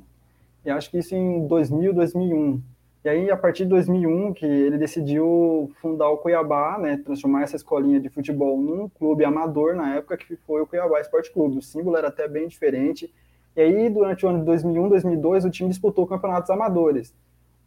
E 0.66 0.70
acho 0.70 0.92
que 0.92 0.98
isso 0.98 1.16
em 1.16 1.48
2000, 1.48 1.94
2001. 1.94 2.62
E 3.06 3.08
aí, 3.08 3.32
a 3.32 3.38
partir 3.38 3.64
de 3.64 3.70
2001, 3.70 4.34
que 4.34 4.46
ele 4.46 4.78
decidiu 4.78 5.72
fundar 5.82 6.10
o 6.10 6.18
Cuiabá, 6.18 6.78
né, 6.78 6.98
transformar 6.98 7.44
essa 7.44 7.56
escolinha 7.56 7.98
de 7.98 8.10
futebol 8.10 8.58
num 8.58 8.90
clube 8.90 9.24
amador, 9.24 9.74
na 9.74 9.96
época, 9.96 10.18
que 10.18 10.36
foi 10.36 10.62
o 10.62 10.68
Cuiabá 10.68 11.00
Esporte 11.00 11.32
Clube. 11.32 11.60
O 11.60 11.62
símbolo 11.62 11.96
era 11.96 12.10
até 12.10 12.28
bem 12.28 12.46
diferente, 12.50 13.10
e 13.56 13.62
aí, 13.62 13.90
durante 13.90 14.26
o 14.26 14.30
ano 14.30 14.40
de 14.40 14.46
2001, 14.46 14.90
2002, 14.90 15.46
o 15.46 15.50
time 15.50 15.70
disputou 15.70 16.06
campeonatos 16.06 16.50
amadores. 16.50 17.16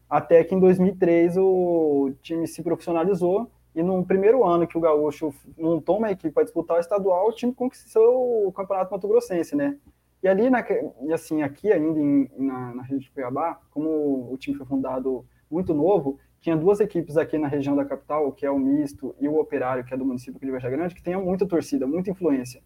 Até 0.08 0.44
que 0.44 0.54
em 0.54 0.60
2003 0.60 1.38
o 1.38 2.12
time 2.20 2.46
se 2.46 2.62
profissionalizou 2.62 3.50
e 3.74 3.82
no 3.82 4.04
primeiro 4.04 4.44
ano 4.44 4.66
que 4.66 4.76
o 4.76 4.80
Gaúcho 4.80 5.32
montou 5.56 5.98
uma 5.98 6.10
equipe 6.10 6.32
para 6.32 6.44
disputar 6.44 6.76
o 6.76 6.80
estadual, 6.80 7.28
o 7.28 7.32
time 7.32 7.54
conquistou 7.54 8.46
o 8.46 8.52
Campeonato 8.52 8.92
Mato 8.92 9.06
Grossense, 9.06 9.54
né? 9.54 9.76
E 10.22 10.28
ali, 10.28 10.50
na, 10.50 10.64
e 11.02 11.12
assim, 11.12 11.42
aqui 11.42 11.72
ainda 11.72 11.98
em, 11.98 12.30
na, 12.36 12.74
na 12.74 12.82
região 12.82 12.98
de 12.98 13.10
Cuiabá, 13.10 13.58
como 13.70 14.30
o 14.30 14.36
time 14.36 14.56
foi 14.56 14.66
fundado 14.66 15.24
muito 15.50 15.72
novo, 15.72 16.18
tinha 16.40 16.56
duas 16.56 16.80
equipes 16.80 17.16
aqui 17.16 17.38
na 17.38 17.48
região 17.48 17.76
da 17.76 17.84
capital, 17.84 18.32
que 18.32 18.44
é 18.44 18.50
o 18.50 18.58
Misto 18.58 19.14
e 19.20 19.28
o 19.28 19.38
Operário, 19.38 19.84
que 19.84 19.94
é 19.94 19.96
do 19.96 20.04
município 20.04 20.40
de 20.40 20.50
Varja 20.50 20.70
Grande, 20.70 20.94
que 20.94 21.02
tem 21.02 21.16
muita 21.16 21.46
torcida, 21.46 21.86
muita 21.86 22.10
influência. 22.10 22.62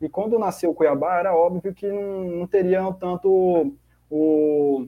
E 0.00 0.08
quando 0.08 0.38
nasceu 0.38 0.70
o 0.70 0.74
Cuiabá, 0.74 1.18
era 1.18 1.34
óbvio 1.34 1.74
que 1.74 1.90
não, 1.90 2.24
não 2.24 2.46
teriam 2.46 2.92
tanto 2.92 3.74
o 4.10 4.86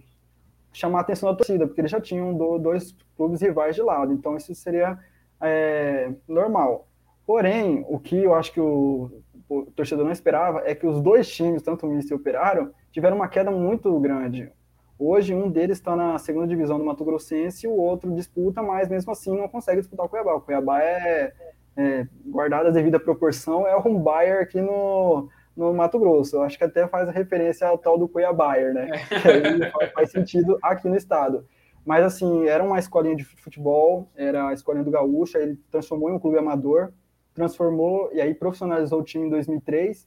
chamar 0.72 0.98
a 0.98 1.00
atenção 1.02 1.30
da 1.30 1.36
torcida, 1.36 1.66
porque 1.66 1.80
eles 1.80 1.90
já 1.90 2.00
tinham 2.00 2.32
do, 2.32 2.58
dois 2.58 2.94
clubes 3.16 3.42
rivais 3.42 3.74
de 3.74 3.82
lado, 3.82 4.12
então 4.12 4.36
isso 4.36 4.54
seria 4.54 4.98
é, 5.40 6.12
normal. 6.28 6.86
Porém, 7.26 7.84
o 7.88 7.98
que 7.98 8.24
eu 8.24 8.34
acho 8.34 8.52
que 8.52 8.60
o, 8.60 9.22
o, 9.48 9.66
torcedor 9.66 10.04
não 10.04 10.12
esperava 10.12 10.62
é 10.64 10.74
que 10.74 10.86
os 10.86 11.00
dois 11.00 11.30
times, 11.30 11.62
tanto 11.62 11.86
o 11.86 11.88
Misto 11.88 12.12
e 12.12 12.14
o 12.14 12.18
Operário, 12.18 12.72
tiveram 12.90 13.16
uma 13.16 13.28
queda 13.28 13.50
muito 13.50 13.98
grande. 14.00 14.50
Hoje, 14.98 15.34
um 15.34 15.50
deles 15.50 15.78
está 15.78 15.96
na 15.96 16.18
segunda 16.18 16.46
divisão 16.46 16.78
do 16.78 16.84
Mato 16.84 17.04
Grossense 17.04 17.66
e 17.66 17.68
o 17.68 17.72
outro 17.72 18.12
disputa, 18.14 18.62
mas 18.62 18.88
mesmo 18.88 19.12
assim 19.12 19.34
não 19.34 19.48
consegue 19.48 19.80
disputar 19.80 20.04
o 20.04 20.08
Cuiabá. 20.08 20.34
O 20.34 20.40
Cuiabá 20.40 20.82
é, 20.82 21.32
é 21.76 22.06
guardado 22.26 22.66
a 22.66 22.70
devida 22.70 23.00
proporção, 23.00 23.66
é 23.66 23.74
o 23.74 23.80
Humbayer 23.80 24.42
aqui 24.42 24.60
no, 24.60 25.28
no 25.56 25.72
Mato 25.72 25.98
Grosso. 25.98 26.36
Eu 26.36 26.42
acho 26.42 26.58
que 26.58 26.64
até 26.64 26.86
faz 26.86 27.08
referência 27.10 27.66
ao 27.66 27.78
tal 27.78 27.96
do 27.96 28.08
Cuiabayer, 28.08 28.74
né? 28.74 28.90
Que 29.08 29.28
aí 29.28 29.70
faz, 29.70 29.92
faz 29.92 30.10
sentido 30.10 30.58
aqui 30.62 30.88
no 30.88 30.96
estado. 30.96 31.46
Mas, 31.84 32.04
assim, 32.04 32.46
era 32.46 32.62
uma 32.62 32.78
escolinha 32.78 33.16
de 33.16 33.24
futebol, 33.24 34.10
era 34.14 34.48
a 34.48 34.52
escolinha 34.52 34.84
do 34.84 34.90
Gaúcho, 34.90 35.38
ele 35.38 35.58
transformou 35.70 36.10
em 36.10 36.14
um 36.14 36.18
clube 36.18 36.38
amador, 36.38 36.92
transformou 37.34 38.10
e 38.12 38.20
aí 38.20 38.34
profissionalizou 38.34 39.00
o 39.00 39.04
time 39.04 39.26
em 39.26 39.30
2003. 39.30 40.06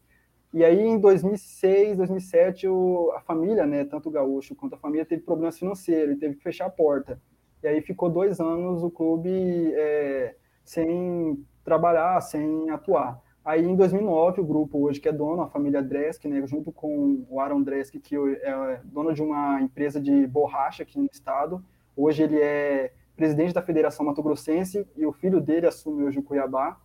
E 0.54 0.64
aí, 0.64 0.80
em 0.80 1.00
2006, 1.00 1.98
2007, 1.98 2.68
o, 2.68 3.12
a 3.16 3.22
família, 3.22 3.66
né, 3.66 3.86
tanto 3.86 4.10
o 4.10 4.12
Gaúcho 4.12 4.54
quanto 4.54 4.76
a 4.76 4.78
família, 4.78 5.06
teve 5.06 5.24
problemas 5.24 5.58
financeiros 5.58 6.16
e 6.16 6.20
teve 6.20 6.36
que 6.36 6.44
fechar 6.44 6.68
a 6.68 6.70
porta. 6.70 7.20
E 7.64 7.68
aí 7.68 7.82
ficou 7.82 8.10
dois 8.10 8.40
anos 8.40 8.84
o 8.84 8.92
clube 8.92 9.74
é, 9.74 10.36
sem 10.64 11.44
trabalhar, 11.64 12.22
sem 12.22 12.70
atuar. 12.70 13.23
Aí, 13.46 13.66
em 13.66 13.76
2009, 13.76 14.40
o 14.40 14.46
grupo 14.46 14.80
hoje 14.80 15.02
que 15.02 15.10
é 15.10 15.12
dono, 15.12 15.42
a 15.42 15.50
família 15.50 15.82
Dresk, 15.82 16.26
né, 16.26 16.46
junto 16.48 16.72
com 16.72 17.26
o 17.30 17.42
Aaron 17.42 17.62
Dresk, 17.62 18.00
que 18.00 18.16
é 18.16 18.80
dono 18.86 19.14
de 19.14 19.22
uma 19.22 19.62
empresa 19.62 20.00
de 20.00 20.26
borracha 20.28 20.84
aqui 20.84 20.98
no 20.98 21.10
estado. 21.12 21.64
Hoje 21.96 22.24
ele 22.24 22.40
é 22.40 22.94
presidente 23.18 23.54
da 23.54 23.62
Federação 23.62 24.06
Mato 24.06 24.24
Grossense 24.24 24.88
e 24.96 25.06
o 25.06 25.12
filho 25.12 25.42
dele 25.42 25.68
assume 25.68 26.04
hoje 26.04 26.20
o 26.20 26.24
Cuiabá. 26.24 26.78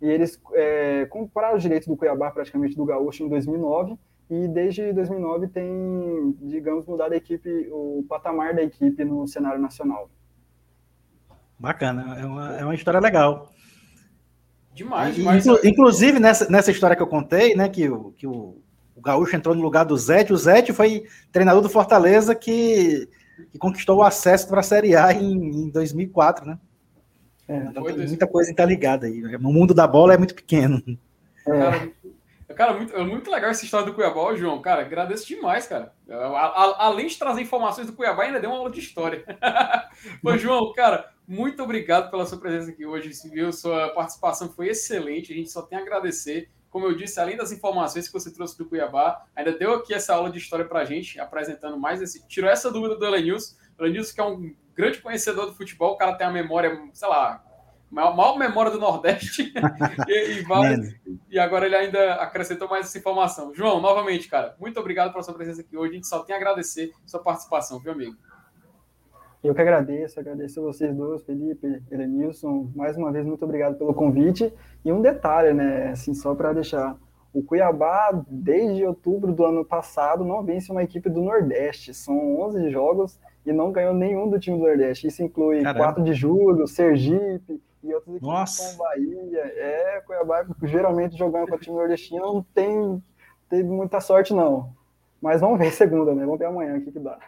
E 0.00 0.06
eles 0.06 0.40
é, 0.52 1.06
compraram 1.06 1.56
os 1.56 1.62
direitos 1.62 1.88
do 1.88 1.96
Cuiabá, 1.96 2.30
praticamente 2.30 2.76
do 2.76 2.84
Gaúcho, 2.84 3.24
em 3.24 3.28
2009. 3.28 3.98
E 4.30 4.48
desde 4.48 4.92
2009 4.92 5.48
tem, 5.48 6.36
digamos, 6.40 6.86
mudado 6.86 7.12
a 7.12 7.16
equipe, 7.16 7.68
o 7.70 8.04
patamar 8.08 8.54
da 8.54 8.62
equipe 8.62 9.04
no 9.04 9.26
cenário 9.26 9.60
nacional. 9.60 10.08
Bacana, 11.58 12.16
é 12.18 12.24
uma, 12.24 12.56
é 12.56 12.64
uma 12.64 12.74
história 12.74 13.00
legal. 13.00 13.48
Demais, 14.74 15.14
demais. 15.14 15.46
inclusive, 15.62 16.18
nessa, 16.18 16.50
nessa 16.50 16.72
história 16.72 16.96
que 16.96 17.02
eu 17.02 17.06
contei, 17.06 17.54
né, 17.54 17.68
que, 17.68 17.88
o, 17.88 18.10
que 18.10 18.26
o, 18.26 18.56
o 18.96 19.00
Gaúcho 19.00 19.36
entrou 19.36 19.54
no 19.54 19.62
lugar 19.62 19.84
do 19.84 19.96
Zete, 19.96 20.32
o 20.32 20.36
Zete 20.36 20.72
foi 20.72 21.04
treinador 21.30 21.62
do 21.62 21.68
Fortaleza 21.68 22.34
que, 22.34 23.08
que 23.52 23.58
conquistou 23.58 23.98
o 23.98 24.02
acesso 24.02 24.48
para 24.48 24.60
a 24.60 24.64
Série 24.64 24.96
A 24.96 25.12
em, 25.12 25.32
em 25.32 25.70
2004, 25.70 26.44
né? 26.44 26.58
É, 27.46 27.56
então, 27.56 27.84
tem 27.84 27.96
muita 27.96 28.26
coisa 28.26 28.50
interligada 28.50 29.06
aí. 29.06 29.22
O 29.36 29.52
mundo 29.52 29.72
da 29.74 29.86
bola 29.86 30.14
é 30.14 30.18
muito 30.18 30.34
pequeno. 30.34 30.82
É. 31.46 31.50
Cara, 31.50 31.92
cara, 32.56 32.72
muito, 32.72 32.96
é 32.96 33.04
muito 33.04 33.30
legal 33.30 33.50
essa 33.50 33.64
história 33.64 33.86
do 33.86 33.94
Cuiabá, 33.94 34.34
João. 34.34 34.62
Cara, 34.62 34.82
agradeço 34.82 35.26
demais, 35.28 35.66
cara. 35.66 35.92
A, 36.08 36.14
a, 36.14 36.86
além 36.86 37.06
de 37.06 37.18
trazer 37.18 37.42
informações 37.42 37.86
do 37.86 37.92
Cuiabá, 37.92 38.24
ainda 38.24 38.40
deu 38.40 38.50
uma 38.50 38.58
aula 38.58 38.70
de 38.70 38.80
história. 38.80 39.24
Pô, 40.22 40.36
João, 40.38 40.72
cara, 40.72 41.10
muito 41.26 41.62
obrigado 41.62 42.10
pela 42.10 42.26
sua 42.26 42.38
presença 42.38 42.70
aqui 42.70 42.84
hoje, 42.84 43.10
viu? 43.30 43.52
Sua 43.52 43.88
participação 43.90 44.48
foi 44.50 44.68
excelente, 44.68 45.32
a 45.32 45.36
gente 45.36 45.50
só 45.50 45.62
tem 45.62 45.78
a 45.78 45.80
agradecer. 45.80 46.50
Como 46.70 46.86
eu 46.86 46.94
disse, 46.94 47.20
além 47.20 47.36
das 47.36 47.52
informações 47.52 48.06
que 48.06 48.12
você 48.12 48.32
trouxe 48.32 48.58
do 48.58 48.66
Cuiabá, 48.66 49.24
ainda 49.34 49.56
deu 49.56 49.74
aqui 49.74 49.94
essa 49.94 50.14
aula 50.14 50.30
de 50.30 50.38
história 50.38 50.64
para 50.64 50.80
a 50.80 50.84
gente, 50.84 51.20
apresentando 51.20 51.78
mais 51.78 52.02
esse. 52.02 52.26
Tirou 52.26 52.50
essa 52.50 52.70
dúvida 52.70 52.96
do 52.96 53.06
Elenilson. 53.06 53.54
O 53.78 53.84
Elenilson, 53.84 54.14
que 54.14 54.20
é 54.20 54.24
um 54.24 54.54
grande 54.74 54.98
conhecedor 54.98 55.46
do 55.46 55.54
futebol, 55.54 55.92
o 55.92 55.96
cara 55.96 56.14
tem 56.14 56.26
a 56.26 56.30
memória, 56.30 56.76
sei 56.92 57.08
lá, 57.08 57.42
maior, 57.90 58.16
maior 58.16 58.38
memória 58.38 58.72
do 58.72 58.80
Nordeste. 58.80 59.52
e, 60.08 60.40
e, 60.40 61.18
e, 61.30 61.38
agora 61.38 61.66
ele 61.66 61.76
ainda 61.76 62.14
acrescentou 62.14 62.68
mais 62.68 62.86
essa 62.86 62.98
informação. 62.98 63.54
João, 63.54 63.80
novamente, 63.80 64.28
cara, 64.28 64.56
muito 64.58 64.78
obrigado 64.78 65.12
pela 65.12 65.22
sua 65.22 65.34
presença 65.34 65.60
aqui 65.60 65.76
hoje. 65.76 65.92
A 65.92 65.94
gente 65.94 66.08
só 66.08 66.24
tem 66.24 66.34
a 66.34 66.38
agradecer 66.38 66.92
sua 67.06 67.22
participação, 67.22 67.78
viu, 67.78 67.92
amigo? 67.92 68.16
Eu 69.44 69.54
que 69.54 69.60
agradeço, 69.60 70.18
agradeço 70.18 70.58
a 70.58 70.62
vocês 70.62 70.96
dois, 70.96 71.22
Felipe, 71.22 71.82
Elenilson, 71.90 72.70
mais 72.74 72.96
uma 72.96 73.12
vez, 73.12 73.26
muito 73.26 73.44
obrigado 73.44 73.76
pelo 73.76 73.92
convite. 73.92 74.50
E 74.82 74.90
um 74.90 75.02
detalhe, 75.02 75.52
né, 75.52 75.90
assim, 75.90 76.14
só 76.14 76.34
para 76.34 76.54
deixar, 76.54 76.96
o 77.30 77.42
Cuiabá, 77.42 78.24
desde 78.26 78.86
outubro 78.86 79.34
do 79.34 79.44
ano 79.44 79.62
passado, 79.62 80.24
não 80.24 80.42
vence 80.42 80.72
uma 80.72 80.82
equipe 80.82 81.10
do 81.10 81.20
Nordeste. 81.20 81.92
São 81.92 82.40
11 82.40 82.70
jogos 82.70 83.20
e 83.44 83.52
não 83.52 83.70
ganhou 83.70 83.92
nenhum 83.92 84.30
do 84.30 84.40
time 84.40 84.56
do 84.56 84.64
Nordeste. 84.64 85.08
Isso 85.08 85.22
inclui 85.22 85.62
Caramba. 85.62 85.84
4 85.84 86.04
de 86.04 86.14
julho, 86.14 86.66
Sergipe 86.66 87.60
e 87.82 87.92
outras 87.92 88.16
equipes 88.16 88.26
Nossa. 88.26 88.76
como 88.76 88.88
Bahia. 88.88 89.42
É, 89.56 90.00
Cuiabá, 90.06 90.46
geralmente 90.62 91.18
jogando 91.18 91.48
com 91.48 91.56
o 91.56 91.58
time 91.58 91.76
nordestino, 91.76 92.22
não 92.22 92.42
tem 92.54 93.02
teve 93.50 93.68
muita 93.68 94.00
sorte, 94.00 94.32
não. 94.32 94.72
Mas 95.20 95.40
vamos 95.40 95.58
ver 95.58 95.70
segunda, 95.70 96.14
né? 96.14 96.24
Vamos 96.24 96.38
ver 96.38 96.46
amanhã 96.46 96.78
o 96.78 96.80
que, 96.80 96.92
que 96.92 96.98
dá. 96.98 97.18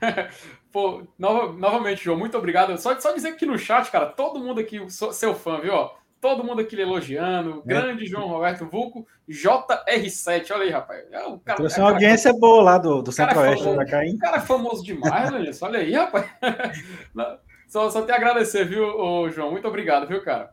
Pô, 0.72 1.02
nova, 1.18 1.52
novamente, 1.52 2.04
João, 2.04 2.18
muito 2.18 2.38
obrigado. 2.38 2.76
Só, 2.78 2.98
só 3.00 3.12
dizer 3.12 3.36
que 3.36 3.46
no 3.46 3.58
chat, 3.58 3.90
cara, 3.90 4.06
todo 4.06 4.38
mundo 4.38 4.60
aqui, 4.60 4.80
seu 4.88 5.34
fã, 5.34 5.60
viu? 5.60 5.72
todo 6.20 6.44
mundo 6.44 6.60
aqui 6.60 6.78
elogiando. 6.78 7.62
É. 7.64 7.68
Grande 7.68 8.06
João 8.06 8.28
Roberto 8.28 8.66
Vulco, 8.66 9.06
JR7. 9.28 10.50
Olha 10.52 10.62
aí, 10.62 10.70
rapaz. 10.70 11.04
É, 11.10 11.24
o 11.24 11.38
cara, 11.38 11.56
Trouxe 11.56 11.80
é 11.80 11.82
uma 11.82 11.90
audiência 11.92 12.30
cara, 12.30 12.40
boa 12.40 12.62
lá 12.62 12.78
do, 12.78 13.02
do 13.02 13.10
Centro-Oeste 13.10 13.74
da 13.74 13.86
Caim. 13.86 14.14
O 14.14 14.18
cara 14.18 14.36
é 14.36 14.40
famoso 14.40 14.84
demais, 14.84 15.30
né, 15.30 15.50
Olha 15.62 15.80
aí, 15.80 15.92
rapaz. 15.92 16.30
Só, 17.66 17.88
só 17.88 18.02
te 18.02 18.10
agradecer, 18.10 18.64
viu, 18.64 19.30
João? 19.30 19.52
Muito 19.52 19.68
obrigado, 19.68 20.04
viu, 20.08 20.20
cara? 20.24 20.52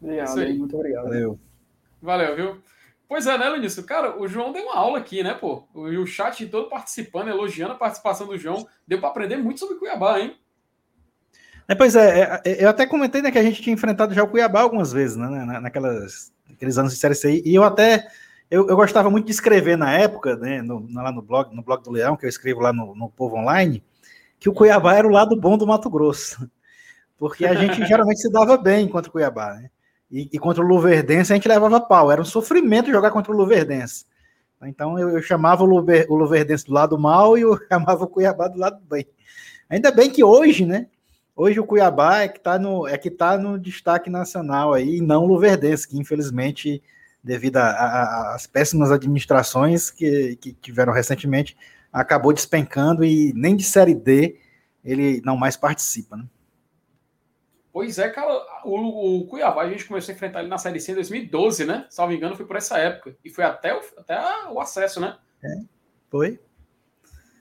Obrigado, 0.00 0.34
muito 0.56 0.74
obrigado. 0.74 1.04
Valeu. 1.04 1.38
Valeu, 2.00 2.36
viu? 2.36 2.62
Pois 3.08 3.26
é, 3.26 3.38
né, 3.38 3.48
Lenilson? 3.48 3.82
Cara, 3.84 4.20
o 4.20 4.28
João 4.28 4.52
deu 4.52 4.64
uma 4.64 4.76
aula 4.76 4.98
aqui, 4.98 5.22
né, 5.22 5.32
pô? 5.32 5.66
E 5.90 5.96
o 5.96 6.06
chat 6.06 6.46
todo 6.46 6.68
participando, 6.68 7.28
elogiando 7.28 7.72
a 7.72 7.78
participação 7.78 8.26
do 8.26 8.36
João. 8.36 8.68
Deu 8.86 9.00
para 9.00 9.08
aprender 9.08 9.38
muito 9.38 9.60
sobre 9.60 9.76
Cuiabá, 9.76 10.20
hein? 10.20 10.36
É, 11.66 11.74
pois 11.74 11.96
é, 11.96 12.20
é, 12.20 12.42
é, 12.44 12.64
eu 12.64 12.68
até 12.68 12.86
comentei 12.86 13.22
né, 13.22 13.30
que 13.30 13.38
a 13.38 13.42
gente 13.42 13.62
tinha 13.62 13.74
enfrentado 13.74 14.14
já 14.14 14.22
o 14.22 14.28
Cuiabá 14.28 14.60
algumas 14.60 14.90
vezes, 14.90 15.16
né, 15.16 15.28
naquelas, 15.60 16.32
naqueles 16.48 16.78
anos 16.78 16.94
de 16.94 16.98
Série 16.98 17.14
C, 17.14 17.42
e 17.44 17.54
eu 17.54 17.62
até, 17.62 18.08
eu, 18.50 18.66
eu 18.68 18.74
gostava 18.76 19.10
muito 19.10 19.26
de 19.26 19.32
escrever 19.32 19.76
na 19.76 19.92
época, 19.92 20.34
né, 20.36 20.62
no, 20.62 20.86
lá 20.94 21.12
no 21.12 21.20
blog, 21.20 21.54
no 21.54 21.62
blog 21.62 21.82
do 21.84 21.90
Leão, 21.90 22.16
que 22.16 22.24
eu 22.24 22.28
escrevo 22.28 22.60
lá 22.60 22.72
no, 22.72 22.94
no 22.94 23.10
Povo 23.10 23.36
Online, 23.36 23.84
que 24.40 24.48
o 24.48 24.54
Cuiabá 24.54 24.94
era 24.94 25.06
o 25.06 25.10
lado 25.10 25.38
bom 25.38 25.58
do 25.58 25.66
Mato 25.66 25.90
Grosso, 25.90 26.50
porque 27.18 27.44
a 27.44 27.52
gente 27.52 27.84
geralmente 27.84 28.20
se 28.20 28.32
dava 28.32 28.56
bem 28.56 28.88
contra 28.88 29.10
o 29.10 29.12
Cuiabá, 29.12 29.52
né? 29.52 29.70
E, 30.10 30.28
e, 30.32 30.38
contra 30.38 30.64
o 30.64 30.66
Luverdense 30.66 31.32
a 31.32 31.36
gente 31.36 31.48
levava 31.48 31.80
pau. 31.80 32.10
Era 32.10 32.20
um 32.20 32.24
sofrimento 32.24 32.90
jogar 32.90 33.10
contra 33.10 33.32
o 33.32 33.36
Luverdense. 33.36 34.06
Então 34.62 34.98
eu, 34.98 35.10
eu 35.10 35.22
chamava 35.22 35.62
o, 35.62 35.66
Luver, 35.66 36.06
o 36.08 36.16
Luverdense 36.16 36.66
do 36.66 36.72
lado 36.72 36.98
mal 36.98 37.38
e 37.38 37.42
eu 37.42 37.58
chamava 37.70 38.04
o 38.04 38.08
Cuiabá 38.08 38.48
do 38.48 38.58
lado 38.58 38.80
bem. 38.88 39.06
Ainda 39.68 39.90
bem 39.90 40.10
que 40.10 40.24
hoje, 40.24 40.64
né? 40.64 40.86
Hoje 41.36 41.60
o 41.60 41.66
Cuiabá 41.66 42.22
é 42.22 42.28
que 42.28 42.38
está 42.38 42.58
no, 42.58 42.88
é 42.88 42.98
que 42.98 43.10
tá 43.10 43.38
no 43.38 43.58
destaque 43.58 44.10
nacional 44.10 44.74
aí, 44.74 44.96
e 44.96 45.00
não 45.00 45.22
o 45.22 45.26
Luverdense, 45.28 45.86
que 45.86 45.96
infelizmente, 45.96 46.82
devido 47.22 47.58
às 47.58 48.44
péssimas 48.46 48.90
administrações 48.90 49.88
que, 49.88 50.34
que 50.36 50.52
tiveram 50.52 50.92
recentemente, 50.92 51.56
acabou 51.92 52.32
despencando 52.32 53.04
e 53.04 53.32
nem 53.34 53.54
de 53.54 53.62
Série 53.62 53.94
D 53.94 54.36
ele 54.84 55.22
não 55.24 55.36
mais 55.36 55.56
participa, 55.56 56.16
né? 56.16 56.24
Pois 57.78 57.96
é, 57.96 58.08
cara, 58.08 58.44
o, 58.64 59.20
o, 59.20 59.26
Cuiabá 59.28 59.62
a 59.62 59.70
gente 59.70 59.84
começou 59.84 60.10
a 60.10 60.16
enfrentar 60.16 60.40
ele 60.40 60.48
na 60.48 60.58
Série 60.58 60.80
C 60.80 60.90
em 60.90 60.96
2012, 60.96 61.64
né? 61.64 61.86
Salvo 61.88 62.12
engano, 62.12 62.34
foi 62.34 62.44
por 62.44 62.56
essa 62.56 62.76
época. 62.76 63.16
E 63.24 63.30
foi 63.30 63.44
até 63.44 63.72
o, 63.72 63.80
até 63.96 64.20
o 64.50 64.60
acesso, 64.60 65.00
né? 65.00 65.16
É, 65.44 65.48
foi. 66.10 66.40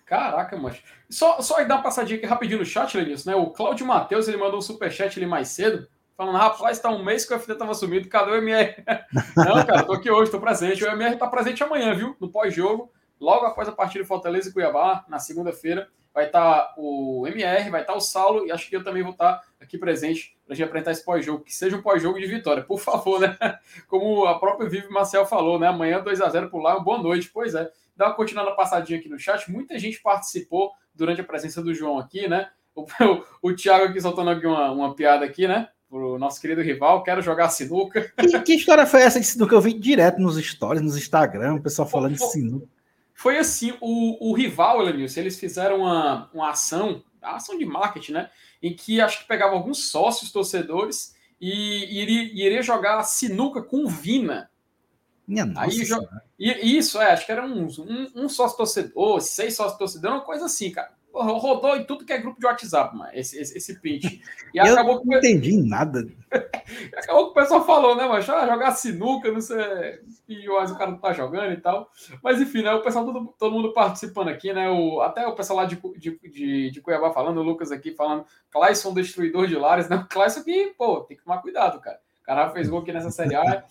Caraca, 0.05 0.55
mas 0.55 0.79
Só, 1.09 1.41
só 1.41 1.63
dar 1.63 1.77
uma 1.77 1.81
passadinha 1.81 2.19
aqui 2.19 2.27
rapidinho 2.27 2.59
no 2.59 2.65
chat, 2.67 2.95
Lenilson, 2.95 3.31
né? 3.31 3.35
O 3.35 3.47
Cláudio 3.47 3.87
Matheus, 3.87 4.27
ele 4.27 4.37
mandou 4.37 4.59
um 4.59 4.61
superchat 4.61 5.17
ali 5.17 5.25
mais 5.25 5.47
cedo, 5.47 5.87
falando, 6.15 6.37
rapaz, 6.37 6.79
tá 6.79 6.91
um 6.91 7.03
mês 7.03 7.25
que 7.25 7.33
o 7.33 7.39
FD 7.39 7.55
tava 7.55 7.73
sumido, 7.73 8.07
cadê 8.07 8.29
o 8.29 8.35
MR? 8.35 8.75
Não, 9.35 9.65
cara, 9.65 9.81
tô 9.81 9.93
aqui 9.93 10.11
hoje, 10.11 10.29
tô 10.29 10.39
presente. 10.39 10.83
O 10.83 10.87
MR 10.87 11.17
tá 11.17 11.25
presente 11.25 11.63
amanhã, 11.63 11.95
viu? 11.95 12.15
No 12.21 12.29
pós-jogo, 12.29 12.93
logo 13.19 13.43
após 13.43 13.67
a 13.67 13.71
partida 13.71 14.03
de 14.03 14.07
Fortaleza 14.07 14.49
e 14.49 14.53
Cuiabá, 14.53 15.03
na 15.09 15.17
segunda-feira 15.17 15.89
vai 16.17 16.25
estar 16.25 16.61
tá 16.61 16.73
o 16.77 17.27
MR, 17.27 17.69
vai 17.69 17.81
estar 17.81 17.93
tá 17.93 17.99
o 17.99 18.01
Saulo 18.01 18.47
e 18.47 18.51
acho 18.51 18.67
que 18.67 18.75
eu 18.75 18.83
também 18.83 19.03
vou 19.03 19.11
estar 19.11 19.33
tá 19.33 19.43
aqui 19.61 19.77
presente 19.77 20.35
para 20.43 20.53
a 20.53 20.55
gente 20.55 20.65
apresentar 20.65 20.89
esse 20.89 21.05
pós-jogo, 21.05 21.43
que 21.43 21.53
seja 21.53 21.77
um 21.77 21.81
pós-jogo 21.83 22.19
de 22.19 22.25
vitória, 22.25 22.63
por 22.63 22.79
favor, 22.79 23.19
né? 23.19 23.37
Como 23.87 24.25
a 24.25 24.39
própria 24.39 24.67
Vivi 24.67 24.89
Marcel 24.89 25.27
falou, 25.27 25.59
né? 25.59 25.67
Amanhã 25.67 26.01
2 26.01 26.19
a 26.19 26.27
0 26.27 26.49
por 26.49 26.59
lá, 26.59 26.79
boa 26.79 26.97
noite. 26.97 27.29
Pois 27.31 27.53
é, 27.53 27.69
dá 27.95 28.07
uma 28.07 28.15
continuando 28.15 28.49
a 28.49 28.55
passadinha 28.55 28.97
aqui 28.97 29.07
no 29.07 29.19
chat, 29.19 29.51
muita 29.51 29.77
gente 29.77 30.01
participou 30.01 30.71
durante 30.95 31.21
a 31.21 31.23
presença 31.23 31.61
do 31.61 31.71
João 31.71 31.99
aqui, 31.99 32.27
né? 32.27 32.49
O, 32.73 32.81
o, 33.43 33.49
o 33.51 33.55
Thiago 33.55 33.85
aqui 33.85 34.01
soltando 34.01 34.31
aqui 34.31 34.47
uma, 34.47 34.71
uma 34.71 34.95
piada 34.95 35.23
aqui, 35.23 35.47
né? 35.47 35.67
Pro 35.87 36.17
nosso 36.17 36.41
querido 36.41 36.63
rival, 36.63 37.03
quero 37.03 37.21
jogar 37.21 37.49
sinuca. 37.49 38.11
Que, 38.17 38.41
que 38.41 38.53
história 38.55 38.87
foi 38.87 39.03
essa 39.03 39.19
de 39.19 39.25
sinuca? 39.27 39.53
Eu 39.53 39.61
vi 39.61 39.71
direto 39.75 40.19
nos 40.19 40.35
stories, 40.43 40.81
nos 40.81 40.97
Instagram, 40.97 41.53
o 41.53 41.61
pessoal 41.61 41.87
falando 41.87 42.15
de 42.15 42.25
sinuca. 42.25 42.76
Foi 43.17 43.39
assim, 43.39 43.73
o, 43.81 44.29
o 44.29 44.31
rival, 44.31 44.79
Elenilson, 44.79 45.21
eles 45.21 45.39
fizeram 45.39 45.77
uma, 45.77 46.29
uma 46.31 46.51
ação, 46.51 47.03
uma 47.19 47.37
ação 47.37 47.57
de 47.57 47.65
marketing, 47.65 48.11
né? 48.11 48.29
Em 48.61 48.75
que 48.75 49.01
acho 49.01 49.21
que 49.21 49.27
pegava 49.27 49.55
alguns 49.55 49.89
sócios 49.89 50.31
torcedores 50.31 51.15
e 51.41 51.99
iria, 51.99 52.45
iria 52.45 52.61
jogar 52.61 53.01
sinuca 53.01 53.59
com 53.63 53.87
Vina. 53.87 54.51
Minha 55.27 55.47
nossa. 55.47 55.65
Aí, 55.65 55.81
e 56.37 56.77
isso, 56.77 57.01
é, 57.01 57.11
acho 57.11 57.25
que 57.25 57.31
era 57.31 57.43
um, 57.43 57.65
um, 57.65 58.11
um 58.23 58.29
sócio 58.29 58.55
torcedor, 58.55 59.19
seis 59.19 59.55
sócios 59.55 59.79
torcedores, 59.79 60.17
uma 60.17 60.23
coisa 60.23 60.45
assim, 60.45 60.69
cara. 60.69 60.95
Rodou 61.13 61.75
em 61.75 61.83
tudo 61.83 62.05
que 62.05 62.13
é 62.13 62.19
grupo 62.19 62.39
de 62.39 62.45
WhatsApp, 62.45 62.95
mano, 62.95 63.09
esse, 63.13 63.39
esse, 63.39 63.57
esse 63.57 63.79
print. 63.79 64.21
E 64.53 64.57
eu 64.59 64.73
acabou 64.73 65.01
não 65.03 65.17
entendi 65.17 65.57
nada. 65.57 66.05
acabou 66.95 67.25
que 67.25 67.31
o 67.31 67.33
pessoal 67.33 67.65
falou, 67.65 67.95
né, 67.95 68.07
mas 68.07 68.29
ah, 68.29 68.45
jogar 68.45 68.71
sinuca, 68.71 69.31
não 69.31 69.41
sei. 69.41 69.57
E 70.27 70.47
o 70.47 70.77
cara 70.77 70.91
não 70.91 70.99
tá 70.99 71.13
jogando 71.13 71.53
e 71.53 71.57
tal. 71.57 71.89
Mas 72.21 72.39
enfim, 72.39 72.61
né? 72.61 72.73
O 72.73 72.81
pessoal, 72.81 73.05
todo, 73.05 73.33
todo 73.39 73.51
mundo 73.51 73.73
participando 73.73 74.27
aqui, 74.27 74.53
né? 74.53 74.69
O, 74.69 75.01
até 75.01 75.25
o 75.25 75.33
pessoal 75.33 75.59
lá 75.59 75.65
de, 75.65 75.79
de, 75.97 76.19
de, 76.29 76.71
de 76.71 76.81
Cuiabá 76.81 77.11
falando, 77.11 77.39
o 77.39 77.43
Lucas 77.43 77.71
aqui 77.71 77.93
falando, 77.93 78.25
Clayson 78.51 78.93
destruidor 78.93 79.47
de 79.47 79.55
lares, 79.55 79.87
né? 79.89 79.95
O 79.95 80.07
Clayson 80.07 80.41
aqui, 80.41 80.73
pô, 80.77 81.01
tem 81.01 81.17
que 81.17 81.23
tomar 81.23 81.41
cuidado, 81.41 81.79
cara. 81.79 81.99
O 82.21 82.25
cara 82.25 82.49
fez 82.51 82.69
gol 82.69 82.79
aqui 82.79 82.91
nessa 82.91 83.09
Série 83.09 83.35
A. 83.35 83.63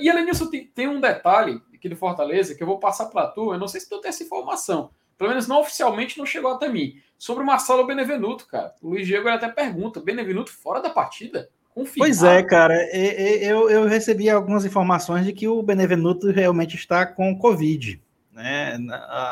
E 0.00 0.10
além 0.10 0.26
disso, 0.26 0.50
tem, 0.50 0.66
tem 0.66 0.88
um 0.88 1.00
detalhe 1.00 1.60
aqui 1.74 1.88
do 1.88 1.96
Fortaleza 1.96 2.54
que 2.54 2.62
eu 2.62 2.66
vou 2.66 2.78
passar 2.78 3.06
para 3.06 3.26
tu. 3.28 3.52
Eu 3.52 3.58
não 3.58 3.66
sei 3.66 3.80
se 3.80 3.88
tu 3.88 4.00
tem 4.00 4.08
essa 4.08 4.22
informação. 4.22 4.90
Pelo 5.22 5.30
menos 5.30 5.46
não 5.46 5.60
oficialmente 5.60 6.18
não 6.18 6.26
chegou 6.26 6.50
até 6.50 6.68
mim. 6.68 6.96
Sobre 7.16 7.44
o 7.44 7.46
Marcelo 7.46 7.86
Benevenuto, 7.86 8.44
cara. 8.48 8.74
O 8.82 8.88
Luiz 8.88 9.06
Diego 9.06 9.28
até 9.28 9.48
pergunta: 9.48 10.00
Benevenuto 10.00 10.52
fora 10.52 10.82
da 10.82 10.90
partida? 10.90 11.48
Confirmado. 11.72 12.10
Pois 12.10 12.24
é, 12.24 12.42
cara. 12.42 12.74
Eu, 12.92 13.70
eu 13.70 13.86
recebi 13.86 14.28
algumas 14.28 14.64
informações 14.64 15.24
de 15.24 15.32
que 15.32 15.46
o 15.46 15.62
Benevenuto 15.62 16.32
realmente 16.32 16.74
está 16.74 17.06
com 17.06 17.38
Covid. 17.38 18.02
Né? 18.32 18.76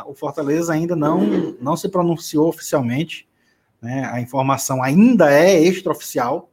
O 0.07 0.15
Fortaleza 0.15 0.73
ainda 0.73 0.95
não, 0.95 1.57
não 1.61 1.77
se 1.77 1.89
pronunciou 1.89 2.47
oficialmente. 2.47 3.29
Né? 3.83 4.09
A 4.13 4.21
informação 4.21 4.85
ainda 4.85 5.33
é 5.33 5.61
extraoficial, 5.61 6.53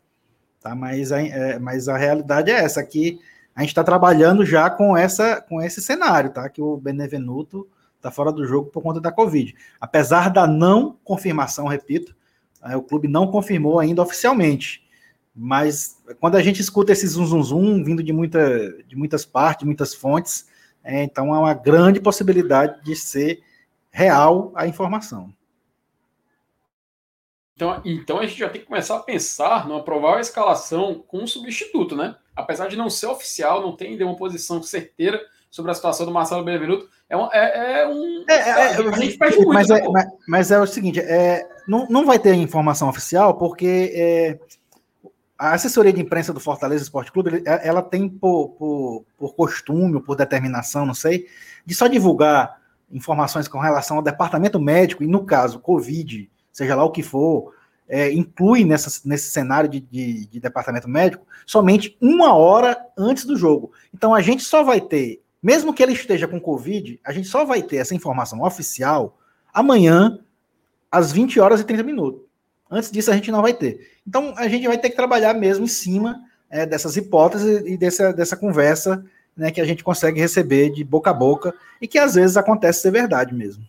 tá? 0.59 0.73
mas, 0.73 1.11
a, 1.11 1.21
é, 1.21 1.59
mas 1.59 1.87
a 1.87 1.95
realidade 1.95 2.49
é 2.49 2.55
essa: 2.55 2.83
que 2.83 3.19
a 3.55 3.61
gente 3.61 3.69
está 3.69 3.83
trabalhando 3.83 4.43
já 4.43 4.67
com, 4.67 4.97
essa, 4.97 5.39
com 5.41 5.61
esse 5.61 5.79
cenário, 5.79 6.31
tá? 6.31 6.49
Que 6.49 6.59
o 6.59 6.75
Benevenuto 6.75 7.67
está 7.97 8.09
fora 8.11 8.31
do 8.31 8.45
jogo 8.45 8.69
por 8.69 8.81
conta 8.81 9.01
da 9.01 9.11
Covid. 9.11 9.55
Apesar 9.79 10.29
da 10.29 10.47
não 10.47 10.97
confirmação, 11.03 11.67
repito, 11.67 12.15
é, 12.63 12.75
o 12.75 12.81
clube 12.81 13.07
não 13.07 13.27
confirmou 13.27 13.79
ainda 13.79 14.01
oficialmente. 14.01 14.85
Mas 15.35 16.01
quando 16.19 16.35
a 16.35 16.41
gente 16.41 16.61
escuta 16.61 16.91
esse 16.91 17.07
zum, 17.07 17.25
zum, 17.25 17.43
zum 17.43 17.83
vindo 17.83 18.01
de, 18.01 18.13
muita, 18.13 18.71
de 18.83 18.95
muitas 18.95 19.25
partes, 19.25 19.65
muitas 19.65 19.93
fontes, 19.93 20.47
é, 20.83 21.03
então 21.03 21.33
há 21.33 21.39
uma 21.39 21.53
grande 21.53 21.99
possibilidade 21.99 22.83
de 22.83 22.95
ser 22.95 23.43
real 23.91 24.51
a 24.55 24.67
informação. 24.67 25.33
Então, 27.55 27.81
então 27.83 28.19
a 28.19 28.25
gente 28.25 28.37
já 28.37 28.49
tem 28.49 28.61
que 28.61 28.67
começar 28.67 28.95
a 28.95 29.03
pensar 29.03 29.67
numa 29.67 29.83
provável 29.83 30.19
escalação 30.19 31.03
com 31.07 31.23
um 31.23 31.27
substituto, 31.27 31.95
né? 31.95 32.15
apesar 32.37 32.67
de 32.67 32.77
não 32.77 32.89
ser 32.89 33.07
oficial, 33.07 33.61
não 33.61 33.75
tem 33.75 34.01
uma 34.03 34.15
posição 34.15 34.61
certeira 34.61 35.19
sobre 35.57 35.71
a 35.71 35.73
situação 35.73 36.05
do 36.05 36.11
Marcelo 36.11 36.43
Benevenuto, 36.43 36.87
é 37.09 37.17
um. 37.17 37.27
É, 37.33 37.81
é 37.81 37.87
um 37.87 38.25
é, 38.29 38.33
é, 38.35 38.65
a 38.75 38.91
gente 38.91 39.17
perde 39.17 39.37
muito. 39.37 39.53
Mas, 39.53 39.67
né, 39.69 39.79
é, 39.79 39.89
mas, 39.89 40.07
mas, 40.27 40.51
é 40.51 40.59
o 40.59 40.67
seguinte: 40.67 40.99
é, 40.99 41.43
não, 41.67 41.87
não 41.89 42.05
vai 42.05 42.19
ter 42.19 42.35
informação 42.35 42.87
oficial, 42.87 43.33
porque 43.33 43.91
é, 43.95 44.39
a 45.35 45.53
assessoria 45.53 45.91
de 45.91 45.99
imprensa 45.99 46.31
do 46.31 46.39
Fortaleza 46.39 46.83
Esporte 46.83 47.11
Clube 47.11 47.41
ela 47.45 47.81
tem 47.81 48.07
por, 48.07 48.49
por, 48.49 49.05
por 49.17 49.35
costume, 49.35 49.99
por 49.99 50.15
determinação, 50.15 50.85
não 50.85 50.93
sei, 50.93 51.25
de 51.65 51.73
só 51.73 51.87
divulgar 51.87 52.61
informações 52.91 53.47
com 53.47 53.57
relação 53.57 53.97
ao 53.97 54.03
departamento 54.03 54.59
médico, 54.59 55.03
e 55.03 55.07
no 55.07 55.25
caso, 55.25 55.59
Covid, 55.59 56.29
seja 56.53 56.75
lá 56.75 56.83
o 56.83 56.91
que 56.91 57.01
for, 57.01 57.51
é, 57.89 58.11
inclui 58.11 58.63
nessa, 58.63 59.01
nesse 59.05 59.31
cenário 59.31 59.67
de, 59.67 59.79
de, 59.79 60.27
de, 60.27 60.39
departamento 60.39 60.87
médico 60.87 61.25
somente 61.45 61.97
uma 62.01 62.35
hora 62.35 62.77
antes 62.97 63.25
do 63.25 63.35
jogo. 63.35 63.71
Então 63.93 64.13
a 64.13 64.21
gente 64.21 64.43
só 64.43 64.63
vai 64.63 64.81
ter, 64.81 65.21
mesmo 65.41 65.73
que 65.73 65.83
ele 65.83 65.93
esteja 65.93 66.27
com 66.27 66.39
Covid, 66.39 66.99
a 67.03 67.11
gente 67.11 67.27
só 67.27 67.45
vai 67.45 67.61
ter 67.61 67.77
essa 67.77 67.95
informação 67.95 68.41
oficial 68.41 69.19
amanhã, 69.53 70.19
às 70.91 71.11
20 71.11 71.39
horas 71.39 71.61
e 71.61 71.63
30 71.63 71.83
minutos. 71.83 72.21
Antes 72.69 72.91
disso, 72.91 73.11
a 73.11 73.15
gente 73.15 73.31
não 73.31 73.41
vai 73.41 73.53
ter. 73.53 73.91
Então 74.05 74.33
a 74.37 74.47
gente 74.47 74.67
vai 74.67 74.77
ter 74.77 74.89
que 74.89 74.95
trabalhar 74.95 75.33
mesmo 75.33 75.65
em 75.65 75.69
cima 75.69 76.21
é, 76.49 76.65
dessas 76.65 76.97
hipóteses 76.97 77.63
e 77.65 77.77
dessa, 77.77 78.11
dessa 78.11 78.35
conversa 78.35 79.05
né, 79.35 79.51
que 79.51 79.61
a 79.61 79.65
gente 79.65 79.83
consegue 79.83 80.19
receber 80.19 80.71
de 80.71 80.83
boca 80.83 81.11
a 81.11 81.13
boca 81.13 81.53
e 81.81 81.87
que 81.87 81.99
às 81.99 82.15
vezes 82.15 82.35
acontece 82.35 82.81
ser 82.81 82.91
verdade 82.91 83.33
mesmo. 83.33 83.65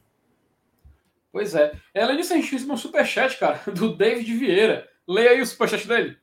Pois 1.31 1.55
é. 1.55 1.73
Ela 1.93 2.17
disse 2.17 2.33
a 2.33 2.37
gente 2.37 2.49
fez 2.49 2.69
um 2.69 2.77
superchat, 2.77 3.39
cara, 3.39 3.61
do 3.73 3.95
David 3.95 4.35
Vieira. 4.35 4.89
Leia 5.07 5.31
aí 5.31 5.41
o 5.41 5.47
superchat 5.47 5.87
dele. 5.87 6.17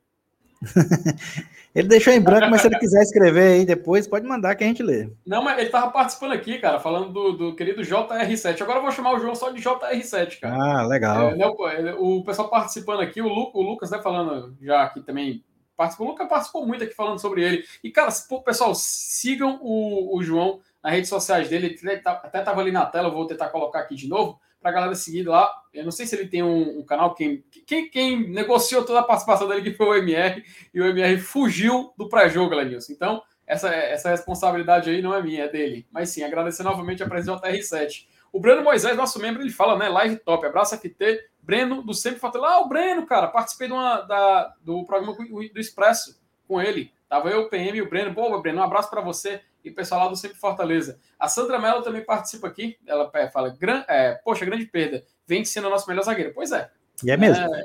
ele 1.76 1.90
deixou 1.90 2.14
em 2.14 2.22
branco, 2.22 2.50
mas 2.50 2.62
se 2.62 2.68
ele 2.68 2.80
quiser 2.80 3.02
escrever 3.02 3.52
aí 3.52 3.66
depois, 3.66 4.08
pode 4.08 4.26
mandar 4.26 4.56
que 4.56 4.64
a 4.64 4.68
gente 4.68 4.82
lê. 4.82 5.10
Não, 5.26 5.44
mas 5.44 5.60
ele 5.60 5.70
tava 5.70 5.92
participando 5.92 6.32
aqui, 6.32 6.58
cara, 6.58 6.80
falando 6.80 7.12
do, 7.12 7.32
do 7.34 7.56
querido 7.56 7.82
JR7. 7.82 8.62
Agora 8.62 8.80
eu 8.80 8.84
vou 8.84 8.92
chamar 8.92 9.14
o 9.14 9.20
João 9.20 9.36
só 9.36 9.50
de 9.50 9.62
JR7, 9.62 10.40
cara. 10.40 10.56
Ah, 10.56 10.88
legal. 10.88 11.32
É, 11.32 11.94
o, 11.96 12.24
pessoal 12.24 12.50
participando 12.50 13.02
aqui, 13.02 13.22
o, 13.22 13.28
Lu, 13.28 13.52
o 13.54 13.62
Lucas, 13.62 13.92
né, 13.92 14.02
falando 14.02 14.56
já 14.62 14.84
aqui 14.84 15.02
também. 15.02 15.44
Participou, 15.76 16.08
o 16.08 16.10
Lucas 16.12 16.30
participou 16.30 16.66
muito 16.66 16.86
aqui 16.86 16.96
falando 16.96 17.20
sobre 17.20 17.44
ele. 17.44 17.66
E, 17.84 17.92
cara, 17.92 18.10
pessoal, 18.46 18.74
sigam 18.74 19.60
o, 19.62 20.18
o 20.18 20.24
João 20.24 20.62
nas 20.82 20.94
redes 20.94 21.10
sociais 21.10 21.50
dele. 21.50 21.78
Ele 21.84 22.02
até 22.06 22.40
estava 22.40 22.62
ali 22.62 22.72
na 22.72 22.86
tela, 22.86 23.10
eu 23.10 23.14
vou 23.14 23.28
tentar 23.28 23.50
colocar 23.50 23.80
aqui 23.80 23.96
de 23.96 24.08
novo 24.08 24.40
para 24.66 24.72
a 24.72 24.74
galera 24.74 24.96
seguir 24.96 25.28
lá. 25.28 25.48
Eu 25.72 25.84
não 25.84 25.92
sei 25.92 26.08
se 26.08 26.16
ele 26.16 26.28
tem 26.28 26.42
um, 26.42 26.80
um 26.80 26.84
canal, 26.84 27.14
quem, 27.14 27.44
quem, 27.68 27.88
quem, 27.88 28.28
negociou 28.28 28.84
toda 28.84 29.00
a 29.00 29.04
participação 29.04 29.48
dele, 29.48 29.62
que 29.62 29.78
foi 29.78 29.86
o 29.86 29.94
MR, 29.94 30.44
e 30.74 30.82
o 30.82 30.86
MR 30.86 31.20
fugiu 31.20 31.94
do 31.96 32.10
pré-jogo, 32.10 32.56
Lenilson. 32.56 32.92
Então, 32.92 33.22
essa, 33.46 33.70
essa 33.70 34.10
responsabilidade 34.10 34.90
aí 34.90 35.04
não 35.04 35.14
é 35.14 35.22
minha, 35.22 35.44
é 35.44 35.48
dele. 35.48 35.86
Mas 35.92 36.10
sim, 36.10 36.24
agradecer 36.24 36.64
novamente 36.64 37.04
a 37.04 37.08
presença 37.08 37.40
do 37.40 37.42
TR7. 37.44 38.08
O 38.34 38.40
Breno 38.40 38.64
Moisés, 38.64 38.98
nosso 38.98 39.20
membro, 39.20 39.44
ele 39.44 39.52
fala, 39.52 39.78
né? 39.78 39.88
Live 39.88 40.18
top, 40.18 40.44
abraço 40.48 40.76
FT. 40.76 41.30
Breno 41.44 41.84
do 41.84 41.94
Sempre 41.94 42.20
Fortaleza. 42.20 42.56
Ah, 42.56 42.62
o 42.62 42.68
Breno, 42.68 43.06
cara, 43.06 43.28
participei 43.28 43.68
de 43.68 43.74
uma, 43.74 44.02
da, 44.02 44.52
do 44.64 44.84
programa 44.84 45.16
do 45.16 45.60
Expresso 45.60 46.20
com 46.48 46.60
ele. 46.60 46.92
Tava 47.16 47.30
eu, 47.30 47.44
o 47.44 47.50
PM 47.50 47.78
e 47.78 47.82
o 47.82 47.90
Breno. 47.90 48.14
Boa, 48.14 48.42
Breno, 48.42 48.60
um 48.60 48.64
abraço 48.64 48.90
para 48.90 49.00
você 49.00 49.40
e 49.64 49.70
o 49.70 49.74
pessoal 49.74 50.04
lá 50.04 50.10
do 50.10 50.18
Sempre 50.18 50.38
Fortaleza. 50.38 51.00
A 51.18 51.30
Sandra 51.30 51.58
Mello 51.58 51.82
também 51.82 52.04
participa 52.04 52.46
aqui. 52.46 52.76
Ela 52.86 53.10
fala, 53.32 53.56
Gran, 53.58 53.86
é, 53.88 54.16
poxa, 54.16 54.44
grande 54.44 54.66
perda. 54.66 55.02
Vem 55.26 55.46
sendo 55.46 55.68
o 55.68 55.70
nosso 55.70 55.88
melhor 55.88 56.04
zagueiro. 56.04 56.34
Pois 56.36 56.52
é. 56.52 56.70
E 57.02 57.10
é 57.10 57.16
mesmo. 57.16 57.42
É, 57.42 57.64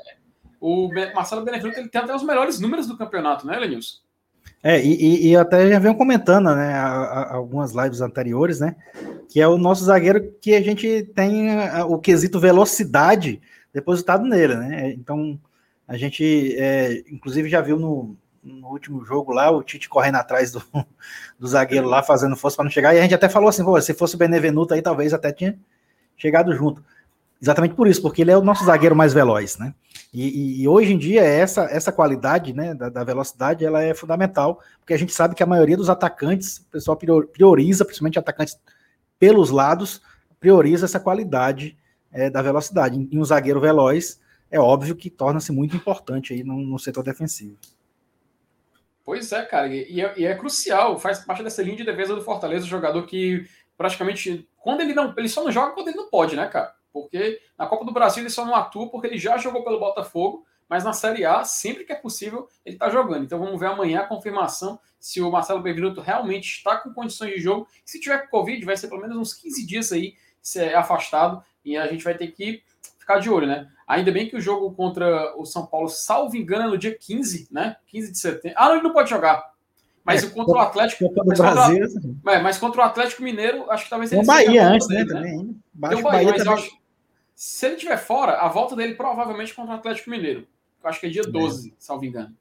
o 0.60 0.88
Marcelo 1.16 1.44
Benevenuto 1.44 1.80
ele 1.80 1.88
tem 1.88 2.00
até 2.00 2.14
os 2.14 2.22
melhores 2.22 2.60
números 2.60 2.86
do 2.86 2.96
campeonato, 2.96 3.44
né, 3.44 3.58
Lenilson? 3.58 3.96
É, 4.62 4.80
e, 4.80 5.30
e, 5.30 5.36
até 5.36 5.68
já 5.68 5.80
venho 5.80 5.96
comentando, 5.96 6.54
né, 6.54 6.78
algumas 6.78 7.72
lives 7.72 8.00
anteriores, 8.00 8.60
né, 8.60 8.76
que 9.28 9.40
é 9.40 9.48
o 9.48 9.58
nosso 9.58 9.82
zagueiro 9.82 10.32
que 10.40 10.54
a 10.54 10.62
gente 10.62 11.10
tem 11.12 11.48
o 11.88 11.98
quesito 11.98 12.38
velocidade 12.38 13.40
depositado 13.74 14.22
nele, 14.24 14.54
né, 14.54 14.92
então 14.92 15.40
a 15.88 15.96
gente, 15.96 16.54
é, 16.56 17.02
inclusive 17.10 17.48
já 17.48 17.62
viu 17.62 17.78
no, 17.78 18.16
no 18.42 18.68
último 18.68 19.04
jogo 19.04 19.32
lá, 19.32 19.50
o 19.50 19.62
Tite 19.62 19.88
correndo 19.88 20.16
atrás 20.16 20.52
do, 20.52 20.62
do 21.38 21.46
zagueiro 21.46 21.86
lá, 21.86 22.02
fazendo 22.02 22.36
força 22.36 22.56
para 22.56 22.64
não 22.64 22.70
chegar. 22.70 22.94
E 22.94 22.98
a 22.98 23.02
gente 23.02 23.14
até 23.14 23.28
falou 23.28 23.48
assim: 23.48 23.64
se 23.80 23.94
fosse 23.94 24.14
o 24.14 24.18
Benevenuto 24.18 24.74
aí, 24.74 24.82
talvez 24.82 25.12
até 25.12 25.32
tinha 25.32 25.58
chegado 26.16 26.54
junto. 26.54 26.82
Exatamente 27.42 27.74
por 27.74 27.88
isso, 27.88 28.02
porque 28.02 28.20
ele 28.20 28.30
é 28.30 28.36
o 28.36 28.42
nosso 28.42 28.64
zagueiro 28.64 28.94
mais 28.94 29.14
veloz, 29.14 29.56
né? 29.56 29.74
E, 30.12 30.28
e, 30.28 30.62
e 30.62 30.68
hoje 30.68 30.92
em 30.92 30.98
dia, 30.98 31.22
essa, 31.22 31.62
essa 31.64 31.90
qualidade 31.90 32.52
né, 32.52 32.74
da, 32.74 32.90
da, 32.90 33.02
velocidade 33.02 33.64
ela 33.64 33.82
é 33.82 33.94
fundamental, 33.94 34.60
porque 34.78 34.92
a 34.92 34.98
gente 34.98 35.12
sabe 35.12 35.34
que 35.34 35.42
a 35.42 35.46
maioria 35.46 35.76
dos 35.76 35.88
atacantes, 35.88 36.58
o 36.58 36.64
pessoal 36.66 36.98
prioriza, 37.32 37.84
principalmente 37.84 38.18
atacantes 38.18 38.58
pelos 39.18 39.50
lados, 39.50 40.02
prioriza 40.38 40.84
essa 40.84 41.00
qualidade 41.00 41.78
é, 42.12 42.28
da 42.28 42.42
velocidade. 42.42 43.08
E 43.10 43.18
um 43.18 43.24
zagueiro 43.24 43.60
veloz, 43.60 44.20
é 44.50 44.60
óbvio 44.60 44.94
que 44.94 45.08
torna-se 45.08 45.52
muito 45.52 45.76
importante 45.76 46.34
aí 46.34 46.42
no, 46.42 46.58
no 46.58 46.78
setor 46.78 47.04
defensivo. 47.04 47.56
Pois 49.04 49.32
é, 49.32 49.42
cara, 49.42 49.68
e 49.68 50.00
é, 50.00 50.14
e 50.16 50.24
é, 50.24 50.34
crucial, 50.34 50.98
faz 50.98 51.20
parte 51.20 51.42
dessa 51.42 51.62
linha 51.62 51.76
de 51.76 51.84
defesa 51.84 52.14
do 52.14 52.22
Fortaleza, 52.22 52.66
jogador 52.66 53.06
que 53.06 53.46
praticamente, 53.76 54.48
quando 54.58 54.82
ele 54.82 54.94
não, 54.94 55.14
ele 55.16 55.28
só 55.28 55.42
não 55.42 55.50
joga 55.50 55.72
quando 55.72 55.88
ele 55.88 55.96
não 55.96 56.10
pode, 56.10 56.36
né, 56.36 56.46
cara? 56.46 56.74
Porque 56.92 57.40
na 57.58 57.66
Copa 57.66 57.84
do 57.84 57.92
Brasil 57.92 58.22
ele 58.22 58.30
só 58.30 58.44
não 58.44 58.54
atua 58.54 58.90
porque 58.90 59.06
ele 59.06 59.18
já 59.18 59.38
jogou 59.38 59.64
pelo 59.64 59.80
Botafogo, 59.80 60.44
mas 60.68 60.84
na 60.84 60.92
Série 60.92 61.24
A, 61.24 61.44
sempre 61.44 61.84
que 61.84 61.92
é 61.92 61.96
possível, 61.96 62.48
ele 62.64 62.76
está 62.76 62.90
jogando. 62.90 63.24
Então 63.24 63.38
vamos 63.38 63.58
ver 63.58 63.66
amanhã 63.66 64.00
a 64.00 64.06
confirmação 64.06 64.78
se 64.98 65.20
o 65.20 65.30
Marcelo 65.30 65.62
Benvenuto 65.62 66.00
realmente 66.00 66.58
está 66.58 66.76
com 66.76 66.92
condições 66.92 67.34
de 67.34 67.40
jogo. 67.40 67.66
Se 67.84 67.98
tiver 67.98 68.18
com 68.18 68.28
Covid, 68.28 68.64
vai 68.64 68.76
ser 68.76 68.88
pelo 68.88 69.00
menos 69.00 69.16
uns 69.16 69.34
15 69.34 69.66
dias 69.66 69.92
aí 69.92 70.14
é 70.56 70.74
afastado 70.74 71.42
e 71.64 71.76
a 71.76 71.86
gente 71.86 72.04
vai 72.04 72.14
ter 72.14 72.28
que 72.28 72.62
ficar 72.98 73.18
de 73.18 73.28
olho, 73.28 73.46
né? 73.46 73.70
Ainda 73.90 74.12
bem 74.12 74.28
que 74.28 74.36
o 74.36 74.40
jogo 74.40 74.72
contra 74.72 75.34
o 75.36 75.44
São 75.44 75.66
Paulo, 75.66 75.88
salvo 75.88 76.36
engano, 76.36 76.62
é 76.62 76.68
no 76.68 76.78
dia 76.78 76.96
15, 76.96 77.48
né? 77.50 77.76
15 77.88 78.12
de 78.12 78.18
setembro. 78.18 78.56
Ah, 78.56 78.68
não, 78.68 78.74
ele 78.74 78.84
não 78.84 78.92
pode 78.92 79.10
jogar. 79.10 79.50
Mas 80.04 80.22
é, 80.22 80.28
contra 80.28 80.54
o 80.54 80.60
Atlético. 80.60 81.12
Mas 81.26 81.38
Brasil, 81.38 81.88
contra, 81.88 82.32
é, 82.32 82.40
mas 82.40 82.56
contra 82.56 82.80
o 82.80 82.84
Atlético 82.84 83.24
Mineiro, 83.24 83.68
acho 83.68 83.84
que 83.84 83.90
talvez 83.90 84.12
ele. 84.12 84.22
O 84.22 84.24
Bahia 84.24 84.68
antes, 84.68 84.86
né? 84.86 85.04
Dele, 85.04 85.12
né? 85.12 85.20
Também. 85.20 85.62
Bahia, 85.74 86.02
Bahia 86.02 86.30
mas 86.30 86.46
acho, 86.46 86.70
se 87.34 87.66
ele 87.66 87.74
estiver 87.74 87.96
fora, 87.96 88.34
a 88.34 88.46
volta 88.46 88.76
dele 88.76 88.94
provavelmente 88.94 89.52
contra 89.52 89.74
o 89.74 89.76
Atlético 89.76 90.08
Mineiro. 90.08 90.46
Eu 90.84 90.88
acho 90.88 91.00
que 91.00 91.06
é 91.06 91.10
dia 91.10 91.24
12, 91.24 91.70
é. 91.70 91.72
salvo 91.76 92.04
engano. 92.04 92.32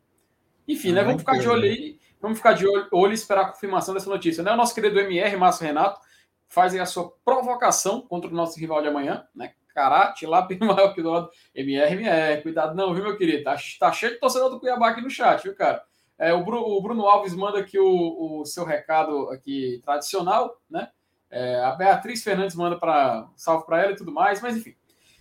Enfim, 0.68 0.92
ah, 0.92 0.94
né? 0.94 1.04
Vamos 1.04 1.22
ficar 1.22 1.40
de 1.40 1.50
olho 1.50 1.64
aí. 1.64 2.00
Vamos 2.22 2.38
ficar 2.38 2.54
de 2.54 2.68
olho, 2.68 2.88
olho 2.92 3.12
e 3.12 3.16
esperar 3.16 3.42
a 3.42 3.50
confirmação 3.50 3.96
dessa 3.96 4.10
notícia. 4.10 4.44
Né? 4.44 4.52
O 4.52 4.56
nosso 4.56 4.76
querido 4.76 5.00
MR, 5.00 5.36
Márcio 5.36 5.66
Renato, 5.66 6.00
faz 6.48 6.76
a 6.76 6.86
sua 6.86 7.12
provocação 7.26 8.02
contra 8.02 8.30
o 8.30 8.34
nosso 8.34 8.60
rival 8.60 8.84
de 8.84 8.88
amanhã, 8.88 9.26
né? 9.34 9.54
Karate, 9.80 10.26
lá 10.26 10.42
bem 10.42 10.60
maior 10.60 10.94
que 10.94 11.02
do 11.02 11.10
lado. 11.10 11.30
MR, 11.56 11.94
MR, 11.94 12.42
cuidado 12.42 12.76
não, 12.76 12.94
viu, 12.94 13.02
meu 13.02 13.18
querido? 13.18 13.46
Tá, 13.46 13.56
tá 13.80 13.92
cheio 13.94 14.14
de 14.14 14.20
torcedor 14.20 14.50
do 14.50 14.60
Cuiabá 14.60 14.90
aqui 14.90 15.00
no 15.00 15.10
chat, 15.10 15.42
viu, 15.44 15.56
cara? 15.56 15.82
É, 16.18 16.34
o, 16.34 16.44
Bruno, 16.44 16.66
o, 16.66 16.82
Bruno, 16.82 17.08
Alves 17.08 17.34
manda 17.34 17.60
aqui 17.60 17.80
o, 17.80 18.42
o, 18.42 18.46
seu 18.46 18.66
recado 18.66 19.30
aqui 19.30 19.82
tradicional, 19.86 20.60
né? 20.70 20.90
É, 21.32 21.64
a 21.64 21.72
Beatriz 21.72 22.22
Fernandes 22.22 22.58
manda 22.58 22.78
para 22.78 23.30
salve 23.38 23.66
para 23.66 23.82
ela 23.82 23.92
e 23.94 23.96
tudo 23.96 24.12
mais, 24.12 24.42
mas 24.42 24.58
enfim. 24.58 24.76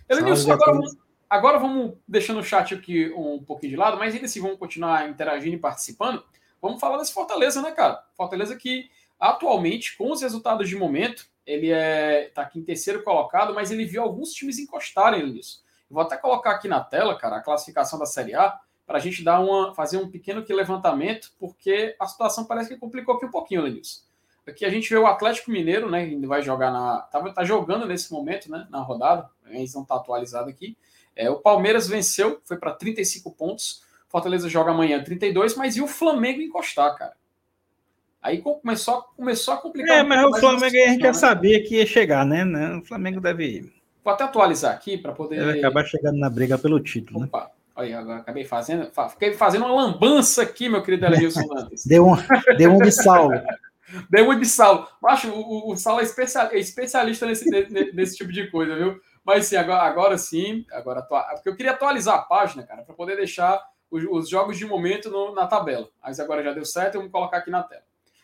Elenilson, 0.09 0.51
agora, 0.51 0.73
vamos, 0.73 0.97
agora 1.29 1.59
vamos 1.59 1.93
deixando 2.05 2.41
o 2.41 2.43
chat 2.43 2.73
aqui 2.73 3.13
um 3.15 3.41
pouquinho 3.41 3.71
de 3.71 3.77
lado, 3.77 3.97
mas 3.97 4.13
ainda 4.13 4.25
assim 4.25 4.41
vamos 4.41 4.59
continuar 4.59 5.07
interagindo 5.07 5.55
e 5.55 5.59
participando. 5.59 6.21
Vamos 6.61 6.81
falar 6.81 6.97
desse 6.97 7.13
Fortaleza, 7.13 7.61
né, 7.61 7.71
cara? 7.71 8.03
Fortaleza 8.17 8.57
que 8.57 8.89
atualmente, 9.19 9.97
com 9.97 10.11
os 10.11 10.21
resultados 10.21 10.69
de 10.69 10.75
momento, 10.75 11.25
ele 11.45 11.71
é 11.71 12.31
tá 12.33 12.43
aqui 12.43 12.59
em 12.59 12.63
terceiro 12.63 13.03
colocado, 13.03 13.53
mas 13.53 13.71
ele 13.71 13.85
viu 13.85 14.01
alguns 14.01 14.31
times 14.31 14.59
encostarem 14.59 15.31
nisso. 15.31 15.63
Vou 15.89 16.01
até 16.01 16.15
colocar 16.17 16.51
aqui 16.51 16.67
na 16.67 16.81
tela, 16.81 17.17
cara, 17.17 17.37
a 17.37 17.41
classificação 17.41 17.97
da 17.97 18.05
Série 18.05 18.35
A 18.35 18.59
para 18.85 18.97
a 18.97 19.01
gente 19.01 19.23
dar 19.23 19.39
uma, 19.39 19.73
fazer 19.73 19.97
um 19.97 20.09
pequeno 20.09 20.43
levantamento, 20.49 21.31
porque 21.37 21.95
a 21.99 22.07
situação 22.07 22.45
parece 22.45 22.69
que 22.69 22.77
complicou 22.77 23.15
aqui 23.15 23.25
um 23.25 23.31
pouquinho, 23.31 23.61
Lenilson. 23.61 24.01
Aqui 24.47 24.65
a 24.65 24.69
gente 24.69 24.89
vê 24.89 24.97
o 24.97 25.05
Atlético 25.05 25.51
Mineiro, 25.51 25.89
né? 25.89 26.03
Ele 26.03 26.25
vai 26.25 26.41
jogar 26.41 26.71
na. 26.71 27.01
Tá, 27.01 27.21
tá 27.31 27.43
jogando 27.43 27.85
nesse 27.85 28.11
momento, 28.11 28.49
né? 28.49 28.67
Na 28.71 28.79
rodada. 28.79 29.29
Gente 29.45 29.75
não 29.75 29.85
tá 29.85 29.95
atualizado 29.95 30.49
aqui. 30.49 30.75
É, 31.15 31.29
o 31.29 31.37
Palmeiras 31.37 31.87
venceu, 31.87 32.41
foi 32.43 32.57
para 32.57 32.73
35 32.73 33.31
pontos. 33.31 33.83
Fortaleza 34.07 34.49
joga 34.49 34.71
amanhã 34.71 35.03
32, 35.03 35.55
mas 35.55 35.77
e 35.77 35.81
o 35.81 35.87
Flamengo 35.87 36.41
encostar, 36.41 36.95
cara? 36.97 37.13
Aí 38.21 38.41
começou, 38.41 39.03
começou 39.15 39.53
a 39.53 39.57
complicar. 39.57 39.99
É, 39.99 40.03
mas 40.03 40.25
o 40.25 40.39
Flamengo 40.39 40.65
a 40.65 40.87
gente 40.89 41.01
já 41.01 41.07
né? 41.07 41.13
sabia 41.13 41.63
que 41.63 41.75
ia 41.75 41.85
chegar, 41.85 42.25
né? 42.25 42.43
O 42.75 42.85
Flamengo 42.85 43.21
deve. 43.21 43.71
Vou 44.03 44.13
até 44.13 44.23
atualizar 44.25 44.73
aqui 44.73 44.97
para 44.97 45.13
poder. 45.13 45.39
Deve 45.39 45.59
acabar 45.59 45.85
chegando 45.85 46.17
na 46.17 46.29
briga 46.29 46.57
pelo 46.57 46.79
título. 46.79 47.21
Né? 47.21 47.25
Opa. 47.27 47.45
Né? 47.45 47.49
Olha, 47.79 47.99
agora 47.99 48.19
acabei 48.19 48.43
fazendo. 48.43 48.91
Fiquei 49.11 49.33
fazendo 49.33 49.65
uma 49.65 49.73
lambança 49.73 50.41
aqui, 50.41 50.67
meu 50.67 50.83
querido 50.83 51.05
Elilson 51.05 51.47
Landes. 51.47 51.85
deu, 51.85 52.05
um, 52.05 52.15
deu 52.57 52.73
um 52.73 52.79
de 52.79 52.91
deu 54.09 54.29
um 54.29 54.37
de 54.37 54.45
Saulo. 54.45 54.85
Acho 55.05 55.31
o, 55.31 55.71
o 55.71 55.77
Saulo 55.77 56.01
é, 56.01 56.03
especial, 56.03 56.49
é 56.51 56.59
especialista 56.59 57.25
nesse, 57.25 57.49
nesse 57.93 58.17
tipo 58.17 58.33
de 58.33 58.51
coisa, 58.51 58.75
viu? 58.75 58.99
Mas 59.23 59.45
sim, 59.45 59.55
agora, 59.55 59.83
agora 59.83 60.17
sim. 60.17 60.65
Agora, 60.73 61.01
porque 61.01 61.47
eu 61.47 61.55
queria 61.55 61.71
atualizar 61.71 62.15
a 62.15 62.21
página, 62.21 62.63
cara, 62.63 62.83
para 62.83 62.93
poder 62.93 63.15
deixar 63.15 63.63
os, 63.89 64.03
os, 64.09 64.29
jogos 64.29 64.57
de 64.57 64.65
momento 64.65 65.09
no, 65.09 65.33
na 65.33 65.47
tabela. 65.47 65.87
Mas 66.03 66.19
agora 66.19 66.43
já 66.43 66.51
deu 66.51 66.65
certo, 66.65 66.95
eu 66.95 67.01
vou 67.01 67.09
colocar 67.09 67.37
aqui 67.37 67.49
na 67.49 67.63
tela. 67.63 67.83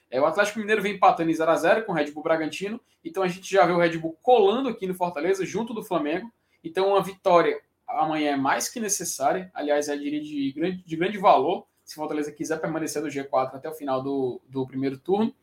É, 0.09 0.21
o 0.21 0.25
Atlético 0.25 0.59
Mineiro 0.59 0.81
vem 0.81 0.95
empatando 0.95 1.29
em 1.29 1.33
0x0 1.33 1.83
com 1.83 1.91
o 1.91 1.95
Red 1.95 2.11
Bull 2.11 2.23
Bragantino. 2.23 2.79
Então 3.03 3.23
a 3.23 3.27
gente 3.27 3.51
já 3.51 3.65
vê 3.65 3.73
o 3.73 3.79
Red 3.79 3.97
Bull 3.97 4.17
colando 4.21 4.69
aqui 4.69 4.87
no 4.87 4.93
Fortaleza, 4.93 5.45
junto 5.45 5.73
do 5.73 5.83
Flamengo. 5.83 6.31
Então, 6.63 6.89
uma 6.89 7.03
vitória 7.03 7.59
amanhã 7.87 8.31
é 8.31 8.35
mais 8.35 8.67
que 8.67 8.79
necessária. 8.79 9.51
Aliás, 9.53 9.87
é 9.87 9.95
de 9.95 10.51
grande, 10.55 10.83
de 10.83 10.95
grande 10.95 11.17
valor, 11.17 11.67
se 11.83 11.95
Fortaleza 11.95 12.31
quiser 12.31 12.59
permanecer 12.59 13.01
no 13.01 13.07
G4 13.07 13.55
até 13.55 13.69
o 13.69 13.73
final 13.73 14.01
do, 14.01 14.41
do 14.49 14.65
primeiro 14.65 14.97
turno. 14.97 15.33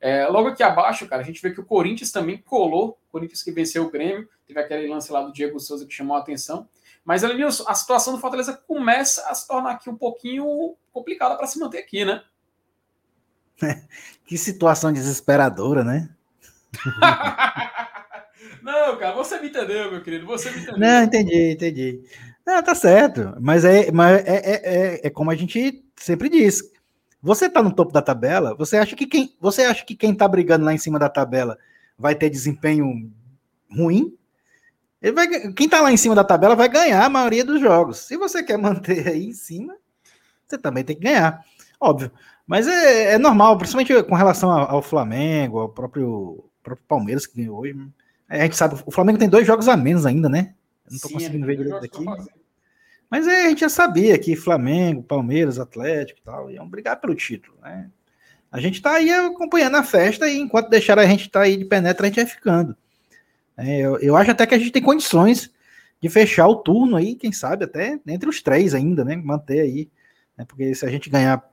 É, 0.00 0.26
logo 0.26 0.48
aqui 0.48 0.62
abaixo, 0.62 1.08
cara, 1.08 1.22
a 1.22 1.24
gente 1.24 1.42
vê 1.42 1.50
que 1.50 1.60
o 1.60 1.64
Corinthians 1.64 2.12
também 2.12 2.38
colou. 2.38 2.90
O 3.08 3.12
Corinthians 3.12 3.42
que 3.42 3.50
venceu 3.50 3.84
o 3.84 3.90
Grêmio. 3.90 4.28
Teve 4.46 4.60
aquele 4.60 4.86
lance 4.86 5.12
lá 5.12 5.22
do 5.22 5.32
Diego 5.32 5.58
Souza 5.58 5.84
que 5.84 5.92
chamou 5.92 6.16
a 6.16 6.20
atenção. 6.20 6.68
Mas, 7.04 7.24
Elenilson, 7.24 7.64
a 7.66 7.74
situação 7.74 8.14
do 8.14 8.20
Fortaleza 8.20 8.56
começa 8.56 9.28
a 9.28 9.34
se 9.34 9.48
tornar 9.48 9.72
aqui 9.72 9.90
um 9.90 9.96
pouquinho 9.96 10.76
complicada 10.92 11.36
para 11.36 11.46
se 11.46 11.58
manter 11.58 11.78
aqui, 11.78 12.04
né? 12.04 12.22
Que 14.26 14.36
situação 14.38 14.92
desesperadora, 14.92 15.84
né? 15.84 16.08
Não, 18.62 18.96
cara, 18.98 19.14
você 19.14 19.40
me 19.40 19.48
entendeu, 19.48 19.90
meu 19.90 20.02
querido. 20.02 20.26
Você 20.26 20.50
me 20.50 20.58
entendeu. 20.58 20.78
Não, 20.78 21.02
entendi, 21.02 21.52
entendi. 21.52 22.02
Não, 22.46 22.62
tá 22.62 22.74
certo. 22.74 23.34
Mas 23.40 23.64
é, 23.64 23.90
mas 23.90 24.26
é, 24.26 24.36
é, 24.36 24.60
é, 24.64 25.00
é 25.06 25.10
como 25.10 25.30
a 25.30 25.34
gente 25.34 25.84
sempre 25.96 26.28
diz. 26.28 26.62
Você 27.22 27.48
tá 27.48 27.62
no 27.62 27.74
topo 27.74 27.92
da 27.92 28.00
tabela, 28.00 28.54
você 28.54 28.76
acha 28.76 28.94
que 28.94 29.06
quem, 29.06 29.36
você 29.40 29.62
acha 29.62 29.84
que 29.84 29.96
quem 29.96 30.14
tá 30.14 30.28
brigando 30.28 30.64
lá 30.64 30.72
em 30.72 30.78
cima 30.78 30.98
da 30.98 31.08
tabela 31.08 31.58
vai 31.98 32.14
ter 32.14 32.30
desempenho 32.30 33.10
ruim? 33.70 34.16
Ele 35.02 35.12
vai, 35.12 35.52
quem 35.52 35.68
tá 35.68 35.80
lá 35.80 35.92
em 35.92 35.96
cima 35.96 36.14
da 36.14 36.24
tabela 36.24 36.54
vai 36.54 36.68
ganhar 36.68 37.04
a 37.04 37.08
maioria 37.08 37.44
dos 37.44 37.60
jogos. 37.60 37.98
Se 37.98 38.16
você 38.16 38.42
quer 38.42 38.56
manter 38.58 39.08
aí 39.08 39.26
em 39.26 39.32
cima, 39.32 39.76
você 40.46 40.56
também 40.56 40.84
tem 40.84 40.96
que 40.96 41.02
ganhar. 41.02 41.44
Óbvio. 41.80 42.10
Mas 42.48 42.66
é, 42.66 43.12
é 43.12 43.18
normal, 43.18 43.58
principalmente 43.58 44.02
com 44.04 44.14
relação 44.14 44.50
ao, 44.50 44.80
Flamengo, 44.80 45.58
ao 45.58 45.68
próprio, 45.68 46.42
próprio 46.62 46.86
Palmeiras 46.88 47.26
que 47.26 47.36
ganhou 47.36 47.60
hoje. 47.60 47.76
É, 48.26 48.40
a 48.40 48.44
gente 48.44 48.56
sabe, 48.56 48.82
o 48.86 48.90
Flamengo 48.90 49.18
tem 49.18 49.28
dois 49.28 49.46
jogos 49.46 49.68
a 49.68 49.76
menos 49.76 50.06
ainda, 50.06 50.30
né? 50.30 50.54
Eu 50.86 50.92
não 50.92 50.98
tô 50.98 51.08
Sim, 51.08 51.14
conseguindo 51.14 51.46
ver 51.46 51.58
direito 51.58 51.84
aqui. 51.84 52.04
Mas 53.10 53.28
é, 53.28 53.44
a 53.44 53.48
gente 53.50 53.60
já 53.60 53.68
sabia 53.68 54.18
que 54.18 54.34
Flamengo, 54.34 55.02
Palmeiras, 55.02 55.58
Atlético 55.58 56.20
e 56.20 56.22
tal 56.22 56.50
iam 56.50 56.66
brigar 56.66 56.98
pelo 56.98 57.14
título, 57.14 57.54
né? 57.62 57.90
A 58.50 58.58
gente 58.60 58.80
tá 58.80 58.92
aí 58.92 59.10
acompanhando 59.10 59.76
a 59.76 59.82
festa 59.82 60.26
e 60.26 60.38
enquanto 60.38 60.70
deixar 60.70 60.98
a 60.98 61.04
gente 61.04 61.28
tá 61.28 61.42
aí 61.42 61.54
de 61.54 61.66
penetra, 61.66 62.06
a 62.06 62.08
gente 62.08 62.16
vai 62.16 62.26
ficando. 62.26 62.74
É, 63.58 63.80
eu, 63.80 63.98
eu 63.98 64.16
acho 64.16 64.30
até 64.30 64.46
que 64.46 64.54
a 64.54 64.58
gente 64.58 64.70
tem 64.70 64.82
condições 64.82 65.52
de 66.00 66.08
fechar 66.08 66.48
o 66.48 66.56
turno 66.56 66.96
aí, 66.96 67.14
quem 67.14 67.30
sabe 67.30 67.64
até 67.64 68.00
entre 68.06 68.26
os 68.26 68.40
três 68.40 68.72
ainda, 68.72 69.04
né? 69.04 69.16
Manter 69.16 69.60
aí. 69.60 69.90
Né? 70.34 70.46
Porque 70.46 70.74
se 70.74 70.86
a 70.86 70.88
gente 70.88 71.10
ganhar 71.10 71.44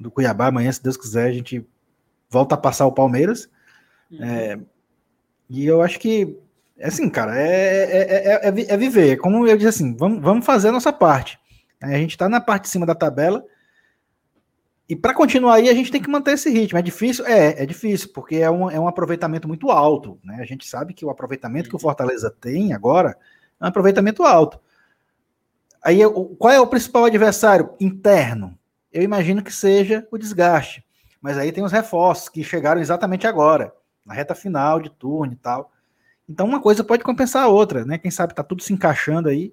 do 0.00 0.10
Cuiabá 0.10 0.46
amanhã, 0.46 0.70
se 0.70 0.82
Deus 0.82 0.96
quiser, 0.96 1.28
a 1.28 1.32
gente 1.32 1.66
volta 2.28 2.54
a 2.54 2.58
passar 2.58 2.86
o 2.86 2.92
Palmeiras. 2.92 3.48
Uhum. 4.10 4.24
É, 4.24 4.58
e 5.48 5.66
eu 5.66 5.82
acho 5.82 5.98
que, 5.98 6.38
assim, 6.80 7.08
cara, 7.08 7.38
é, 7.38 7.84
é, 7.84 8.48
é, 8.48 8.48
é 8.48 8.76
viver. 8.76 9.16
Como 9.16 9.46
eu 9.46 9.56
disse 9.56 9.68
assim, 9.68 9.96
vamos, 9.96 10.20
vamos 10.20 10.44
fazer 10.44 10.68
a 10.68 10.72
nossa 10.72 10.92
parte. 10.92 11.38
A 11.80 11.92
gente 11.92 12.10
está 12.10 12.28
na 12.28 12.40
parte 12.40 12.64
de 12.64 12.70
cima 12.70 12.84
da 12.84 12.94
tabela. 12.94 13.44
E 14.88 14.96
para 14.96 15.14
continuar 15.14 15.54
aí, 15.54 15.68
a 15.68 15.74
gente 15.74 15.92
tem 15.92 16.02
que 16.02 16.10
manter 16.10 16.32
esse 16.32 16.50
ritmo. 16.50 16.78
É 16.78 16.82
difícil? 16.82 17.24
É, 17.26 17.62
é 17.62 17.66
difícil, 17.66 18.10
porque 18.12 18.36
é 18.36 18.50
um, 18.50 18.70
é 18.70 18.80
um 18.80 18.88
aproveitamento 18.88 19.46
muito 19.46 19.70
alto. 19.70 20.18
Né? 20.24 20.38
A 20.40 20.44
gente 20.44 20.66
sabe 20.66 20.94
que 20.94 21.04
o 21.04 21.10
aproveitamento 21.10 21.68
que 21.68 21.76
o 21.76 21.78
Fortaleza 21.78 22.34
tem 22.40 22.72
agora 22.72 23.16
é 23.60 23.64
um 23.64 23.68
aproveitamento 23.68 24.22
alto. 24.24 24.58
Aí, 25.82 26.00
qual 26.38 26.52
é 26.52 26.60
o 26.60 26.66
principal 26.66 27.04
adversário 27.04 27.70
interno? 27.78 28.57
Eu 28.92 29.02
imagino 29.02 29.42
que 29.42 29.52
seja 29.52 30.06
o 30.10 30.18
desgaste. 30.18 30.84
Mas 31.20 31.36
aí 31.36 31.52
tem 31.52 31.64
os 31.64 31.72
reforços 31.72 32.28
que 32.28 32.44
chegaram 32.44 32.80
exatamente 32.80 33.26
agora 33.26 33.72
na 34.04 34.14
reta 34.14 34.34
final 34.34 34.80
de 34.80 34.90
turno 34.90 35.32
e 35.32 35.36
tal. 35.36 35.70
Então 36.28 36.46
uma 36.46 36.60
coisa 36.60 36.84
pode 36.84 37.04
compensar 37.04 37.44
a 37.44 37.48
outra, 37.48 37.84
né? 37.84 37.98
Quem 37.98 38.10
sabe 38.10 38.34
tá 38.34 38.42
tudo 38.42 38.62
se 38.62 38.72
encaixando 38.72 39.28
aí. 39.28 39.52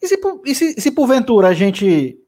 E 0.00 0.06
se, 0.06 0.20
e 0.44 0.54
se, 0.54 0.80
se 0.80 0.90
porventura 0.90 1.48
a 1.48 1.54
gente 1.54 2.18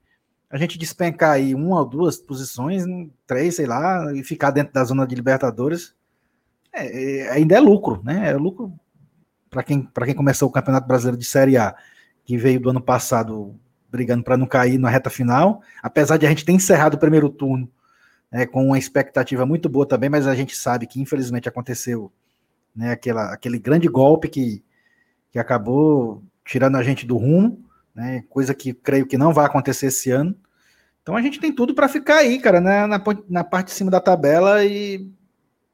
a 0.51 0.57
gente 0.57 0.77
despencar 0.77 1.33
aí 1.33 1.55
uma 1.55 1.79
ou 1.79 1.85
duas 1.85 2.17
posições, 2.17 2.83
três, 3.25 3.55
sei 3.55 3.67
lá, 3.67 4.13
e 4.13 4.25
ficar 4.25 4.51
dentro 4.51 4.73
da 4.73 4.83
zona 4.83 5.07
de 5.07 5.15
Libertadores, 5.15 5.95
é, 6.73 7.21
é, 7.21 7.31
ainda 7.31 7.55
é 7.55 7.61
lucro, 7.61 8.03
né? 8.03 8.31
É 8.31 8.35
lucro 8.35 8.73
para 9.49 9.63
quem, 9.63 9.89
quem 10.05 10.15
começou 10.15 10.49
o 10.49 10.53
Campeonato 10.53 10.89
Brasileiro 10.89 11.17
de 11.17 11.25
Série 11.25 11.57
A, 11.57 11.75
que 12.25 12.37
veio 12.37 12.61
do 12.61 12.71
ano 12.71 12.81
passado 12.81 13.55
brigando 13.91 14.23
para 14.23 14.37
não 14.37 14.47
cair 14.47 14.79
na 14.79 14.89
reta 14.89 15.11
final, 15.11 15.63
apesar 15.83 16.17
de 16.17 16.27
a 16.27 16.29
gente 16.29 16.45
ter 16.45 16.53
encerrado 16.53 16.95
o 16.95 16.99
primeiro 16.99 17.29
turno 17.29 17.71
né, 18.31 18.47
com 18.47 18.67
uma 18.67 18.79
expectativa 18.79 19.45
muito 19.45 19.69
boa 19.69 19.87
também, 19.87 20.09
mas 20.09 20.27
a 20.27 20.35
gente 20.35 20.57
sabe 20.57 20.87
que 20.87 21.01
infelizmente 21.01 21.49
aconteceu 21.49 22.13
né, 22.75 22.93
aquela, 22.93 23.33
aquele 23.33 23.59
grande 23.59 23.89
golpe 23.89 24.29
que, 24.29 24.63
que 25.31 25.39
acabou 25.39 26.23
tirando 26.45 26.77
a 26.77 26.83
gente 26.83 27.05
do 27.05 27.17
rumo, 27.17 27.65
né, 27.95 28.25
coisa 28.29 28.55
que 28.55 28.73
creio 28.73 29.07
que 29.07 29.19
não 29.19 29.33
vai 29.33 29.47
acontecer 29.47 29.87
esse 29.87 30.11
ano. 30.11 30.37
Então 31.03 31.17
a 31.17 31.23
gente 31.23 31.41
tem 31.41 31.53
tudo 31.53 31.75
para 31.75 31.89
ficar 31.89 32.19
aí, 32.19 32.39
cara, 32.39 32.61
na, 32.61 32.87
na, 32.87 33.03
na, 33.29 33.45
parte 33.45 33.69
de 33.69 33.73
cima 33.73 33.91
da 33.91 34.01
tabela 34.01 34.65
e, 34.65 35.11